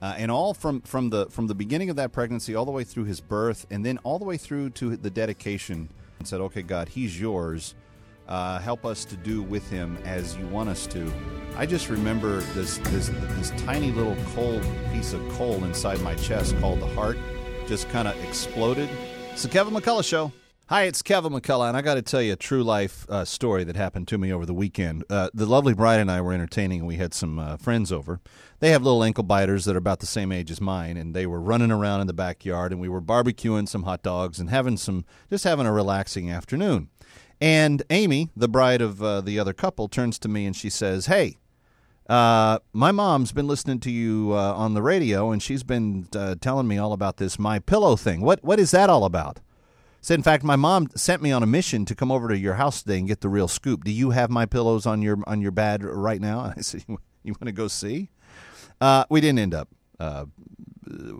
uh, 0.01 0.13
and 0.17 0.29
all 0.29 0.53
from 0.53 0.81
from 0.81 1.09
the 1.09 1.25
from 1.27 1.47
the 1.47 1.55
beginning 1.55 1.89
of 1.89 1.95
that 1.95 2.11
pregnancy 2.11 2.53
all 2.53 2.65
the 2.65 2.71
way 2.71 2.83
through 2.83 3.05
his 3.05 3.19
birth, 3.19 3.65
and 3.71 3.83
then 3.83 3.97
all 4.03 4.19
the 4.19 4.25
way 4.25 4.37
through 4.37 4.71
to 4.71 4.95
the 4.95 5.09
dedication. 5.09 5.89
And 6.19 6.27
said, 6.27 6.41
"Okay, 6.41 6.61
God, 6.61 6.89
He's 6.89 7.19
yours. 7.19 7.73
Uh, 8.33 8.59
help 8.59 8.83
us 8.85 9.05
to 9.05 9.15
do 9.15 9.43
with 9.43 9.69
Him 9.69 9.97
as 10.05 10.35
You 10.35 10.47
want 10.47 10.69
us 10.69 10.87
to." 10.87 11.11
I 11.55 11.67
just 11.67 11.89
remember 11.89 12.39
this 12.55 12.79
this 12.89 13.09
this 13.37 13.51
tiny 13.61 13.91
little 13.91 14.17
cold 14.33 14.65
piece 14.91 15.13
of 15.13 15.21
coal 15.33 15.63
inside 15.63 16.01
my 16.01 16.15
chest 16.15 16.57
called 16.59 16.79
the 16.79 16.87
heart 16.87 17.17
just 17.67 17.89
kind 17.89 18.07
of 18.07 18.23
exploded. 18.23 18.89
It's 19.31 19.43
the 19.43 19.49
Kevin 19.49 19.73
McCullough 19.73 20.03
Show. 20.03 20.31
Hi, 20.67 20.83
it's 20.83 21.01
Kevin 21.01 21.33
McCullough, 21.33 21.67
and 21.67 21.77
I 21.77 21.81
got 21.81 21.95
to 21.95 22.01
tell 22.01 22.21
you 22.21 22.33
a 22.33 22.37
true 22.37 22.63
life 22.63 23.05
uh, 23.09 23.25
story 23.25 23.63
that 23.65 23.75
happened 23.75 24.07
to 24.07 24.17
me 24.17 24.31
over 24.31 24.45
the 24.45 24.53
weekend. 24.53 25.03
Uh, 25.09 25.29
the 25.33 25.45
lovely 25.45 25.73
bride 25.73 25.99
and 25.99 26.09
I 26.09 26.21
were 26.21 26.33
entertaining, 26.33 26.79
and 26.79 26.87
we 26.87 26.95
had 26.95 27.13
some 27.13 27.37
uh, 27.37 27.57
friends 27.57 27.91
over. 27.91 28.21
They 28.59 28.69
have 28.69 28.81
little 28.81 29.03
ankle 29.03 29.25
biters 29.25 29.65
that 29.65 29.75
are 29.75 29.79
about 29.79 29.99
the 29.99 30.05
same 30.05 30.31
age 30.31 30.49
as 30.49 30.61
mine, 30.61 30.95
and 30.95 31.13
they 31.13 31.25
were 31.27 31.41
running 31.41 31.69
around 31.69 32.01
in 32.01 32.07
the 32.07 32.13
backyard, 32.13 32.71
and 32.71 32.79
we 32.79 32.89
were 32.89 33.01
barbecuing 33.01 33.67
some 33.67 33.83
hot 33.83 34.03
dogs 34.03 34.39
and 34.39 34.49
having 34.49 34.77
some, 34.77 35.05
just 35.29 35.43
having 35.43 35.65
a 35.65 35.71
relaxing 35.71 36.31
afternoon. 36.31 36.89
And 37.43 37.83
Amy, 37.89 38.29
the 38.37 38.47
bride 38.47 38.79
of 38.79 39.03
uh, 39.03 39.19
the 39.19 39.37
other 39.37 39.51
couple, 39.51 39.89
turns 39.89 40.17
to 40.19 40.29
me 40.29 40.45
and 40.45 40.55
she 40.55 40.69
says, 40.69 41.07
"Hey, 41.07 41.39
uh, 42.07 42.59
my 42.71 42.93
mom's 42.93 43.33
been 43.33 43.47
listening 43.47 43.81
to 43.81 43.91
you 43.91 44.31
uh, 44.31 44.53
on 44.53 44.75
the 44.75 44.81
radio, 44.81 45.29
and 45.29 45.43
she's 45.43 45.61
been 45.61 46.07
uh, 46.15 46.35
telling 46.39 46.69
me 46.69 46.77
all 46.77 46.93
about 46.93 47.17
this 47.17 47.37
my 47.37 47.59
pillow 47.59 47.97
thing. 47.97 48.21
What 48.21 48.41
what 48.45 48.61
is 48.61 48.71
that 48.71 48.89
all 48.89 49.03
about?" 49.03 49.41
Said, 49.99 50.19
in 50.19 50.23
fact, 50.23 50.45
my 50.45 50.55
mom 50.55 50.87
sent 50.95 51.21
me 51.21 51.33
on 51.33 51.43
a 51.43 51.45
mission 51.45 51.83
to 51.83 51.95
come 51.95 52.13
over 52.13 52.29
to 52.29 52.37
your 52.37 52.53
house 52.53 52.81
today 52.81 52.99
and 52.99 53.09
get 53.09 53.19
the 53.19 53.27
real 53.27 53.49
scoop. 53.49 53.83
Do 53.83 53.91
you 53.91 54.11
have 54.11 54.29
my 54.29 54.45
pillows 54.45 54.85
on 54.85 55.01
your 55.01 55.17
on 55.27 55.41
your 55.41 55.51
bed 55.51 55.83
right 55.83 56.21
now? 56.21 56.45
And 56.45 56.53
I 56.57 56.61
said, 56.61 56.85
you, 56.87 56.97
want 57.33 57.47
to 57.47 57.51
go 57.51 57.67
see? 57.67 58.09
Uh, 58.79 59.03
we 59.09 59.19
didn't 59.19 59.39
end 59.39 59.53
up 59.53 59.67
uh, 59.99 60.27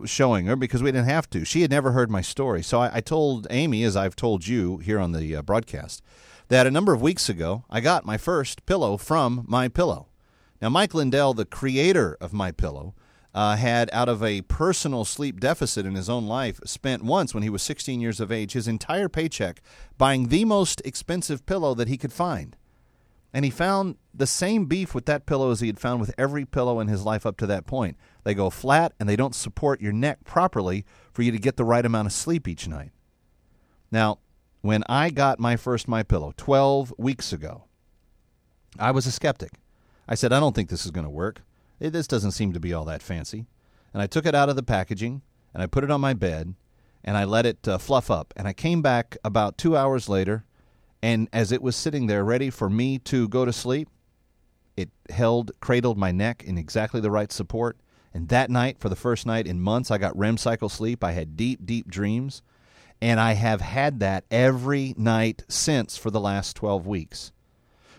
showing 0.06 0.46
her 0.46 0.56
because 0.56 0.84
we 0.84 0.92
didn't 0.92 1.08
have 1.08 1.30
to. 1.32 1.46
She 1.46 1.62
had 1.62 1.72
never 1.72 1.92
heard 1.92 2.10
my 2.10 2.22
story, 2.22 2.64
so 2.64 2.80
I, 2.80 2.98
I 2.98 3.02
told 3.02 3.48
Amy, 3.50 3.84
as 3.84 3.96
I've 3.96 4.16
told 4.16 4.48
you 4.48 4.78
here 4.78 5.00
on 5.00 5.12
the 5.12 5.36
uh, 5.36 5.42
broadcast, 5.42 6.02
that 6.50 6.68
a 6.68 6.72
number 6.72 6.94
of 6.94 7.02
weeks 7.02 7.30
ago 7.30 7.64
I 7.70 7.82
got 7.82 8.06
my 8.06 8.18
first 8.18 8.66
pillow 8.66 8.98
from 8.98 9.46
My 9.48 9.68
Pillow. 9.68 10.08
Now, 10.62 10.70
Mike 10.70 10.94
Lindell, 10.94 11.34
the 11.34 11.46
creator 11.46 12.18
of 12.22 12.32
My 12.32 12.52
Pillow, 12.52 12.94
uh, 13.34 13.56
had, 13.56 13.90
out 13.92 14.10
of 14.10 14.24
a 14.24 14.42
personal 14.44 15.06
sleep 15.06 15.40
deficit 15.40 15.86
in 15.86 15.96
his 15.96 16.10
own 16.10 16.28
life, 16.28 16.60
spent 16.66 17.04
once 17.04 17.34
when 17.34 17.44
he 17.44 17.50
was 17.50 17.64
16 17.64 18.00
years 18.00 18.20
of 18.20 18.32
age 18.32 18.54
his 18.54 18.68
entire 18.68 19.10
paycheck 19.10 19.62
buying 19.98 20.28
the 20.28 20.46
most 20.46 20.82
expensive 20.86 21.46
pillow 21.46 21.74
that 21.74 21.88
he 21.88 21.98
could 21.98 22.14
find. 22.14 22.56
And 23.34 23.44
he 23.44 23.52
found 23.52 23.98
the 24.14 24.28
same 24.28 24.66
beef 24.66 24.94
with 24.94 25.06
that 25.08 25.26
pillow 25.26 25.50
as 25.50 25.60
he 25.60 25.68
had 25.68 25.80
found 25.80 26.00
with 26.00 26.14
every 26.18 26.46
pillow 26.46 26.80
in 26.80 26.88
his 26.88 27.04
life 27.04 27.26
up 27.26 27.38
to 27.38 27.48
that 27.48 27.66
point. 27.66 27.98
They 28.24 28.36
go 28.36 28.50
flat 28.52 28.94
and 29.00 29.10
they 29.10 29.16
don't 29.16 29.34
support 29.34 29.82
your 29.82 29.92
neck 29.92 30.24
properly 30.24 30.86
for 31.12 31.24
you 31.24 31.32
to 31.32 31.40
get 31.40 31.58
the 31.58 31.66
right 31.66 31.86
amount 31.86 32.06
of 32.06 32.14
sleep 32.14 32.48
each 32.48 32.68
night. 32.68 32.92
Now, 33.92 34.20
when 34.62 34.84
I 34.88 35.10
got 35.10 35.40
my 35.40 35.58
first 35.58 35.88
My 35.88 36.04
Pillow 36.04 36.34
12 36.38 36.94
weeks 36.98 37.34
ago, 37.34 37.66
I 38.80 38.92
was 38.92 39.06
a 39.06 39.12
skeptic. 39.12 39.54
I 40.08 40.16
said, 40.16 40.32
I 40.32 40.40
don't 40.40 40.56
think 40.56 40.70
this 40.70 40.86
is 40.86 40.92
going 40.92 41.06
to 41.06 41.10
work. 41.10 41.42
This 41.80 42.08
doesn't 42.08 42.32
seem 42.32 42.54
to 42.54 42.60
be 42.60 42.74
all 42.74 42.86
that 42.86 43.02
fancy. 43.02 43.46
And 43.94 44.02
I 44.02 44.08
took 44.08 44.26
it 44.26 44.36
out 44.36 44.50
of 44.50 44.56
the 44.56 44.64
packaging 44.64 45.22
and 45.54 45.62
I 45.62 45.68
put 45.68 45.84
it 45.84 45.92
on 45.92 46.02
my 46.02 46.14
bed 46.14 46.56
and 47.04 47.18
I 47.18 47.26
let 47.26 47.46
it 47.46 47.68
uh, 47.68 47.78
fluff 47.78 48.10
up. 48.10 48.34
And 48.38 48.48
I 48.48 48.54
came 48.54 48.82
back 48.82 49.18
about 49.24 49.58
two 49.58 49.76
hours 49.76 50.08
later, 50.08 50.46
and 51.04 51.28
as 51.34 51.52
it 51.52 51.62
was 51.62 51.76
sitting 51.76 52.08
there 52.08 52.24
ready 52.24 52.50
for 52.50 52.70
me 52.70 52.98
to 53.00 53.28
go 53.28 53.44
to 53.44 53.52
sleep, 53.52 53.90
it 54.78 54.90
held, 55.10 55.52
cradled 55.60 55.98
my 55.98 56.14
neck 56.14 56.46
in 56.46 56.58
exactly 56.58 57.02
the 57.02 57.12
right 57.12 57.30
support. 57.30 57.78
And 58.14 58.30
that 58.30 58.50
night, 58.50 58.80
for 58.80 58.88
the 58.88 58.96
first 58.96 59.26
night 59.26 59.46
in 59.46 59.60
months, 59.60 59.92
I 59.92 59.98
got 59.98 60.18
REM 60.18 60.38
cycle 60.38 60.70
sleep. 60.70 61.04
I 61.04 61.12
had 61.12 61.36
deep, 61.36 61.66
deep 61.66 61.92
dreams. 61.92 62.42
And 63.02 63.20
I 63.20 63.34
have 63.34 63.60
had 63.60 64.00
that 64.00 64.24
every 64.32 64.94
night 64.98 65.44
since 65.50 65.98
for 65.98 66.10
the 66.10 66.22
last 66.22 66.56
12 66.56 66.88
weeks. 66.88 67.34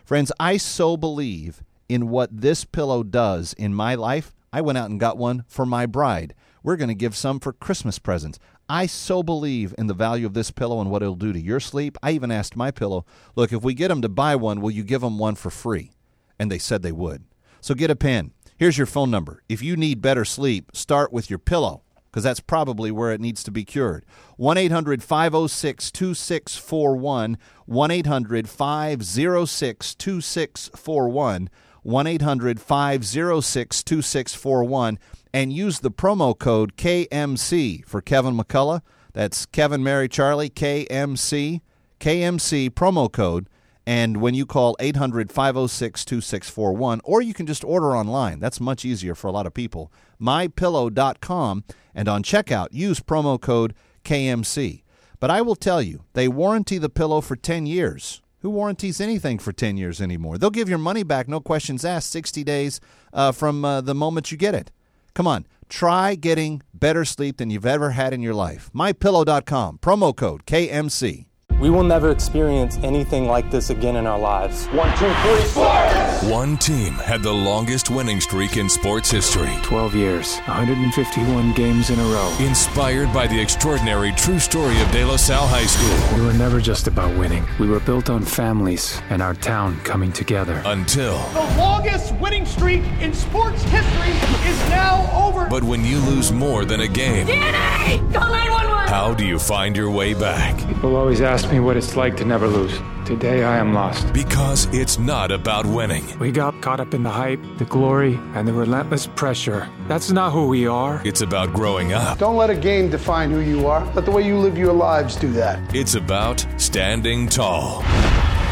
Friends, 0.03 0.33
I 0.41 0.57
so 0.57 0.97
believe 0.97 1.63
in 1.91 2.09
what 2.09 2.41
this 2.41 2.65
pillow 2.65 3.03
does 3.03 3.53
in 3.53 3.75
my 3.75 3.95
life, 3.95 4.35
I 4.51 4.63
went 4.63 4.79
out 4.79 4.89
and 4.89 4.99
got 4.99 5.19
one 5.19 5.45
for 5.47 5.67
my 5.67 5.85
bride. 5.85 6.35
We're 6.63 6.77
going 6.77 6.89
to 6.89 6.95
give 6.95 7.15
some 7.15 7.39
for 7.39 7.53
Christmas 7.53 7.99
presents. 7.99 8.39
I 8.69 8.87
so 8.87 9.23
believe 9.23 9.75
in 9.77 9.87
the 9.87 9.95
value 9.95 10.27
of 10.27 10.35
this 10.35 10.51
pillow 10.51 10.81
and 10.81 10.91
what 10.91 11.03
it'll 11.03 11.15
do 11.15 11.33
to 11.33 11.41
your 11.41 11.61
sleep. 11.61 11.99
I 12.03 12.13
even 12.13 12.31
asked 12.31 12.57
my 12.57 12.71
pillow, 12.71 13.05
look, 13.37 13.53
if 13.53 13.63
we 13.63 13.75
get 13.75 13.89
them 13.89 14.03
to 14.03 14.09
buy 14.09 14.37
one, 14.37 14.61
will 14.61 14.71
you 14.71 14.83
give 14.83 15.03
them 15.03 15.19
one 15.19 15.35
for 15.35 15.51
free? 15.51 15.93
And 16.39 16.51
they 16.51 16.59
said 16.59 16.83
they 16.83 16.93
would. 16.93 17.25
So 17.61 17.75
get 17.75 17.91
a 17.91 17.97
pen. 17.97 18.33
Here's 18.57 18.79
your 18.79 18.87
phone 18.87 19.11
number. 19.11 19.43
If 19.49 19.63
you 19.63 19.77
need 19.77 20.01
better 20.01 20.25
sleep, 20.25 20.71
start 20.75 21.13
with 21.13 21.29
your 21.29 21.39
pillow 21.39 21.83
because 22.11 22.23
that's 22.23 22.41
probably 22.41 22.93
where 22.93 23.13
it 23.13 23.21
needs 23.21 23.43
to 23.43 23.51
be 23.51 23.65
cured. 23.65 24.07
1 24.37 24.57
800 24.57 25.03
506 25.03 25.91
2641. 25.91 27.39
1 27.67 27.91
800 27.91 28.49
506 28.49 29.95
2641. 29.97 31.51
1 31.83 32.07
800 32.07 32.61
506 32.61 33.83
2641 33.83 34.99
and 35.35 35.53
use 35.53 35.81
the 35.81 35.91
promo 35.91 36.39
code 36.39 36.77
KMC 36.77 37.85
for 37.85 38.01
Kevin 38.01 38.39
McCullough. 38.39 38.83
That's 39.15 39.47
Kevin 39.47 39.83
Mary 39.83 40.09
Charlie, 40.09 40.49
KMC, 40.49 41.61
KMC 41.99 42.71
promo 42.71 43.11
code. 43.11 43.49
And 43.85 44.19
when 44.19 44.35
you 44.35 44.47
call 44.47 44.77
800 44.79 45.33
506 45.33 46.05
2641, 46.05 47.01
or 47.03 47.21
you 47.21 47.35
can 47.35 47.47
just 47.47 47.65
order 47.65 47.97
online. 47.97 48.39
That's 48.39 48.61
much 48.61 48.85
easier 48.85 49.17
for 49.17 49.27
a 49.27 49.33
lot 49.33 49.45
of 49.45 49.53
people. 49.53 49.93
MyPillow.com. 50.23 51.65
And 51.97 52.09
on 52.09 52.23
checkout, 52.23 52.69
use 52.71 53.01
promo 53.01 53.39
code 53.39 53.75
KMC. 54.05 54.85
But 55.19 55.31
I 55.33 55.43
will 55.43 55.57
tell 55.57 55.83
you, 55.83 56.05
they 56.13 56.29
warranty 56.29 56.79
the 56.79 56.89
pillow 56.89 57.21
for 57.21 57.35
10 57.35 57.67
years. 57.67 58.23
Who 58.43 58.51
warranties 58.51 59.01
anything 59.01 59.41
for 59.41 59.53
10 59.53 59.79
years 59.79 60.01
anymore? 60.01 60.39
They'll 60.39 60.51
give 60.51 60.69
your 60.69 60.79
money 60.79 61.03
back, 61.03 61.27
no 61.27 61.41
questions 61.41 61.85
asked, 61.85 62.11
60 62.11 62.45
days 62.45 62.81
uh, 63.13 63.33
from 63.33 63.65
uh, 63.65 63.81
the 63.81 63.95
moment 63.97 64.31
you 64.31 64.39
get 64.39 64.55
it. 64.55 64.71
Come 65.15 65.27
on, 65.27 65.47
try 65.69 66.15
getting 66.15 66.63
better 66.73 67.05
sleep 67.05 67.37
than 67.37 67.51
you've 67.51 67.67
ever 67.67 67.91
had 67.91 68.13
in 68.13 68.21
your 68.21 68.35
life. 68.35 68.71
MyPillow.com, 68.75 69.79
promo 69.79 70.15
code 70.15 70.45
KMC. 70.47 71.27
We 71.61 71.71
will 71.71 71.85
never 71.85 72.11
experience 72.11 72.79
anything 72.83 73.27
like 73.27 73.51
this 73.51 73.71
again 73.71 73.97
in 73.97 74.07
our 74.07 74.19
lives. 74.19 74.67
One, 74.67 74.91
two, 74.99 75.13
three, 75.23 75.41
sports! 75.43 76.23
One 76.25 76.57
team 76.57 76.95
had 76.95 77.23
the 77.23 77.33
longest 77.33 77.91
winning 77.91 78.21
streak 78.21 78.57
in 78.57 78.69
sports 78.69 79.11
history 79.11 79.53
12 79.63 79.95
years, 79.95 80.39
151 80.41 81.53
games 81.55 81.91
in 81.91 81.99
a 81.99 82.03
row. 82.03 82.37
Inspired 82.41 83.13
by 83.13 83.27
the 83.27 83.41
extraordinary 83.41 84.13
true 84.13 84.39
story 84.39 84.81
of 84.81 84.91
De 84.91 85.05
La 85.05 85.17
Salle 85.17 85.47
High 85.47 85.67
School. 85.67 86.19
We 86.19 86.27
were 86.27 86.33
never 86.33 86.61
just 86.61 86.89
about 86.89 87.17
winning, 87.17 87.47
we 87.61 87.69
were 87.69 87.81
built 87.81 88.11
on 88.11 88.25
families 88.25 89.01
and 89.11 89.23
our 89.23 89.35
town 89.35 89.79
coming 89.81 90.13
together. 90.13 90.61
Until. 90.65 91.19
The 91.33 91.57
longest 91.57 92.15
winning 92.17 92.47
streak 92.47 92.83
in 93.01 93.15
sports 93.15 93.63
history 93.65 94.11
is 94.51 94.59
now 94.71 95.09
over. 95.15 95.49
But 95.49 95.63
when 95.63 95.85
you 95.85 95.99
lose 96.01 96.33
more 96.33 96.65
than 96.65 96.81
a 96.81 96.89
game, 96.89 97.27
DNA! 97.27 97.99
Call 98.13 98.29
911! 98.31 98.84
How 98.95 99.13
do 99.13 99.27
you 99.27 99.41
find 99.41 99.77
your 99.77 99.91
way 99.91 100.15
back? 100.15 100.57
People 100.69 100.95
always 100.95 101.21
ask 101.21 101.51
me 101.51 101.59
what 101.59 101.77
it's 101.77 101.97
like 101.97 102.17
to 102.19 102.25
never 102.25 102.47
lose. 102.47 102.79
Today 103.05 103.43
I 103.43 103.59
am 103.59 103.75
lost. 103.75 104.13
Because 104.13 104.67
it's 104.73 105.01
not 105.01 105.33
about 105.33 105.67
winning. 105.67 106.05
We 106.21 106.31
got 106.31 106.63
caught 106.63 106.79
up 106.79 106.95
in 106.95 107.03
the 107.03 107.11
hype, 107.11 107.41
the 107.59 107.65
glory, 107.65 108.21
and 108.35 108.47
the 108.47 108.53
relentless 108.53 109.09
pressure. 109.09 109.69
That's 109.89 110.13
not 110.13 110.31
who 110.31 110.47
we 110.47 110.69
are. 110.69 111.03
It's 111.05 111.23
about 111.23 111.53
growing 111.53 111.93
up. 111.93 112.19
Don't 112.19 112.37
let 112.37 112.51
a 112.51 112.55
game 112.55 112.89
define 112.89 113.33
who 113.33 113.41
you 113.41 113.67
are. 113.67 113.85
Let 113.95 114.05
the 114.05 114.13
way 114.13 114.25
you 114.25 114.39
live 114.39 114.57
your 114.57 114.73
lives 114.73 115.17
do 115.17 115.33
that. 115.33 115.75
It's 115.75 115.97
about 115.97 116.47
standing 116.57 117.27
tall. 117.29 117.83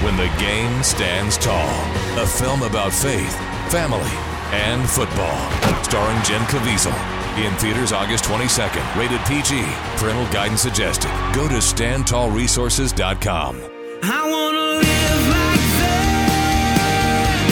When 0.03 0.17
the 0.17 0.29
game 0.41 0.83
stands 0.83 1.39
tall. 1.39 1.71
A 2.19 2.27
film 2.27 2.63
about 2.63 2.93
faith, 2.93 3.37
family, 3.71 4.11
and 4.51 4.91
football. 4.91 5.39
Starring 5.85 6.21
Jim 6.25 6.43
Caviezel. 6.51 7.22
In 7.39 7.55
theaters 7.57 7.93
August 7.93 8.25
22nd. 8.25 8.85
Rated 8.95 9.19
PG. 9.25 9.63
Parental 9.97 10.27
guidance 10.31 10.61
suggested. 10.61 11.09
Go 11.35 11.49
to 11.49 11.55
standtallresources.com. 11.55 13.57
I 14.03 14.31
wanna 14.31 14.61
live 14.61 15.29
like 15.29 15.61
that 15.81 17.49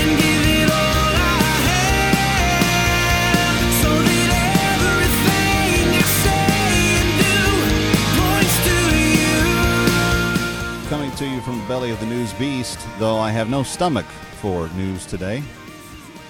and 0.00 0.18
give 0.18 0.46
it 0.58 0.68
all 0.68 1.14
I 1.14 1.46
have, 1.70 3.62
so 3.80 3.90
that 4.02 4.42
everything 4.74 5.94
I 5.94 6.02
say 6.18 6.98
and 6.98 7.10
do 7.22 7.38
points 8.18 8.56
to 8.66 8.76
you. 9.14 9.38
Coming 10.90 11.12
to 11.18 11.24
you 11.28 11.40
from 11.42 11.56
the 11.60 11.66
belly 11.68 11.90
of 11.92 12.00
the 12.00 12.06
news 12.06 12.32
beast, 12.32 12.80
though 12.98 13.18
I 13.18 13.30
have 13.30 13.48
no 13.48 13.62
stomach 13.62 14.06
for 14.40 14.68
news 14.70 15.06
today. 15.06 15.44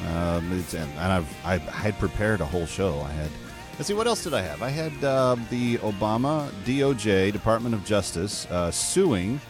Um, 0.08 0.58
it's, 0.58 0.74
and 0.74 0.98
I've 0.98 1.28
I 1.44 1.58
had 1.58 1.98
prepared 1.98 2.40
a 2.40 2.46
whole 2.46 2.66
show. 2.66 3.00
I 3.00 3.10
had. 3.12 3.30
Let's 3.72 3.88
see, 3.88 3.94
what 3.94 4.06
else 4.06 4.24
did 4.24 4.34
I 4.34 4.42
have? 4.42 4.62
I 4.62 4.68
had 4.68 4.92
uh, 5.02 5.36
the 5.48 5.78
Obama 5.78 6.50
DOJ 6.66 7.32
Department 7.32 7.74
of 7.74 7.82
Justice 7.84 8.46
uh, 8.50 8.70
suing 8.70 9.40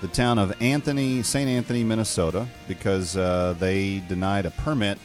the 0.00 0.08
town 0.08 0.38
of 0.38 0.54
Anthony, 0.62 1.22
St. 1.22 1.48
Anthony, 1.48 1.84
Minnesota, 1.84 2.46
because 2.68 3.16
uh, 3.16 3.54
they 3.58 3.98
denied 4.08 4.46
a 4.46 4.50
permit. 4.52 4.98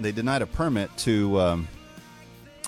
They 0.00 0.12
denied 0.12 0.42
a 0.42 0.46
permit 0.46 0.96
to, 0.98 1.38
um, 1.40 1.68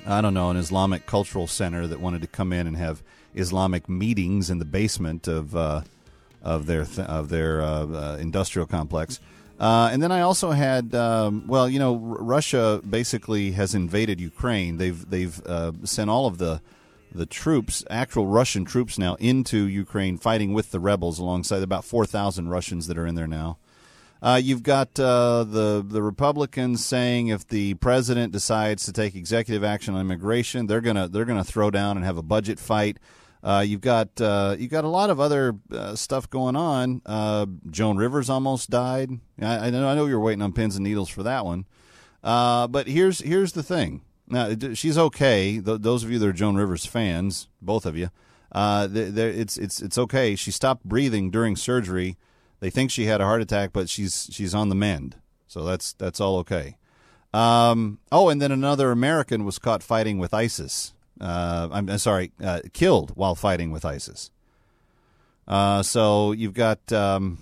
I 0.06 0.20
don't 0.20 0.34
know, 0.34 0.50
an 0.50 0.56
Islamic 0.56 1.06
cultural 1.06 1.46
center 1.46 1.86
that 1.86 1.98
wanted 2.00 2.20
to 2.20 2.28
come 2.28 2.52
in 2.52 2.66
and 2.66 2.76
have 2.76 3.02
Islamic 3.34 3.88
meetings 3.88 4.50
in 4.50 4.58
the 4.58 4.64
basement 4.64 5.26
of 5.28 5.56
uh, 5.56 5.82
of 6.42 6.66
their 6.66 6.84
th- 6.84 7.08
of 7.08 7.28
their 7.28 7.60
uh, 7.60 7.86
uh, 7.86 8.16
industrial 8.20 8.66
complex. 8.66 9.18
Uh, 9.58 9.88
and 9.90 10.02
then 10.02 10.12
I 10.12 10.20
also 10.20 10.50
had, 10.50 10.94
um, 10.94 11.46
well, 11.46 11.68
you 11.68 11.78
know, 11.78 11.94
R- 11.94 12.22
Russia 12.22 12.82
basically 12.88 13.52
has 13.52 13.74
invaded 13.74 14.20
Ukraine. 14.20 14.76
They've 14.76 15.08
they've 15.08 15.40
uh, 15.46 15.72
sent 15.84 16.10
all 16.10 16.26
of 16.26 16.38
the 16.38 16.60
the 17.12 17.26
troops, 17.26 17.82
actual 17.88 18.26
Russian 18.26 18.66
troops 18.66 18.98
now, 18.98 19.14
into 19.14 19.66
Ukraine, 19.66 20.18
fighting 20.18 20.52
with 20.52 20.70
the 20.72 20.80
rebels 20.80 21.18
alongside 21.18 21.62
about 21.62 21.84
four 21.84 22.04
thousand 22.04 22.50
Russians 22.50 22.86
that 22.86 22.98
are 22.98 23.06
in 23.06 23.14
there 23.14 23.26
now. 23.26 23.58
Uh, 24.22 24.40
you've 24.42 24.62
got 24.62 24.98
uh, 25.00 25.44
the 25.44 25.84
the 25.86 26.02
Republicans 26.02 26.84
saying 26.84 27.28
if 27.28 27.46
the 27.48 27.74
president 27.74 28.32
decides 28.32 28.84
to 28.84 28.92
take 28.92 29.14
executive 29.14 29.64
action 29.64 29.94
on 29.94 30.00
immigration, 30.00 30.66
they're 30.66 30.80
gonna 30.80 31.08
they're 31.08 31.24
gonna 31.24 31.44
throw 31.44 31.70
down 31.70 31.96
and 31.96 32.04
have 32.04 32.18
a 32.18 32.22
budget 32.22 32.58
fight. 32.58 32.98
Uh, 33.42 33.64
you've 33.66 33.80
got 33.80 34.20
uh, 34.20 34.56
you've 34.58 34.70
got 34.70 34.84
a 34.84 34.88
lot 34.88 35.10
of 35.10 35.20
other 35.20 35.54
uh, 35.70 35.94
stuff 35.94 36.28
going 36.28 36.56
on. 36.56 37.02
Uh, 37.06 37.46
Joan 37.70 37.96
Rivers 37.96 38.28
almost 38.28 38.70
died. 38.70 39.10
I, 39.40 39.66
I, 39.66 39.70
know 39.70 39.88
I 39.88 39.94
know 39.94 40.06
you're 40.06 40.20
waiting 40.20 40.42
on 40.42 40.52
pins 40.52 40.76
and 40.76 40.84
needles 40.84 41.08
for 41.08 41.22
that 41.22 41.44
one. 41.44 41.66
Uh, 42.24 42.66
but 42.66 42.88
here's 42.88 43.20
here's 43.20 43.52
the 43.52 43.62
thing. 43.62 44.02
Now 44.26 44.54
she's 44.74 44.98
okay. 44.98 45.60
Th- 45.60 45.80
those 45.80 46.02
of 46.02 46.10
you 46.10 46.18
that 46.18 46.28
are 46.28 46.32
Joan 46.32 46.56
Rivers 46.56 46.86
fans, 46.86 47.48
both 47.62 47.86
of 47.86 47.96
you, 47.96 48.10
uh, 48.50 48.88
it's 48.92 49.56
it's 49.56 49.80
it's 49.80 49.98
okay. 49.98 50.34
She 50.34 50.50
stopped 50.50 50.84
breathing 50.84 51.30
during 51.30 51.54
surgery. 51.54 52.16
They 52.58 52.70
think 52.70 52.90
she 52.90 53.04
had 53.04 53.20
a 53.20 53.24
heart 53.24 53.42
attack, 53.42 53.70
but 53.72 53.88
she's 53.88 54.28
she's 54.32 54.54
on 54.54 54.70
the 54.70 54.74
mend. 54.74 55.16
So 55.46 55.62
that's 55.62 55.92
that's 55.92 56.20
all 56.20 56.38
okay. 56.38 56.78
Um, 57.32 57.98
oh, 58.10 58.28
and 58.28 58.40
then 58.40 58.50
another 58.50 58.90
American 58.90 59.44
was 59.44 59.58
caught 59.58 59.82
fighting 59.82 60.18
with 60.18 60.32
ISIS 60.32 60.94
uh, 61.20 61.68
I'm 61.70 61.98
sorry, 61.98 62.32
uh, 62.42 62.60
killed 62.72 63.12
while 63.14 63.34
fighting 63.34 63.70
with 63.70 63.84
ISIS. 63.84 64.30
Uh, 65.48 65.82
so 65.82 66.32
you've 66.32 66.54
got, 66.54 66.92
um, 66.92 67.38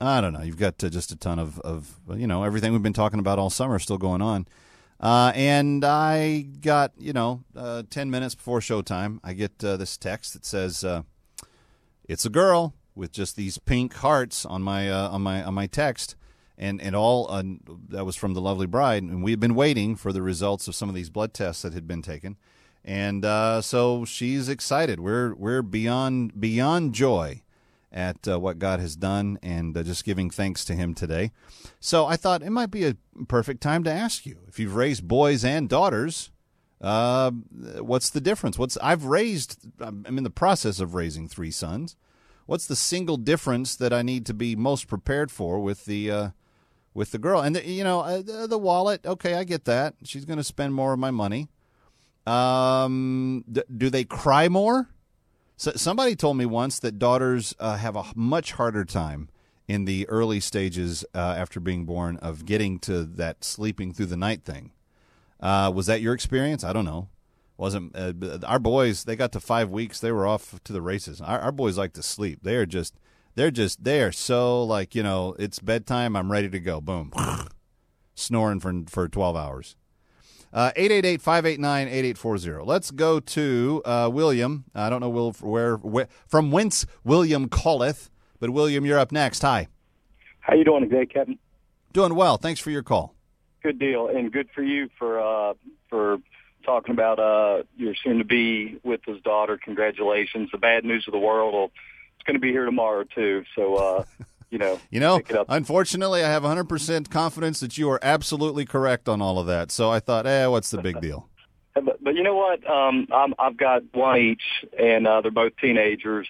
I 0.00 0.20
don't 0.20 0.32
know, 0.32 0.42
you've 0.42 0.58
got 0.58 0.82
uh, 0.82 0.88
just 0.88 1.10
a 1.10 1.16
ton 1.16 1.38
of, 1.38 1.58
of, 1.60 1.98
you 2.14 2.26
know, 2.26 2.44
everything 2.44 2.72
we've 2.72 2.82
been 2.82 2.92
talking 2.92 3.18
about 3.18 3.38
all 3.38 3.50
summer 3.50 3.78
still 3.78 3.98
going 3.98 4.22
on. 4.22 4.46
Uh, 5.00 5.32
and 5.34 5.84
I 5.84 6.46
got, 6.60 6.92
you 6.96 7.12
know, 7.12 7.42
uh, 7.56 7.82
10 7.90 8.10
minutes 8.10 8.34
before 8.34 8.60
showtime, 8.60 9.18
I 9.24 9.32
get 9.32 9.58
this 9.58 9.96
text 9.96 10.32
that 10.34 10.46
says, 10.46 10.84
it's 12.08 12.24
a 12.24 12.30
girl 12.30 12.74
with 12.94 13.12
just 13.12 13.34
these 13.34 13.58
pink 13.58 13.94
hearts 13.94 14.46
on 14.46 14.62
my, 14.62 14.90
on 14.90 15.22
my, 15.22 15.42
on 15.42 15.54
my 15.54 15.66
text 15.66 16.14
and 16.56 16.80
and 16.80 16.94
all 16.94 17.30
uh, 17.30 17.42
that 17.88 18.04
was 18.04 18.16
from 18.16 18.34
the 18.34 18.40
lovely 18.40 18.66
bride 18.66 19.02
and 19.02 19.22
we 19.22 19.32
had 19.32 19.40
been 19.40 19.54
waiting 19.54 19.96
for 19.96 20.12
the 20.12 20.22
results 20.22 20.68
of 20.68 20.74
some 20.74 20.88
of 20.88 20.94
these 20.94 21.10
blood 21.10 21.34
tests 21.34 21.62
that 21.62 21.72
had 21.72 21.86
been 21.86 22.02
taken 22.02 22.36
and 22.84 23.24
uh, 23.24 23.62
so 23.62 24.04
she's 24.04 24.48
excited. 24.48 25.00
We're 25.00 25.34
we're 25.34 25.62
beyond 25.62 26.38
beyond 26.38 26.94
joy 26.94 27.42
at 27.90 28.26
uh, 28.26 28.38
what 28.40 28.58
God 28.58 28.80
has 28.80 28.96
done, 28.96 29.38
and 29.42 29.76
uh, 29.76 29.82
just 29.84 30.04
giving 30.04 30.28
thanks 30.28 30.64
to 30.66 30.74
Him 30.74 30.94
today. 30.94 31.30
So 31.80 32.06
I 32.06 32.16
thought 32.16 32.42
it 32.42 32.50
might 32.50 32.70
be 32.70 32.84
a 32.84 32.96
perfect 33.28 33.62
time 33.62 33.84
to 33.84 33.92
ask 33.92 34.26
you 34.26 34.38
if 34.48 34.58
you've 34.58 34.74
raised 34.74 35.06
boys 35.08 35.44
and 35.44 35.68
daughters. 35.68 36.30
Uh, 36.80 37.30
what's 37.30 38.10
the 38.10 38.20
difference? 38.20 38.58
What's 38.58 38.76
I've 38.78 39.04
raised? 39.04 39.66
I'm 39.80 40.18
in 40.18 40.24
the 40.24 40.30
process 40.30 40.80
of 40.80 40.94
raising 40.94 41.28
three 41.28 41.52
sons. 41.52 41.96
What's 42.46 42.66
the 42.66 42.76
single 42.76 43.16
difference 43.16 43.74
that 43.76 43.92
I 43.92 44.02
need 44.02 44.26
to 44.26 44.34
be 44.34 44.54
most 44.54 44.88
prepared 44.88 45.30
for 45.30 45.60
with 45.60 45.86
the 45.86 46.10
uh, 46.10 46.28
with 46.92 47.12
the 47.12 47.18
girl? 47.18 47.40
And 47.40 47.56
the, 47.56 47.66
you 47.66 47.84
know 47.84 48.00
uh, 48.00 48.46
the 48.46 48.58
wallet. 48.58 49.06
Okay, 49.06 49.34
I 49.34 49.44
get 49.44 49.64
that. 49.64 49.94
She's 50.02 50.26
going 50.26 50.36
to 50.36 50.44
spend 50.44 50.74
more 50.74 50.92
of 50.92 50.98
my 50.98 51.10
money. 51.10 51.48
Um, 52.26 53.44
d- 53.50 53.62
do 53.76 53.90
they 53.90 54.04
cry 54.04 54.48
more? 54.48 54.88
So, 55.56 55.72
somebody 55.76 56.16
told 56.16 56.36
me 56.36 56.46
once 56.46 56.78
that 56.80 56.98
daughters 56.98 57.54
uh, 57.60 57.76
have 57.76 57.96
a 57.96 58.04
much 58.14 58.52
harder 58.52 58.84
time 58.84 59.28
in 59.68 59.84
the 59.84 60.08
early 60.08 60.40
stages 60.40 61.04
uh, 61.14 61.18
after 61.18 61.60
being 61.60 61.84
born 61.84 62.16
of 62.18 62.44
getting 62.44 62.78
to 62.80 63.04
that 63.04 63.44
sleeping 63.44 63.92
through 63.92 64.06
the 64.06 64.16
night 64.16 64.44
thing. 64.44 64.72
Uh, 65.40 65.70
was 65.74 65.86
that 65.86 66.00
your 66.00 66.14
experience? 66.14 66.64
I 66.64 66.72
don't 66.72 66.84
know. 66.84 67.08
Wasn't 67.56 67.94
uh, 67.94 68.12
our 68.46 68.58
boys? 68.58 69.04
They 69.04 69.14
got 69.14 69.32
to 69.32 69.40
five 69.40 69.70
weeks. 69.70 70.00
They 70.00 70.10
were 70.10 70.26
off 70.26 70.60
to 70.64 70.72
the 70.72 70.82
races. 70.82 71.20
Our, 71.20 71.38
our 71.38 71.52
boys 71.52 71.78
like 71.78 71.92
to 71.94 72.02
sleep. 72.02 72.40
They 72.42 72.56
are 72.56 72.66
just, 72.66 72.96
they're 73.36 73.52
just, 73.52 73.84
they 73.84 74.02
are 74.02 74.12
so 74.12 74.64
like 74.64 74.94
you 74.94 75.02
know, 75.02 75.36
it's 75.38 75.60
bedtime. 75.60 76.16
I'm 76.16 76.32
ready 76.32 76.48
to 76.48 76.58
go. 76.58 76.80
Boom, 76.80 77.12
snoring 78.14 78.58
for 78.58 78.72
for 78.88 79.08
twelve 79.08 79.36
hours. 79.36 79.76
Uh, 80.54 80.70
888 80.76 81.20
589 81.20 81.88
8840. 81.88 82.64
Let's 82.64 82.92
go 82.92 83.18
to 83.18 83.82
uh, 83.84 84.08
William. 84.12 84.64
I 84.72 84.88
don't 84.88 85.00
know 85.00 85.08
Will, 85.08 85.32
where, 85.40 85.76
where, 85.78 86.06
from 86.28 86.52
whence 86.52 86.86
William 87.02 87.48
calleth, 87.48 88.08
but 88.38 88.50
William, 88.50 88.86
you're 88.86 89.00
up 89.00 89.10
next. 89.10 89.42
Hi. 89.42 89.66
How 90.38 90.54
you 90.54 90.64
doing 90.64 90.88
today, 90.88 91.06
Kevin? 91.06 91.40
Doing 91.92 92.14
well. 92.14 92.36
Thanks 92.36 92.60
for 92.60 92.70
your 92.70 92.84
call. 92.84 93.16
Good 93.64 93.80
deal, 93.80 94.06
and 94.06 94.30
good 94.30 94.48
for 94.54 94.62
you 94.62 94.90
for 94.96 95.18
uh, 95.18 95.54
for 95.90 96.18
talking 96.64 96.92
about 96.92 97.18
uh, 97.18 97.64
your 97.76 97.96
soon 97.96 98.18
to 98.18 98.24
be 98.24 98.78
with 98.84 99.00
his 99.04 99.20
daughter. 99.22 99.58
Congratulations. 99.58 100.50
The 100.52 100.58
bad 100.58 100.84
news 100.84 101.04
of 101.08 101.12
the 101.12 101.18
world. 101.18 101.72
it's 102.14 102.24
going 102.24 102.34
to 102.34 102.40
be 102.40 102.52
here 102.52 102.64
tomorrow 102.64 103.02
too. 103.02 103.42
So. 103.56 103.74
Uh, 103.74 104.04
you 104.54 104.60
know, 104.60 104.80
you 104.88 105.00
know, 105.00 105.20
unfortunately, 105.48 106.22
I 106.22 106.28
have 106.28 106.44
100% 106.44 107.10
confidence 107.10 107.58
that 107.58 107.76
you 107.76 107.90
are 107.90 107.98
absolutely 108.02 108.64
correct 108.64 109.08
on 109.08 109.20
all 109.20 109.40
of 109.40 109.48
that. 109.48 109.72
So 109.72 109.90
I 109.90 109.98
thought, 109.98 110.28
eh, 110.28 110.46
what's 110.46 110.70
the 110.70 110.80
big 110.80 111.00
deal? 111.00 111.28
but, 111.74 112.04
but 112.04 112.14
you 112.14 112.22
know 112.22 112.36
what? 112.36 112.64
Um, 112.70 113.08
I'm, 113.12 113.34
I've 113.36 113.56
got 113.56 113.82
one 113.92 114.20
each, 114.20 114.44
and 114.78 115.08
uh, 115.08 115.22
they're 115.22 115.32
both 115.32 115.56
teenagers, 115.60 116.28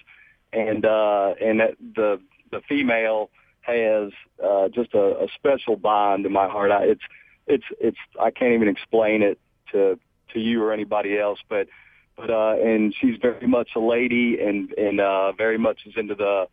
and 0.51 0.83
uh, 0.87 1.35
and 1.39 1.59
the 1.95 2.19
the 2.49 2.61
female 2.67 3.29
has 3.61 4.11
uh, 4.43 4.69
just 4.69 4.95
a, 4.95 5.25
a 5.25 5.27
special 5.35 5.75
bond 5.75 6.25
in 6.25 6.31
my 6.31 6.47
heart. 6.47 6.71
I, 6.71 6.85
it's 6.85 7.03
it's 7.45 7.65
it's 7.79 7.97
I 8.19 8.31
can't 8.31 8.53
even 8.53 8.69
explain 8.69 9.21
it 9.21 9.39
to 9.71 9.99
to 10.33 10.39
you 10.39 10.63
or 10.63 10.73
anybody 10.73 11.15
else, 11.19 11.37
but 11.47 11.67
but 12.17 12.31
uh, 12.31 12.55
and 12.59 12.91
she's 12.99 13.17
very 13.21 13.45
much 13.45 13.69
a 13.75 13.79
lady, 13.79 14.39
and 14.41 14.71
and 14.71 14.99
uh, 14.99 15.31
very 15.33 15.59
much 15.59 15.81
is 15.85 15.93
into 15.95 16.15
the 16.15 16.47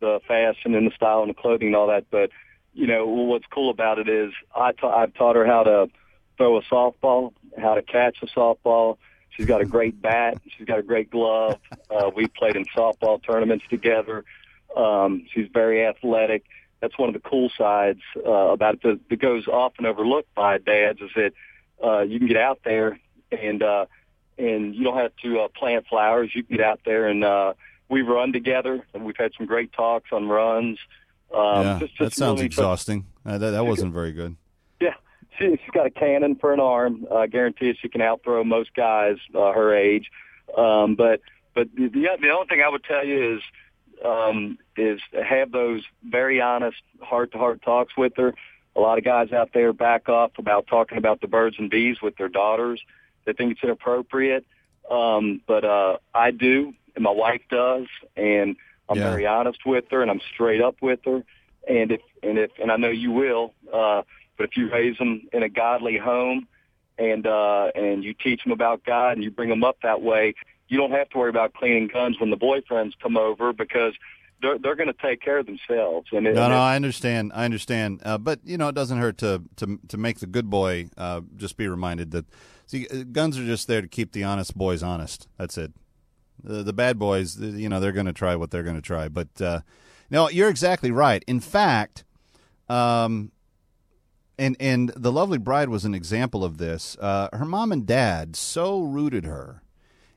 the 0.00 0.20
fashion 0.26 0.74
and 0.74 0.86
the 0.86 0.94
style 0.94 1.22
and 1.22 1.30
the 1.30 1.34
clothing 1.34 1.68
and 1.68 1.76
all 1.76 1.88
that. 1.88 2.06
But 2.10 2.30
you 2.74 2.86
know 2.86 3.06
what's 3.06 3.46
cool 3.46 3.70
about 3.70 3.98
it 3.98 4.08
is 4.08 4.32
I 4.54 4.72
ta- 4.72 4.96
I've 4.96 5.14
taught 5.14 5.36
her 5.36 5.46
how 5.46 5.64
to 5.64 5.90
throw 6.36 6.56
a 6.58 6.62
softball, 6.62 7.32
how 7.60 7.74
to 7.74 7.82
catch 7.82 8.18
a 8.22 8.26
softball. 8.26 8.98
She's 9.30 9.46
got 9.46 9.60
a 9.60 9.66
great 9.66 10.00
bat. 10.00 10.40
She's 10.56 10.66
got 10.66 10.78
a 10.78 10.82
great 10.82 11.10
glove. 11.10 11.58
Uh, 11.90 12.10
we 12.14 12.26
played 12.28 12.56
in 12.56 12.64
softball 12.66 13.22
tournaments 13.22 13.64
together. 13.68 14.24
Um, 14.76 15.26
she's 15.32 15.48
very 15.52 15.84
athletic. 15.84 16.44
That's 16.80 16.96
one 16.98 17.08
of 17.08 17.14
the 17.20 17.28
cool 17.28 17.50
sides 17.56 18.00
uh, 18.16 18.30
about 18.30 18.74
it 18.74 18.82
that, 18.82 19.00
that 19.08 19.20
goes 19.20 19.48
often 19.48 19.86
overlooked 19.86 20.32
by 20.34 20.58
dads 20.58 21.00
is 21.00 21.10
that 21.16 21.32
uh, 21.84 22.00
you 22.02 22.18
can 22.18 22.28
get 22.28 22.36
out 22.36 22.60
there 22.64 22.98
and 23.32 23.62
uh, 23.62 23.86
and 24.38 24.74
you 24.74 24.84
don't 24.84 24.96
have 24.96 25.12
to 25.24 25.40
uh, 25.40 25.48
plant 25.48 25.86
flowers. 25.88 26.30
You 26.34 26.44
can 26.44 26.56
get 26.56 26.64
out 26.64 26.80
there 26.84 27.08
and 27.08 27.24
uh, 27.24 27.54
we 27.88 28.02
run 28.02 28.32
together, 28.32 28.84
and 28.94 29.04
we've 29.04 29.16
had 29.16 29.32
some 29.36 29.46
great 29.46 29.72
talks 29.72 30.10
on 30.12 30.28
runs. 30.28 30.78
Um, 31.34 31.64
yeah, 31.64 31.78
just, 31.80 31.96
just 31.96 31.98
that 31.98 32.12
sounds 32.14 32.38
really 32.38 32.46
exhausting. 32.46 33.06
Uh, 33.24 33.38
that 33.38 33.50
that 33.50 33.66
wasn't 33.66 33.92
very 33.92 34.12
good. 34.12 34.36
Yeah, 34.80 34.94
she, 35.38 35.50
she's 35.50 35.70
got 35.72 35.86
a 35.86 35.90
cannon 35.90 36.36
for 36.36 36.52
an 36.52 36.60
arm. 36.60 37.06
I 37.10 37.24
uh, 37.24 37.26
guarantee 37.26 37.74
she 37.80 37.88
can 37.88 38.00
outthrow 38.00 38.44
most 38.44 38.74
guys 38.74 39.16
uh, 39.34 39.52
her 39.52 39.74
age. 39.74 40.10
Um, 40.56 40.94
but 40.94 41.20
but 41.54 41.68
the 41.74 41.88
the 41.88 42.30
only 42.30 42.46
thing 42.48 42.62
I 42.64 42.68
would 42.68 42.84
tell 42.84 43.04
you 43.04 43.36
is 43.36 43.42
um, 44.04 44.58
is 44.76 45.00
have 45.12 45.52
those 45.52 45.82
very 46.02 46.40
honest 46.40 46.78
heart 47.00 47.32
to 47.32 47.38
heart 47.38 47.62
talks 47.62 47.96
with 47.96 48.12
her. 48.16 48.34
A 48.76 48.80
lot 48.80 48.98
of 48.98 49.04
guys 49.04 49.32
out 49.32 49.50
there 49.52 49.72
back 49.72 50.08
off 50.08 50.32
about 50.38 50.66
talking 50.68 50.98
about 50.98 51.20
the 51.20 51.26
birds 51.26 51.56
and 51.58 51.68
bees 51.68 52.00
with 52.00 52.16
their 52.16 52.28
daughters. 52.28 52.80
They 53.24 53.32
think 53.32 53.52
it's 53.52 53.62
inappropriate. 53.62 54.46
Um, 54.90 55.42
but 55.46 55.64
uh, 55.64 55.98
I 56.14 56.30
do, 56.30 56.74
and 56.98 57.04
my 57.04 57.12
wife 57.12 57.42
does, 57.48 57.86
and 58.16 58.56
I'm 58.88 58.98
yeah. 58.98 59.10
very 59.10 59.24
honest 59.24 59.60
with 59.64 59.84
her, 59.92 60.02
and 60.02 60.10
I'm 60.10 60.20
straight 60.34 60.60
up 60.60 60.82
with 60.82 60.98
her. 61.04 61.22
And 61.68 61.92
if 61.92 62.00
and 62.24 62.38
if 62.38 62.50
and 62.60 62.72
I 62.72 62.76
know 62.76 62.88
you 62.88 63.12
will, 63.12 63.54
uh, 63.72 64.02
but 64.36 64.48
if 64.48 64.56
you 64.56 64.68
raise 64.68 64.98
them 64.98 65.28
in 65.32 65.44
a 65.44 65.48
godly 65.48 65.96
home, 65.96 66.48
and 66.98 67.24
uh, 67.24 67.70
and 67.76 68.02
you 68.02 68.14
teach 68.14 68.42
them 68.42 68.50
about 68.50 68.84
God, 68.84 69.12
and 69.12 69.22
you 69.22 69.30
bring 69.30 69.48
them 69.48 69.62
up 69.62 69.76
that 69.84 70.02
way, 70.02 70.34
you 70.66 70.76
don't 70.76 70.90
have 70.90 71.08
to 71.10 71.18
worry 71.18 71.30
about 71.30 71.54
cleaning 71.54 71.86
guns 71.86 72.18
when 72.18 72.30
the 72.30 72.36
boyfriends 72.36 72.94
come 73.00 73.16
over 73.16 73.52
because 73.52 73.92
they're 74.42 74.58
they're 74.58 74.74
going 74.74 74.92
to 74.92 75.00
take 75.00 75.22
care 75.22 75.38
of 75.38 75.46
themselves. 75.46 76.08
And 76.10 76.26
it, 76.26 76.34
no, 76.34 76.42
and 76.42 76.52
no, 76.52 76.58
I 76.58 76.74
understand, 76.74 77.30
I 77.32 77.44
understand. 77.44 78.02
Uh, 78.04 78.18
but 78.18 78.40
you 78.42 78.58
know, 78.58 78.66
it 78.66 78.74
doesn't 78.74 78.98
hurt 78.98 79.18
to 79.18 79.44
to 79.54 79.78
to 79.86 79.96
make 79.96 80.18
the 80.18 80.26
good 80.26 80.50
boy 80.50 80.88
uh, 80.96 81.20
just 81.36 81.56
be 81.56 81.68
reminded 81.68 82.10
that 82.10 82.26
see, 82.66 82.88
uh, 82.88 83.04
guns 83.12 83.38
are 83.38 83.44
just 83.44 83.68
there 83.68 83.82
to 83.82 83.88
keep 83.88 84.10
the 84.10 84.24
honest 84.24 84.58
boys 84.58 84.82
honest. 84.82 85.28
That's 85.36 85.56
it. 85.56 85.72
The, 86.42 86.62
the 86.62 86.72
bad 86.72 86.98
boys, 86.98 87.38
you 87.38 87.68
know, 87.68 87.80
they're 87.80 87.92
going 87.92 88.06
to 88.06 88.12
try 88.12 88.36
what 88.36 88.50
they're 88.50 88.62
going 88.62 88.76
to 88.76 88.82
try. 88.82 89.08
But 89.08 89.40
uh, 89.40 89.60
no, 90.10 90.28
you're 90.28 90.48
exactly 90.48 90.90
right. 90.90 91.24
In 91.26 91.40
fact, 91.40 92.04
um, 92.68 93.32
and 94.38 94.56
and 94.60 94.90
the 94.96 95.12
lovely 95.12 95.38
bride 95.38 95.68
was 95.68 95.84
an 95.84 95.94
example 95.94 96.44
of 96.44 96.58
this. 96.58 96.96
Uh, 97.00 97.28
her 97.32 97.44
mom 97.44 97.72
and 97.72 97.86
dad 97.86 98.36
so 98.36 98.80
rooted 98.82 99.24
her 99.24 99.62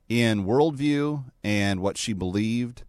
in 0.07 0.45
worldview 0.45 1.23
and 1.43 1.79
what 1.79 1.97
she 1.97 2.13
believed, 2.13 2.83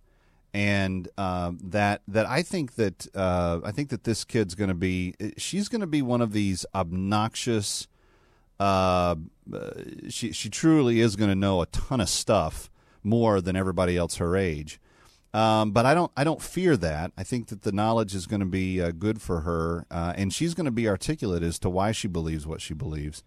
and 0.53 1.09
uh, 1.17 1.53
that 1.63 2.03
that 2.07 2.27
I 2.27 2.43
think 2.43 2.75
that 2.75 3.07
uh, 3.15 3.61
I 3.65 3.73
think 3.73 3.89
that 3.89 4.05
this 4.05 4.25
kid's 4.25 4.55
going 4.55 4.69
to 4.69 4.75
be 4.75 5.15
she's 5.39 5.69
going 5.69 5.81
to 5.81 5.87
be 5.87 6.03
one 6.03 6.21
of 6.21 6.33
these 6.33 6.67
obnoxious. 6.75 7.89
Uh, 8.61 9.17
she 10.09 10.33
she 10.33 10.49
truly 10.49 11.01
is 11.01 11.17
going 11.17 11.31
to 11.31 11.35
know 11.35 11.63
a 11.63 11.67
ton 11.67 12.01
of 12.01 12.09
stuff 12.09 12.71
more 13.03 13.41
than 13.41 13.57
everybody 13.57 13.97
else 13.97 14.17
her 14.17 14.37
age. 14.37 14.81
Um, 15.35 15.71
but 15.71 15.87
I 15.87 15.95
don't 15.95 16.13
I 16.17 16.25
don't 16.25 16.43
fear 16.43 16.77
that. 16.77 17.13
I 17.17 17.23
think 17.23 17.49
that 17.49 17.63
the 17.63 17.73
knowledge 17.73 18.15
is 18.15 18.27
going 18.27 18.41
to 18.41 18.47
be 18.47 18.83
uh, 18.83 18.91
good 18.91 19.23
for 19.23 19.41
her, 19.41 19.87
uh, 19.91 20.13
and 20.15 20.33
she's 20.33 20.53
going 20.53 20.67
to 20.67 20.71
be 20.71 20.87
articulate 20.87 21.43
as 21.43 21.59
to 21.61 21.71
why 21.71 21.93
she 21.93 22.07
believes 22.07 22.47
what 22.47 22.61
she 22.61 22.75
believes. 22.75 23.23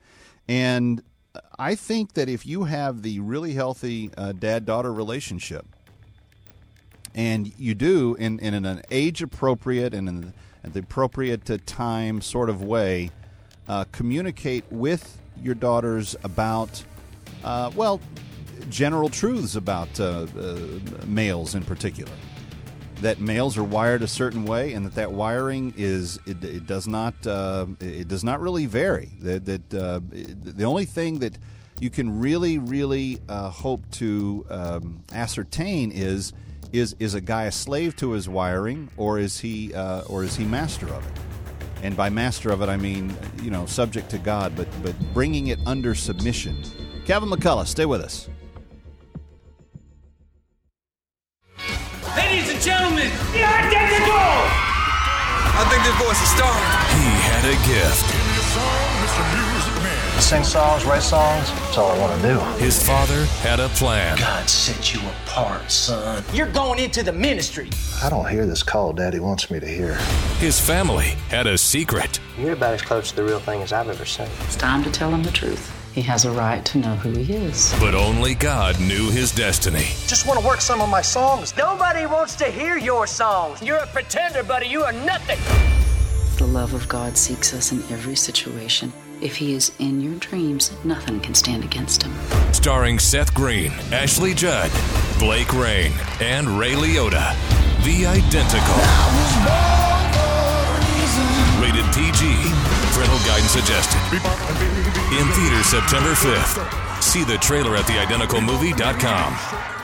And 0.47 1.01
I 1.57 1.75
think 1.75 2.13
that 2.13 2.29
if 2.29 2.45
you 2.45 2.65
have 2.65 3.01
the 3.01 3.19
really 3.19 3.53
healthy 3.53 4.11
uh, 4.17 4.33
dad 4.33 4.65
daughter 4.65 4.93
relationship, 4.93 5.65
and 7.15 7.51
you 7.57 7.73
do 7.73 8.15
in, 8.15 8.39
in 8.39 8.65
an 8.65 8.81
age 8.91 9.21
appropriate 9.21 9.93
and 9.93 10.07
in 10.07 10.33
the 10.63 10.79
appropriate 10.79 11.65
time 11.65 12.21
sort 12.21 12.49
of 12.49 12.61
way, 12.61 13.11
uh, 13.67 13.85
communicate 13.91 14.63
with 14.69 15.17
your 15.41 15.55
daughters 15.55 16.15
about, 16.23 16.83
uh, 17.43 17.71
well, 17.75 17.99
general 18.69 19.09
truths 19.09 19.55
about 19.55 19.99
uh, 19.99 20.25
uh, 20.37 20.57
males 21.05 21.55
in 21.55 21.63
particular. 21.63 22.11
That 23.01 23.19
males 23.19 23.57
are 23.57 23.63
wired 23.63 24.01
a 24.03 24.07
certain 24.07 24.45
way, 24.45 24.73
and 24.73 24.85
that 24.85 24.95
that 24.95 25.11
wiring 25.11 25.73
is 25.75 26.17
it, 26.25 26.43
it 26.43 26.65
does 26.65 26.87
not 26.87 27.13
uh, 27.27 27.65
it 27.79 28.07
does 28.07 28.23
not 28.23 28.39
really 28.39 28.65
vary. 28.65 29.11
That 29.19 29.45
that 29.45 29.73
uh, 29.73 29.99
the 30.09 30.63
only 30.63 30.85
thing 30.85 31.19
that 31.19 31.37
you 31.79 31.89
can 31.89 32.19
really 32.19 32.57
really 32.57 33.19
uh, 33.27 33.49
hope 33.49 33.89
to 33.91 34.45
um, 34.49 35.03
ascertain 35.13 35.91
is 35.91 36.31
is 36.71 36.95
is 36.99 37.15
a 37.15 37.21
guy 37.21 37.43
a 37.43 37.51
slave 37.51 37.95
to 37.97 38.11
his 38.11 38.29
wiring, 38.29 38.89
or 38.97 39.19
is 39.19 39.39
he 39.39 39.73
uh, 39.73 40.01
or 40.03 40.23
is 40.23 40.35
he 40.37 40.45
master 40.45 40.87
of 40.87 41.05
it? 41.05 41.13
And 41.83 41.97
by 41.97 42.09
master 42.09 42.49
of 42.49 42.61
it, 42.61 42.69
I 42.69 42.77
mean 42.77 43.15
you 43.41 43.51
know 43.51 43.65
subject 43.65 44.09
to 44.11 44.17
God, 44.17 44.55
but 44.55 44.67
but 44.81 44.95
bringing 45.13 45.47
it 45.47 45.59
under 45.65 45.93
submission. 45.95 46.63
Kevin 47.05 47.29
McCullough, 47.29 47.67
stay 47.67 47.85
with 47.85 48.01
us. 48.01 48.29
Ladies 52.15 52.49
and 52.49 52.61
gentlemen, 52.61 53.09
the 53.33 53.43
identical! 53.43 54.15
I 55.57 55.63
think 55.69 55.83
this 55.83 55.95
voice 55.99 56.21
is 56.21 56.29
starring. 56.31 56.63
He 56.95 57.11
had 57.27 57.43
a 57.43 57.55
gift. 57.67 58.07
Sing 60.21 60.43
songs, 60.43 60.85
write 60.85 61.03
songs, 61.03 61.51
that's 61.51 61.77
all 61.77 61.91
I 61.91 61.99
want 61.99 62.21
to 62.21 62.27
do. 62.27 62.39
His 62.63 62.81
father 62.81 63.25
had 63.41 63.59
a 63.59 63.67
plan. 63.69 64.17
God 64.17 64.49
set 64.49 64.93
you 64.93 65.01
apart, 65.25 65.69
son. 65.69 66.23
You're 66.33 66.51
going 66.51 66.79
into 66.79 67.03
the 67.03 67.11
ministry. 67.11 67.69
I 68.01 68.09
don't 68.09 68.29
hear 68.29 68.45
this 68.45 68.63
call 68.63 68.93
Daddy 68.93 69.19
wants 69.19 69.51
me 69.51 69.59
to 69.59 69.67
hear. 69.67 69.95
His 70.39 70.59
family 70.59 71.15
had 71.29 71.47
a 71.47 71.57
secret. 71.57 72.21
You're 72.39 72.53
about 72.53 72.75
as 72.75 72.81
close 72.81 73.09
to 73.09 73.15
the 73.17 73.23
real 73.25 73.39
thing 73.39 73.61
as 73.61 73.73
I've 73.73 73.89
ever 73.89 74.05
seen. 74.05 74.29
It's 74.45 74.55
time 74.55 74.83
to 74.83 74.91
tell 74.91 75.09
him 75.09 75.21
the 75.21 75.31
truth. 75.31 75.69
He 75.95 76.01
has 76.01 76.25
a 76.25 76.31
right 76.31 76.63
to 76.65 76.77
know 76.77 76.93
who 76.97 77.11
he 77.11 77.33
is. 77.33 77.73
But 77.79 77.95
only 77.95 78.35
God 78.35 78.77
knew 78.81 79.09
his 79.11 79.31
destiny. 79.31 79.85
Just 80.07 80.27
want 80.27 80.37
to 80.37 80.45
work 80.45 80.59
some 80.59 80.81
of 80.81 80.89
my 80.89 81.01
songs. 81.01 81.55
Nobody 81.55 82.05
wants 82.05 82.35
to 82.35 82.51
hear 82.51 82.77
your 82.77 83.07
songs. 83.07 83.61
You're 83.61 83.77
a 83.77 83.87
pretender, 83.87 84.43
buddy. 84.43 84.67
You 84.67 84.83
are 84.83 84.91
nothing. 84.91 85.39
The 86.37 86.47
love 86.47 86.73
of 86.73 86.85
God 86.89 87.15
seeks 87.15 87.53
us 87.53 87.71
in 87.71 87.81
every 87.93 88.17
situation. 88.17 88.91
If 89.21 89.37
he 89.37 89.53
is 89.53 89.71
in 89.79 90.01
your 90.01 90.15
dreams, 90.15 90.73
nothing 90.83 91.21
can 91.21 91.33
stand 91.33 91.63
against 91.63 92.03
him. 92.03 92.13
Starring 92.51 92.99
Seth 92.99 93.33
Green, 93.33 93.71
Ashley 93.93 94.33
Judd, 94.33 94.71
Blake 95.17 95.53
Rayne, 95.53 95.93
and 96.19 96.59
Ray 96.59 96.73
Liotta. 96.73 97.33
The 97.85 98.05
Identical. 98.05 98.75
Rated 101.63 101.85
PG. 101.95 102.51
Parental 102.91 103.19
guidance 103.25 103.51
suggested. 103.51 104.74
In 105.17 105.27
theaters 105.29 105.65
September 105.67 106.11
5th. 106.11 107.01
See 107.01 107.23
the 107.23 107.37
trailer 107.37 107.77
at 107.77 107.85
theidentical.movie.com. 107.85 109.74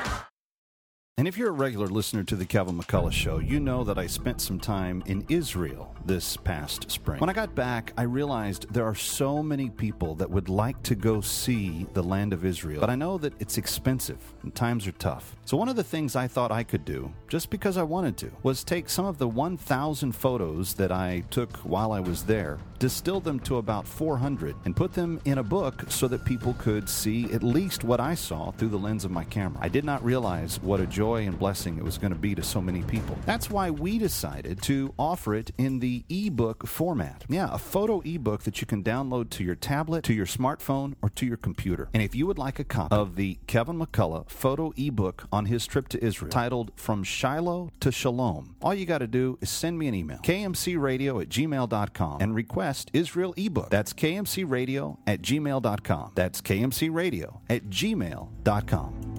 And 1.21 1.27
if 1.27 1.37
you're 1.37 1.49
a 1.49 1.51
regular 1.51 1.85
listener 1.85 2.23
to 2.23 2.35
the 2.35 2.47
Kevin 2.47 2.79
McCullough 2.79 3.11
Show, 3.11 3.37
you 3.37 3.59
know 3.59 3.83
that 3.83 3.99
I 3.99 4.07
spent 4.07 4.41
some 4.41 4.59
time 4.59 5.03
in 5.05 5.23
Israel 5.29 5.95
this 6.03 6.35
past 6.35 6.89
spring. 6.89 7.19
When 7.19 7.29
I 7.29 7.33
got 7.33 7.53
back, 7.53 7.93
I 7.95 8.01
realized 8.03 8.65
there 8.73 8.85
are 8.85 8.95
so 8.95 9.43
many 9.43 9.69
people 9.69 10.15
that 10.15 10.31
would 10.31 10.49
like 10.49 10.81
to 10.81 10.95
go 10.95 11.21
see 11.21 11.85
the 11.93 12.01
land 12.01 12.33
of 12.33 12.43
Israel, 12.43 12.81
but 12.81 12.89
I 12.89 12.95
know 12.95 13.19
that 13.19 13.39
it's 13.39 13.59
expensive 13.59 14.17
and 14.41 14.55
times 14.55 14.87
are 14.87 14.93
tough. 14.93 15.35
So, 15.45 15.57
one 15.57 15.69
of 15.69 15.75
the 15.75 15.83
things 15.83 16.15
I 16.15 16.27
thought 16.27 16.51
I 16.51 16.63
could 16.63 16.85
do, 16.85 17.13
just 17.27 17.51
because 17.51 17.77
I 17.77 17.83
wanted 17.83 18.17
to, 18.17 18.31
was 18.41 18.63
take 18.63 18.89
some 18.89 19.05
of 19.05 19.19
the 19.19 19.27
1,000 19.27 20.13
photos 20.13 20.73
that 20.73 20.91
I 20.91 21.23
took 21.29 21.55
while 21.57 21.91
I 21.91 21.99
was 21.99 22.23
there, 22.23 22.57
distill 22.79 23.19
them 23.19 23.39
to 23.41 23.57
about 23.57 23.87
400, 23.87 24.55
and 24.65 24.75
put 24.75 24.93
them 24.93 25.21
in 25.25 25.37
a 25.37 25.43
book 25.43 25.83
so 25.89 26.07
that 26.07 26.25
people 26.25 26.55
could 26.57 26.89
see 26.89 27.31
at 27.31 27.43
least 27.43 27.83
what 27.83 27.99
I 27.99 28.15
saw 28.15 28.49
through 28.49 28.69
the 28.69 28.77
lens 28.77 29.05
of 29.05 29.11
my 29.11 29.23
camera. 29.25 29.59
I 29.61 29.69
did 29.69 29.85
not 29.85 30.03
realize 30.03 30.59
what 30.63 30.79
a 30.79 30.87
joy 30.87 31.10
and 31.19 31.37
blessing 31.37 31.77
it 31.77 31.83
was 31.83 31.97
going 31.97 32.13
to 32.13 32.19
be 32.19 32.35
to 32.35 32.43
so 32.43 32.61
many 32.61 32.81
people. 32.83 33.17
That's 33.25 33.49
why 33.49 33.69
we 33.69 33.97
decided 33.97 34.61
to 34.63 34.93
offer 34.97 35.35
it 35.35 35.51
in 35.57 35.79
the 35.79 36.03
ebook 36.09 36.67
format. 36.67 37.25
Yeah, 37.29 37.49
a 37.51 37.57
photo 37.57 38.01
ebook 38.01 38.43
that 38.43 38.61
you 38.61 38.67
can 38.67 38.83
download 38.83 39.29
to 39.31 39.43
your 39.43 39.55
tablet, 39.55 40.03
to 40.05 40.13
your 40.13 40.25
smartphone, 40.25 40.95
or 41.01 41.09
to 41.09 41.25
your 41.25 41.37
computer. 41.37 41.89
And 41.93 42.01
if 42.01 42.15
you 42.15 42.27
would 42.27 42.37
like 42.37 42.59
a 42.59 42.63
copy 42.63 42.95
of 42.95 43.15
the 43.15 43.37
Kevin 43.47 43.79
McCullough 43.79 44.29
photo 44.29 44.73
ebook 44.77 45.27
on 45.31 45.45
his 45.45 45.67
trip 45.67 45.87
to 45.89 46.03
Israel, 46.03 46.31
titled 46.31 46.71
From 46.75 47.03
Shiloh 47.03 47.71
to 47.79 47.91
Shalom, 47.91 48.55
all 48.61 48.73
you 48.73 48.85
got 48.85 48.99
to 48.99 49.07
do 49.07 49.37
is 49.41 49.49
send 49.49 49.77
me 49.77 49.87
an 49.87 49.95
email, 49.95 50.19
kmcradio 50.19 51.21
at 51.21 51.29
gmail.com, 51.29 52.21
and 52.21 52.35
request 52.35 52.89
Israel 52.93 53.33
ebook. 53.37 53.69
That's 53.69 53.93
kmcradio 53.93 54.97
at 55.05 55.21
gmail.com. 55.21 56.11
That's 56.15 56.41
kmcradio 56.41 57.39
at 57.49 57.69
gmail.com. 57.69 59.10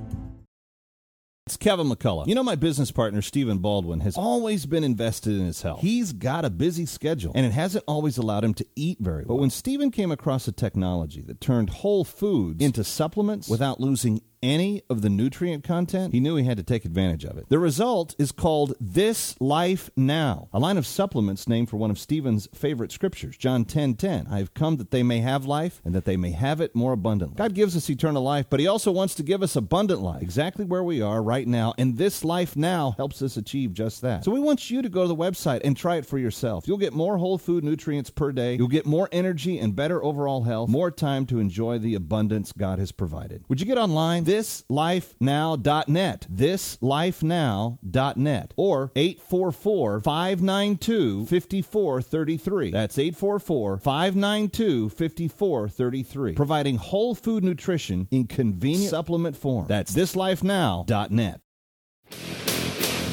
It's 1.53 1.59
Kevin 1.59 1.87
McCullough. 1.87 2.27
You 2.27 2.35
know, 2.35 2.43
my 2.43 2.55
business 2.55 2.91
partner, 2.91 3.21
Stephen 3.21 3.59
Baldwin, 3.59 4.01
has 4.01 4.17
always 4.17 4.65
been 4.65 4.83
invested 4.83 5.35
in 5.35 5.45
his 5.45 5.61
health. 5.61 5.83
He's 5.83 6.15
got 6.15 6.47
a 6.47 6.51
busy 6.51 6.87
schedule, 6.87 7.33
and 7.35 7.45
it 7.45 7.53
hasn't 7.53 7.85
always 7.87 8.17
allowed 8.17 8.43
him 8.43 8.55
to 8.55 8.67
eat 8.75 8.97
very 9.01 9.27
well. 9.27 9.37
But 9.37 9.43
when 9.43 9.51
Stephen 9.51 9.91
came 9.91 10.11
across 10.11 10.49
a 10.49 10.53
technology 10.53 11.21
that 11.21 11.43
turned 11.43 11.69
whole 11.69 12.05
foods 12.05 12.65
into 12.65 12.83
supplements 12.83 13.51
without 13.51 13.81
losing 13.81 14.23
any 14.43 14.83
of 14.89 15.03
the 15.03 15.11
nutrient 15.11 15.65
content, 15.65 16.13
he 16.13 16.21
knew 16.21 16.37
he 16.37 16.45
had 16.45 16.57
to 16.57 16.63
take 16.63 16.85
advantage 16.85 17.25
of 17.25 17.37
it. 17.39 17.49
The 17.49 17.59
result 17.59 18.15
is 18.19 18.33
called 18.33 18.75
This 18.81 19.41
Life 19.41 19.91
Now, 19.97 20.49
a 20.53 20.59
line 20.59 20.77
of 20.77 20.87
supplements 20.87 21.47
named 21.47 21.69
for 21.71 21.77
one 21.77 21.91
of 21.91 21.99
Stephen's 21.99 22.49
favorite 22.55 22.91
scriptures, 22.91 23.37
John 23.37 23.65
10:10. 23.65 23.83
10, 23.83 23.95
10, 23.95 24.27
I 24.31 24.39
have 24.39 24.55
come 24.55 24.77
that 24.77 24.93
they 24.93 25.03
may 25.03 25.19
have 25.19 25.45
life 25.45 25.81
and 25.85 25.93
that 25.95 26.05
they 26.05 26.17
may 26.17 26.31
have 26.31 26.61
it 26.61 26.75
more 26.75 26.93
abundantly. 26.93 27.37
God 27.37 27.53
gives 27.53 27.77
us 27.77 27.91
eternal 27.91 28.23
life, 28.23 28.47
but 28.49 28.61
he 28.61 28.69
also 28.69 28.93
wants 28.93 29.15
to 29.17 29.23
give 29.25 29.43
us 29.43 29.57
abundant 29.57 30.01
life, 30.01 30.23
exactly 30.23 30.65
where 30.65 30.85
we 30.85 31.03
are 31.03 31.23
right 31.23 31.49
now, 31.49 31.75
and 31.79 31.97
this 31.99 32.25
life 32.25 32.55
now 32.55 32.95
helps 32.97 33.23
us 33.23 33.37
achieve 33.37 33.73
just 33.73 34.03
that. 34.03 34.25
So 34.25 34.31
we 34.31 34.39
want 34.39 34.71
you 34.71 34.83
to 34.83 34.89
go 34.89 35.03
to 35.03 35.09
the 35.09 35.17
website 35.17 35.63
and 35.65 35.77
try 35.77 35.97
it 35.97 36.07
for 36.07 36.19
yourself. 36.19 36.69
You'll 36.69 36.79
get 36.79 36.93
more 36.93 37.19
whole 37.19 37.39
food 37.39 37.65
nutrients 37.65 38.11
per 38.11 38.31
day. 38.31 38.55
You'll 38.55 38.69
get 38.69 38.87
more 38.87 39.09
energy 39.11 39.59
and 39.59 39.75
better 39.75 40.03
overall 40.05 40.43
health, 40.45 40.69
more 40.69 40.91
time 40.91 41.27
to 41.27 41.41
enjoy 41.41 41.79
the 41.79 41.95
abundance 41.95 42.53
God 42.53 42.79
has 42.79 42.93
provided. 42.93 43.45
Would 43.49 43.61
you 43.61 43.67
get 43.67 43.79
online? 43.79 44.25
thislifenow.net. 44.33 46.27
Thislifenow.net 46.33 48.55
or 48.57 48.91
844 48.97 50.01
592 50.01 51.27
5433. 51.27 52.71
That's 52.71 52.99
844 52.99 53.77
592 53.79 54.89
5433. 54.89 56.33
Providing 56.35 56.77
whole 56.77 57.15
food 57.15 57.45
nutrition 57.45 58.09
in 58.11 58.27
convenient 58.27 58.89
supplement 58.91 59.37
form. 59.37 59.67
That's 59.69 59.95
thislifenow.net. 59.95 61.41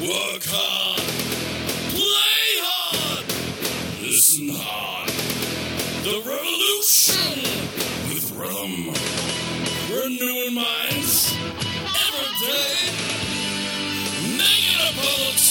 Work 0.02 0.44
hard, 0.46 1.02
play 1.92 2.62
hard, 2.64 3.26
listen 4.02 4.50
hard. 4.52 5.10
The 6.04 6.22
revolution 6.26 7.44
with. 8.10 8.30
Renewing 9.92 10.54
minds 10.54 10.89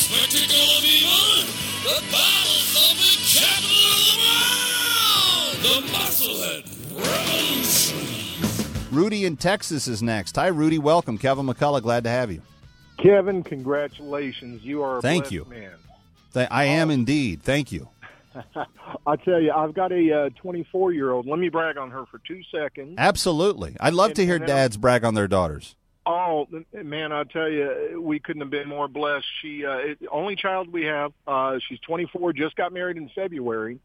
spectacle 0.09 0.69
of 0.79 0.85
evil. 0.85 1.45
The 1.85 2.01
battle 2.11 2.61
thumping 2.73 3.21
capital 3.29 3.85
of 3.93 4.09
the 4.09 4.25
world. 4.25 5.53
The 5.63 5.77
Musclehead 5.93 6.65
Revolution. 6.97 7.99
Rudy 8.91 9.27
in 9.27 9.37
Texas 9.37 9.87
is 9.87 10.03
next. 10.03 10.37
Hi, 10.37 10.47
Rudy. 10.47 10.79
Welcome. 10.79 11.19
Kevin 11.19 11.45
McCullough, 11.47 11.83
glad 11.83 12.05
to 12.05 12.11
have 12.11 12.33
you. 12.33 12.41
Kevin, 12.97 13.43
congratulations. 13.43 14.65
You 14.65 14.83
are 14.83 14.99
a 14.99 15.03
Thank 15.03 15.31
you. 15.31 15.45
man. 15.45 15.75
Th- 16.33 16.49
I 16.51 16.65
am 16.65 16.89
oh. 16.89 16.95
indeed. 16.95 17.43
Thank 17.43 17.71
you. 17.71 17.89
I 19.07 19.17
tell 19.17 19.43
you, 19.43 19.53
I've 19.53 19.75
got 19.75 19.93
a 19.93 20.27
uh, 20.27 20.31
24 20.41 20.93
year 20.93 21.11
old. 21.11 21.27
Let 21.27 21.39
me 21.39 21.51
brag 21.51 21.77
on 21.77 21.91
her 21.91 22.07
for 22.07 22.19
two 22.27 22.41
seconds. 22.51 22.95
Absolutely. 22.97 23.77
I'd 23.79 23.93
love 23.93 24.15
to 24.15 24.25
hear 24.25 24.37
and 24.37 24.47
dads 24.47 24.79
brag 24.79 25.05
on 25.05 25.13
their 25.13 25.29
daughters. 25.29 25.75
Oh 26.11 26.49
man, 26.73 27.13
I 27.13 27.25
tell 27.25 27.51
you, 27.51 28.01
we 28.03 28.19
couldn't 28.19 28.41
have 28.41 28.51
been 28.51 28.67
more 28.67 28.89
blessed. 28.89 29.27
She, 29.43 29.67
uh, 29.67 29.95
only 30.11 30.37
child 30.37 30.73
we 30.73 30.87
have. 30.87 31.13
Uh, 31.27 31.59
she's 31.69 31.79
24, 31.81 32.33
just 32.33 32.57
got 32.57 32.73
married 32.73 32.97
in 32.97 33.11
February. 33.15 33.79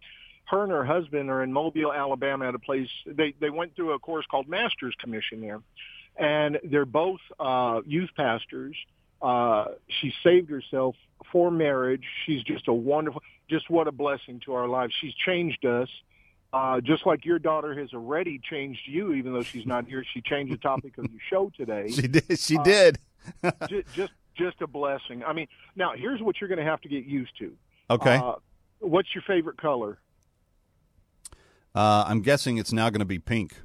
Her 0.45 0.63
and 0.63 0.71
her 0.71 0.85
husband 0.85 1.29
are 1.29 1.43
in 1.43 1.51
Mobile, 1.51 1.91
Alabama, 1.91 2.47
at 2.47 2.55
a 2.55 2.59
place. 2.59 2.87
They 3.05 3.35
they 3.41 3.49
went 3.49 3.75
through 3.75 3.91
a 3.91 3.99
course 3.99 4.25
called 4.31 4.47
Masters 4.47 4.95
Commission 4.99 5.41
there, 5.41 5.59
and 6.15 6.59
they're 6.63 6.85
both 6.85 7.19
uh, 7.41 7.81
youth 7.85 8.11
pastors. 8.15 8.75
Uh, 9.21 9.65
she 9.99 10.13
saved 10.23 10.49
herself 10.49 10.95
for 11.29 11.51
marriage. 11.51 12.03
She's 12.25 12.43
just 12.43 12.69
a 12.69 12.73
wonderful, 12.73 13.21
just 13.49 13.69
what 13.69 13.89
a 13.89 13.91
blessing 13.91 14.39
to 14.45 14.53
our 14.53 14.69
lives. 14.69 14.93
She's 15.01 15.13
changed 15.13 15.65
us. 15.65 15.89
Uh, 15.89 16.12
just 16.83 17.05
like 17.05 17.25
your 17.25 17.39
daughter 17.39 17.73
has 17.79 17.93
already 17.93 18.39
changed 18.39 18.81
you, 18.85 19.13
even 19.13 19.33
though 19.33 19.41
she's 19.43 19.65
not 19.65 19.85
here, 19.87 20.03
she 20.13 20.21
changed 20.21 20.53
the 20.53 20.57
topic 20.57 20.97
of 20.97 21.05
your 21.11 21.21
show 21.29 21.51
today. 21.55 21.87
She 21.91 22.07
did. 22.07 22.39
She 22.39 22.57
Uh, 22.57 22.63
did. 22.63 22.99
just, 23.69 23.93
just, 23.93 24.13
just 24.35 24.61
a 24.61 24.67
blessing. 24.67 25.23
I 25.23 25.33
mean, 25.33 25.47
now 25.75 25.93
here's 25.95 26.21
what 26.21 26.39
you're 26.39 26.47
going 26.47 26.59
to 26.59 26.65
have 26.65 26.81
to 26.81 26.89
get 26.89 27.05
used 27.05 27.37
to. 27.39 27.53
Okay. 27.89 28.15
Uh, 28.15 28.35
what's 28.79 29.13
your 29.15 29.23
favorite 29.25 29.57
color? 29.57 29.97
Uh, 31.75 32.03
I'm 32.07 32.21
guessing 32.21 32.57
it's 32.57 32.71
now 32.73 32.89
going 32.89 32.99
to 32.99 33.05
be 33.05 33.19
pink. 33.19 33.55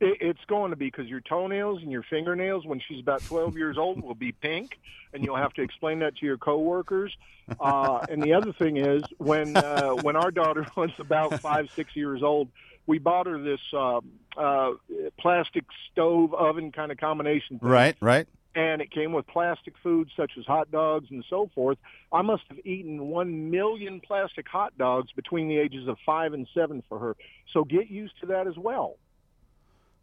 It, 0.00 0.18
it's 0.20 0.44
going 0.46 0.70
to 0.70 0.76
be 0.76 0.86
because 0.86 1.06
your 1.06 1.20
toenails 1.20 1.82
and 1.82 1.90
your 1.90 2.02
fingernails, 2.02 2.66
when 2.66 2.80
she's 2.86 3.00
about 3.00 3.22
12 3.24 3.56
years 3.56 3.78
old, 3.78 4.02
will 4.02 4.14
be 4.14 4.32
pink, 4.32 4.78
and 5.12 5.24
you'll 5.24 5.36
have 5.36 5.52
to 5.54 5.62
explain 5.62 6.00
that 6.00 6.16
to 6.16 6.26
your 6.26 6.36
coworkers. 6.36 7.16
Uh, 7.60 8.04
and 8.10 8.22
the 8.22 8.32
other 8.34 8.52
thing 8.52 8.76
is, 8.76 9.02
when 9.18 9.56
uh, 9.56 9.90
when 10.02 10.16
our 10.16 10.30
daughter 10.30 10.66
was 10.76 10.90
about 10.98 11.40
five, 11.40 11.68
six 11.74 11.94
years 11.94 12.22
old, 12.22 12.48
we 12.86 12.98
bought 12.98 13.26
her 13.26 13.40
this 13.40 13.60
uh, 13.72 14.00
uh, 14.36 14.72
plastic 15.18 15.64
stove 15.90 16.34
oven 16.34 16.72
kind 16.72 16.92
of 16.92 16.98
combination. 16.98 17.58
Thing. 17.58 17.68
Right, 17.68 17.96
right. 18.00 18.26
and 18.54 18.82
it 18.82 18.90
came 18.90 19.12
with 19.12 19.26
plastic 19.26 19.74
foods 19.82 20.10
such 20.16 20.32
as 20.38 20.44
hot 20.44 20.70
dogs 20.70 21.06
and 21.10 21.24
so 21.30 21.50
forth. 21.54 21.78
I 22.12 22.22
must 22.22 22.42
have 22.48 22.58
eaten 22.66 23.08
one 23.08 23.50
million 23.50 24.00
plastic 24.00 24.48
hot 24.48 24.76
dogs 24.76 25.12
between 25.12 25.48
the 25.48 25.58
ages 25.58 25.88
of 25.88 25.98
five 26.04 26.32
and 26.32 26.46
seven 26.52 26.82
for 26.88 26.98
her. 26.98 27.16
So 27.52 27.64
get 27.64 27.90
used 27.90 28.18
to 28.20 28.26
that 28.26 28.46
as 28.46 28.56
well. 28.56 28.96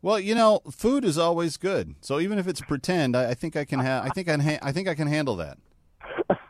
Well, 0.03 0.19
you 0.19 0.35
know, 0.35 0.59
food 0.69 1.05
is 1.05 1.17
always 1.17 1.55
good. 1.55 1.95
So 2.01 2.19
even 2.19 2.37
if 2.37 2.45
it's 2.45 2.59
pretend, 2.59 3.15
I, 3.15 3.29
I 3.29 3.33
think 3.33 3.55
I 3.55 3.63
can 3.63 3.79
ha- 3.79 4.01
I 4.03 4.09
think 4.09 4.27
I 4.27 4.37
ha- 4.37 4.59
I 4.61 4.73
think 4.73 4.89
I 4.89 4.95
can 4.95 5.07
handle 5.07 5.37
that. 5.37 5.57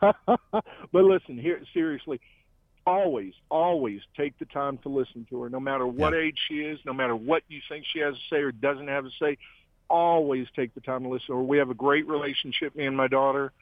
but 0.92 1.04
listen, 1.04 1.38
here 1.38 1.62
seriously, 1.72 2.20
always, 2.84 3.32
always 3.48 4.00
take 4.16 4.36
the 4.40 4.44
time 4.46 4.78
to 4.78 4.88
listen 4.88 5.24
to 5.30 5.42
her, 5.42 5.48
no 5.48 5.60
matter 5.60 5.86
what 5.86 6.14
age 6.14 6.36
she 6.48 6.56
is, 6.56 6.80
no 6.84 6.92
matter 6.92 7.14
what 7.14 7.44
you 7.46 7.60
think 7.68 7.84
she 7.92 8.00
has 8.00 8.14
to 8.14 8.20
say 8.28 8.38
or 8.38 8.50
doesn't 8.50 8.88
have 8.88 9.04
to 9.04 9.10
say. 9.22 9.38
Always 9.88 10.48
take 10.56 10.74
the 10.74 10.80
time 10.80 11.04
to 11.04 11.08
listen 11.08 11.28
to 11.28 11.34
her. 11.34 11.42
We 11.42 11.58
have 11.58 11.70
a 11.70 11.74
great 11.74 12.08
relationship, 12.08 12.74
me 12.74 12.86
and 12.86 12.96
my 12.96 13.06
daughter. 13.06 13.52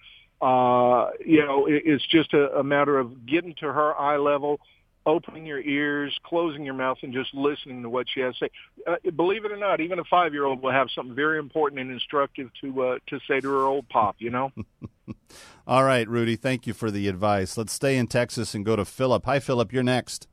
Uh, 0.40 1.10
you 1.24 1.44
know, 1.44 1.66
it, 1.66 1.82
it's 1.84 2.06
just 2.06 2.32
a, 2.32 2.60
a 2.60 2.64
matter 2.64 2.98
of 2.98 3.26
getting 3.26 3.54
to 3.56 3.70
her 3.70 3.94
eye 3.94 4.16
level, 4.16 4.58
opening 5.06 5.46
your 5.46 5.60
ears, 5.60 6.16
closing 6.22 6.64
your 6.64 6.74
mouth, 6.74 6.98
and 7.02 7.12
just 7.12 7.34
listening 7.34 7.82
to 7.82 7.90
what 7.90 8.06
she 8.12 8.20
has 8.20 8.36
to 8.38 8.46
say. 8.46 8.50
Uh, 8.86 9.10
believe 9.10 9.44
it 9.44 9.52
or 9.52 9.56
not, 9.56 9.80
even 9.80 9.98
a 9.98 10.04
five-year-old 10.04 10.62
will 10.62 10.72
have 10.72 10.88
something 10.94 11.14
very 11.14 11.38
important 11.38 11.80
and 11.80 11.90
instructive 11.90 12.50
to 12.60 12.82
uh, 12.82 12.98
to 13.06 13.18
say 13.28 13.40
to 13.40 13.48
her 13.48 13.64
old 13.64 13.88
pop. 13.88 14.16
You 14.18 14.30
know. 14.30 14.52
All 15.66 15.84
right, 15.84 16.08
Rudy, 16.08 16.36
thank 16.36 16.66
you 16.66 16.74
for 16.74 16.90
the 16.90 17.08
advice. 17.08 17.56
Let's 17.56 17.72
stay 17.72 17.96
in 17.96 18.06
Texas 18.06 18.54
and 18.54 18.64
go 18.64 18.76
to 18.76 18.84
Philip. 18.84 19.24
Hi, 19.26 19.38
Philip. 19.38 19.72
You're 19.72 19.82
next. 19.82 20.26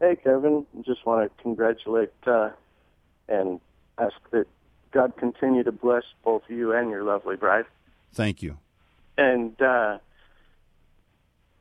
Hey, 0.00 0.16
Kevin. 0.22 0.66
Just 0.84 1.04
want 1.04 1.30
to 1.36 1.42
congratulate 1.42 2.12
uh, 2.26 2.50
and 3.28 3.60
ask 3.98 4.14
that 4.30 4.46
God 4.92 5.16
continue 5.16 5.64
to 5.64 5.72
bless 5.72 6.04
both 6.24 6.42
you 6.48 6.72
and 6.72 6.90
your 6.90 7.02
lovely 7.02 7.36
bride. 7.36 7.64
Thank 8.12 8.42
you. 8.42 8.58
And 9.16 9.60
uh, 9.60 9.98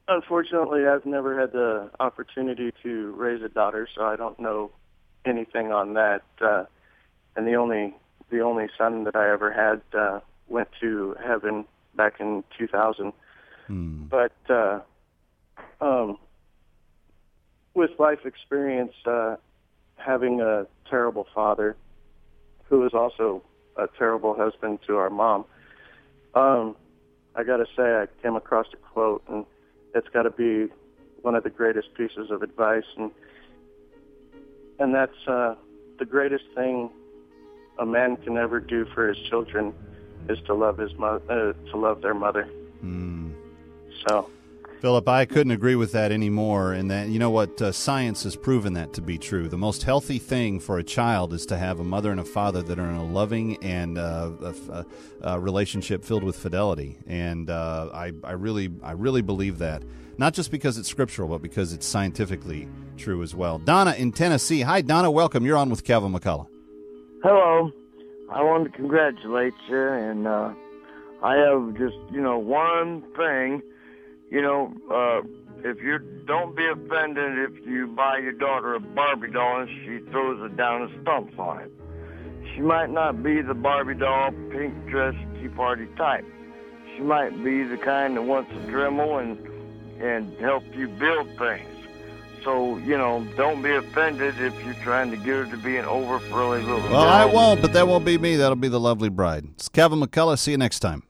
unfortunately, 0.07 0.85
I've 0.87 1.05
never 1.05 1.39
had 1.39 1.51
the 1.51 1.91
opportunity 1.99 2.73
to 2.83 3.11
raise 3.17 3.41
a 3.41 3.49
daughter, 3.49 3.87
so 3.93 4.03
I 4.03 4.15
don't 4.15 4.39
know 4.39 4.71
anything 5.25 5.71
on 5.71 5.93
that. 5.93 6.23
Uh, 6.39 6.65
and 7.35 7.47
the 7.47 7.55
only 7.55 7.95
the 8.29 8.41
only 8.41 8.67
son 8.77 9.05
that 9.05 9.15
I 9.15 9.31
ever 9.31 9.51
had 9.51 9.81
uh, 9.97 10.19
went 10.47 10.67
to 10.81 11.15
heaven 11.23 11.65
back 11.95 12.19
in 12.19 12.43
2000. 12.57 13.13
But 14.09 14.33
uh, 14.49 14.79
um, 15.79 16.17
with 17.73 17.91
life 17.99 18.25
experience, 18.25 18.93
uh, 19.05 19.35
having 19.95 20.41
a 20.41 20.67
terrible 20.89 21.27
father 21.33 21.75
who 22.69 22.79
was 22.79 22.93
also 22.93 23.43
a 23.77 23.87
terrible 23.97 24.33
husband 24.35 24.79
to 24.87 24.97
our 24.97 25.09
mom, 25.09 25.45
um, 26.33 26.75
I 27.35 27.43
got 27.43 27.57
to 27.57 27.65
say 27.75 27.83
I 27.83 28.07
came 28.21 28.35
across 28.35 28.67
a 28.73 28.77
quote, 28.77 29.23
and 29.29 29.45
it's 29.97 30.07
got 30.09 30.23
to 30.23 30.29
be 30.29 30.71
one 31.21 31.35
of 31.35 31.43
the 31.43 31.49
greatest 31.49 31.93
pieces 31.95 32.31
of 32.31 32.41
advice, 32.41 32.85
and 32.97 33.11
and 34.79 34.93
that's 34.93 35.27
uh, 35.27 35.55
the 35.99 36.05
greatest 36.05 36.45
thing 36.55 36.89
a 37.79 37.85
man 37.85 38.17
can 38.17 38.37
ever 38.37 38.59
do 38.59 38.85
for 38.93 39.07
his 39.07 39.17
children 39.29 39.73
is 40.29 40.37
to 40.45 40.53
love 40.53 40.77
his 40.77 40.93
mo- 40.97 41.21
uh, 41.29 41.53
to 41.71 41.77
love 41.77 42.01
their 42.01 42.13
mother. 42.13 42.47
So. 44.07 44.29
Philip, 44.79 45.09
I 45.09 45.25
couldn't 45.25 45.51
agree 45.51 45.75
with 45.75 45.91
that 45.93 46.11
anymore. 46.11 46.73
And 46.73 46.91
that 46.91 47.07
you 47.09 47.17
know 47.17 47.31
what, 47.31 47.59
uh, 47.61 47.71
science 47.71 48.23
has 48.23 48.35
proven 48.35 48.73
that 48.73 48.93
to 48.93 49.01
be 49.01 49.17
true. 49.17 49.47
The 49.47 49.57
most 49.57 49.83
healthy 49.83 50.19
thing 50.19 50.59
for 50.59 50.77
a 50.77 50.83
child 50.83 51.33
is 51.33 51.47
to 51.47 51.57
have 51.57 51.79
a 51.79 51.83
mother 51.83 52.11
and 52.11 52.19
a 52.19 52.25
father 52.25 52.61
that 52.61 52.77
are 52.77 52.89
in 52.89 52.95
a 52.95 53.05
loving 53.05 53.57
and 53.63 53.97
uh, 53.97 54.31
a, 54.69 54.85
a, 55.21 55.39
relationship 55.39 56.05
filled 56.05 56.23
with 56.23 56.35
fidelity. 56.35 56.99
And 57.07 57.49
uh, 57.49 57.89
I, 57.91 58.11
I 58.23 58.33
really, 58.33 58.69
I 58.83 58.91
really 58.91 59.23
believe 59.23 59.57
that. 59.57 59.81
Not 60.19 60.33
just 60.33 60.51
because 60.51 60.77
it's 60.77 60.87
scriptural, 60.87 61.29
but 61.29 61.41
because 61.41 61.73
it's 61.73 61.85
scientifically 61.85 62.67
true 62.97 63.23
as 63.23 63.33
well. 63.33 63.57
Donna 63.57 63.93
in 63.97 64.11
Tennessee. 64.11 64.61
Hi, 64.61 64.81
Donna. 64.81 65.09
Welcome. 65.09 65.43
You're 65.43 65.57
on 65.57 65.71
with 65.71 65.83
Kevin 65.83 66.13
McCullough. 66.13 66.47
Hello. 67.23 67.71
I 68.29 68.43
wanted 68.43 68.71
to 68.71 68.77
congratulate 68.77 69.53
you, 69.69 69.87
and 69.87 70.27
uh, 70.27 70.53
I 71.23 71.35
have 71.35 71.75
just, 71.77 71.95
you 72.11 72.21
know, 72.21 72.37
one 72.37 73.03
thing. 73.15 73.63
You 74.29 74.41
know, 74.41 74.73
uh, 74.91 75.27
if 75.63 75.81
you 75.81 75.99
don't 76.25 76.55
be 76.55 76.65
offended 76.67 77.49
if 77.49 77.65
you 77.65 77.87
buy 77.87 78.17
your 78.17 78.33
daughter 78.33 78.75
a 78.75 78.79
Barbie 78.79 79.31
doll 79.31 79.61
and 79.61 79.69
she 79.85 79.99
throws 80.11 80.51
it 80.51 80.57
down 80.57 80.83
and 80.83 81.01
stumps 81.01 81.33
on 81.39 81.59
it. 81.61 81.71
She 82.53 82.61
might 82.61 82.89
not 82.89 83.23
be 83.23 83.41
the 83.41 83.53
Barbie 83.53 83.95
doll, 83.95 84.31
pink 84.51 84.87
dress, 84.87 85.15
tea 85.39 85.47
party 85.47 85.87
type. 85.97 86.25
She 86.95 87.01
might 87.03 87.31
be 87.43 87.63
the 87.63 87.77
kind 87.77 88.17
that 88.17 88.23
wants 88.23 88.51
to 88.51 88.57
Dremel 88.71 89.21
and 89.21 89.47
and 90.01 90.37
help 90.39 90.63
you 90.75 90.87
build 90.87 91.27
things. 91.39 91.67
So, 92.43 92.77
you 92.77 92.97
know, 92.97 93.27
don't 93.35 93.61
be 93.61 93.71
offended 93.73 94.39
if 94.39 94.53
you're 94.63 94.73
trying 94.75 95.09
to 95.11 95.17
get 95.17 95.25
her 95.27 95.45
to 95.47 95.57
be 95.57 95.75
an 95.77 95.85
over 95.85 96.19
frilly 96.19 96.61
little 96.61 96.79
Well, 96.81 96.89
girl. 96.89 96.99
I 97.01 97.25
won't, 97.25 97.61
but 97.61 97.73
that 97.73 97.87
won't 97.87 98.05
be 98.05 98.17
me. 98.17 98.35
That'll 98.35 98.55
be 98.55 98.67
the 98.67 98.79
lovely 98.79 99.09
bride. 99.09 99.45
It's 99.55 99.67
Kevin 99.67 99.99
McCullough. 99.99 100.37
See 100.37 100.51
you 100.51 100.57
next 100.57 100.79
time. 100.79 101.03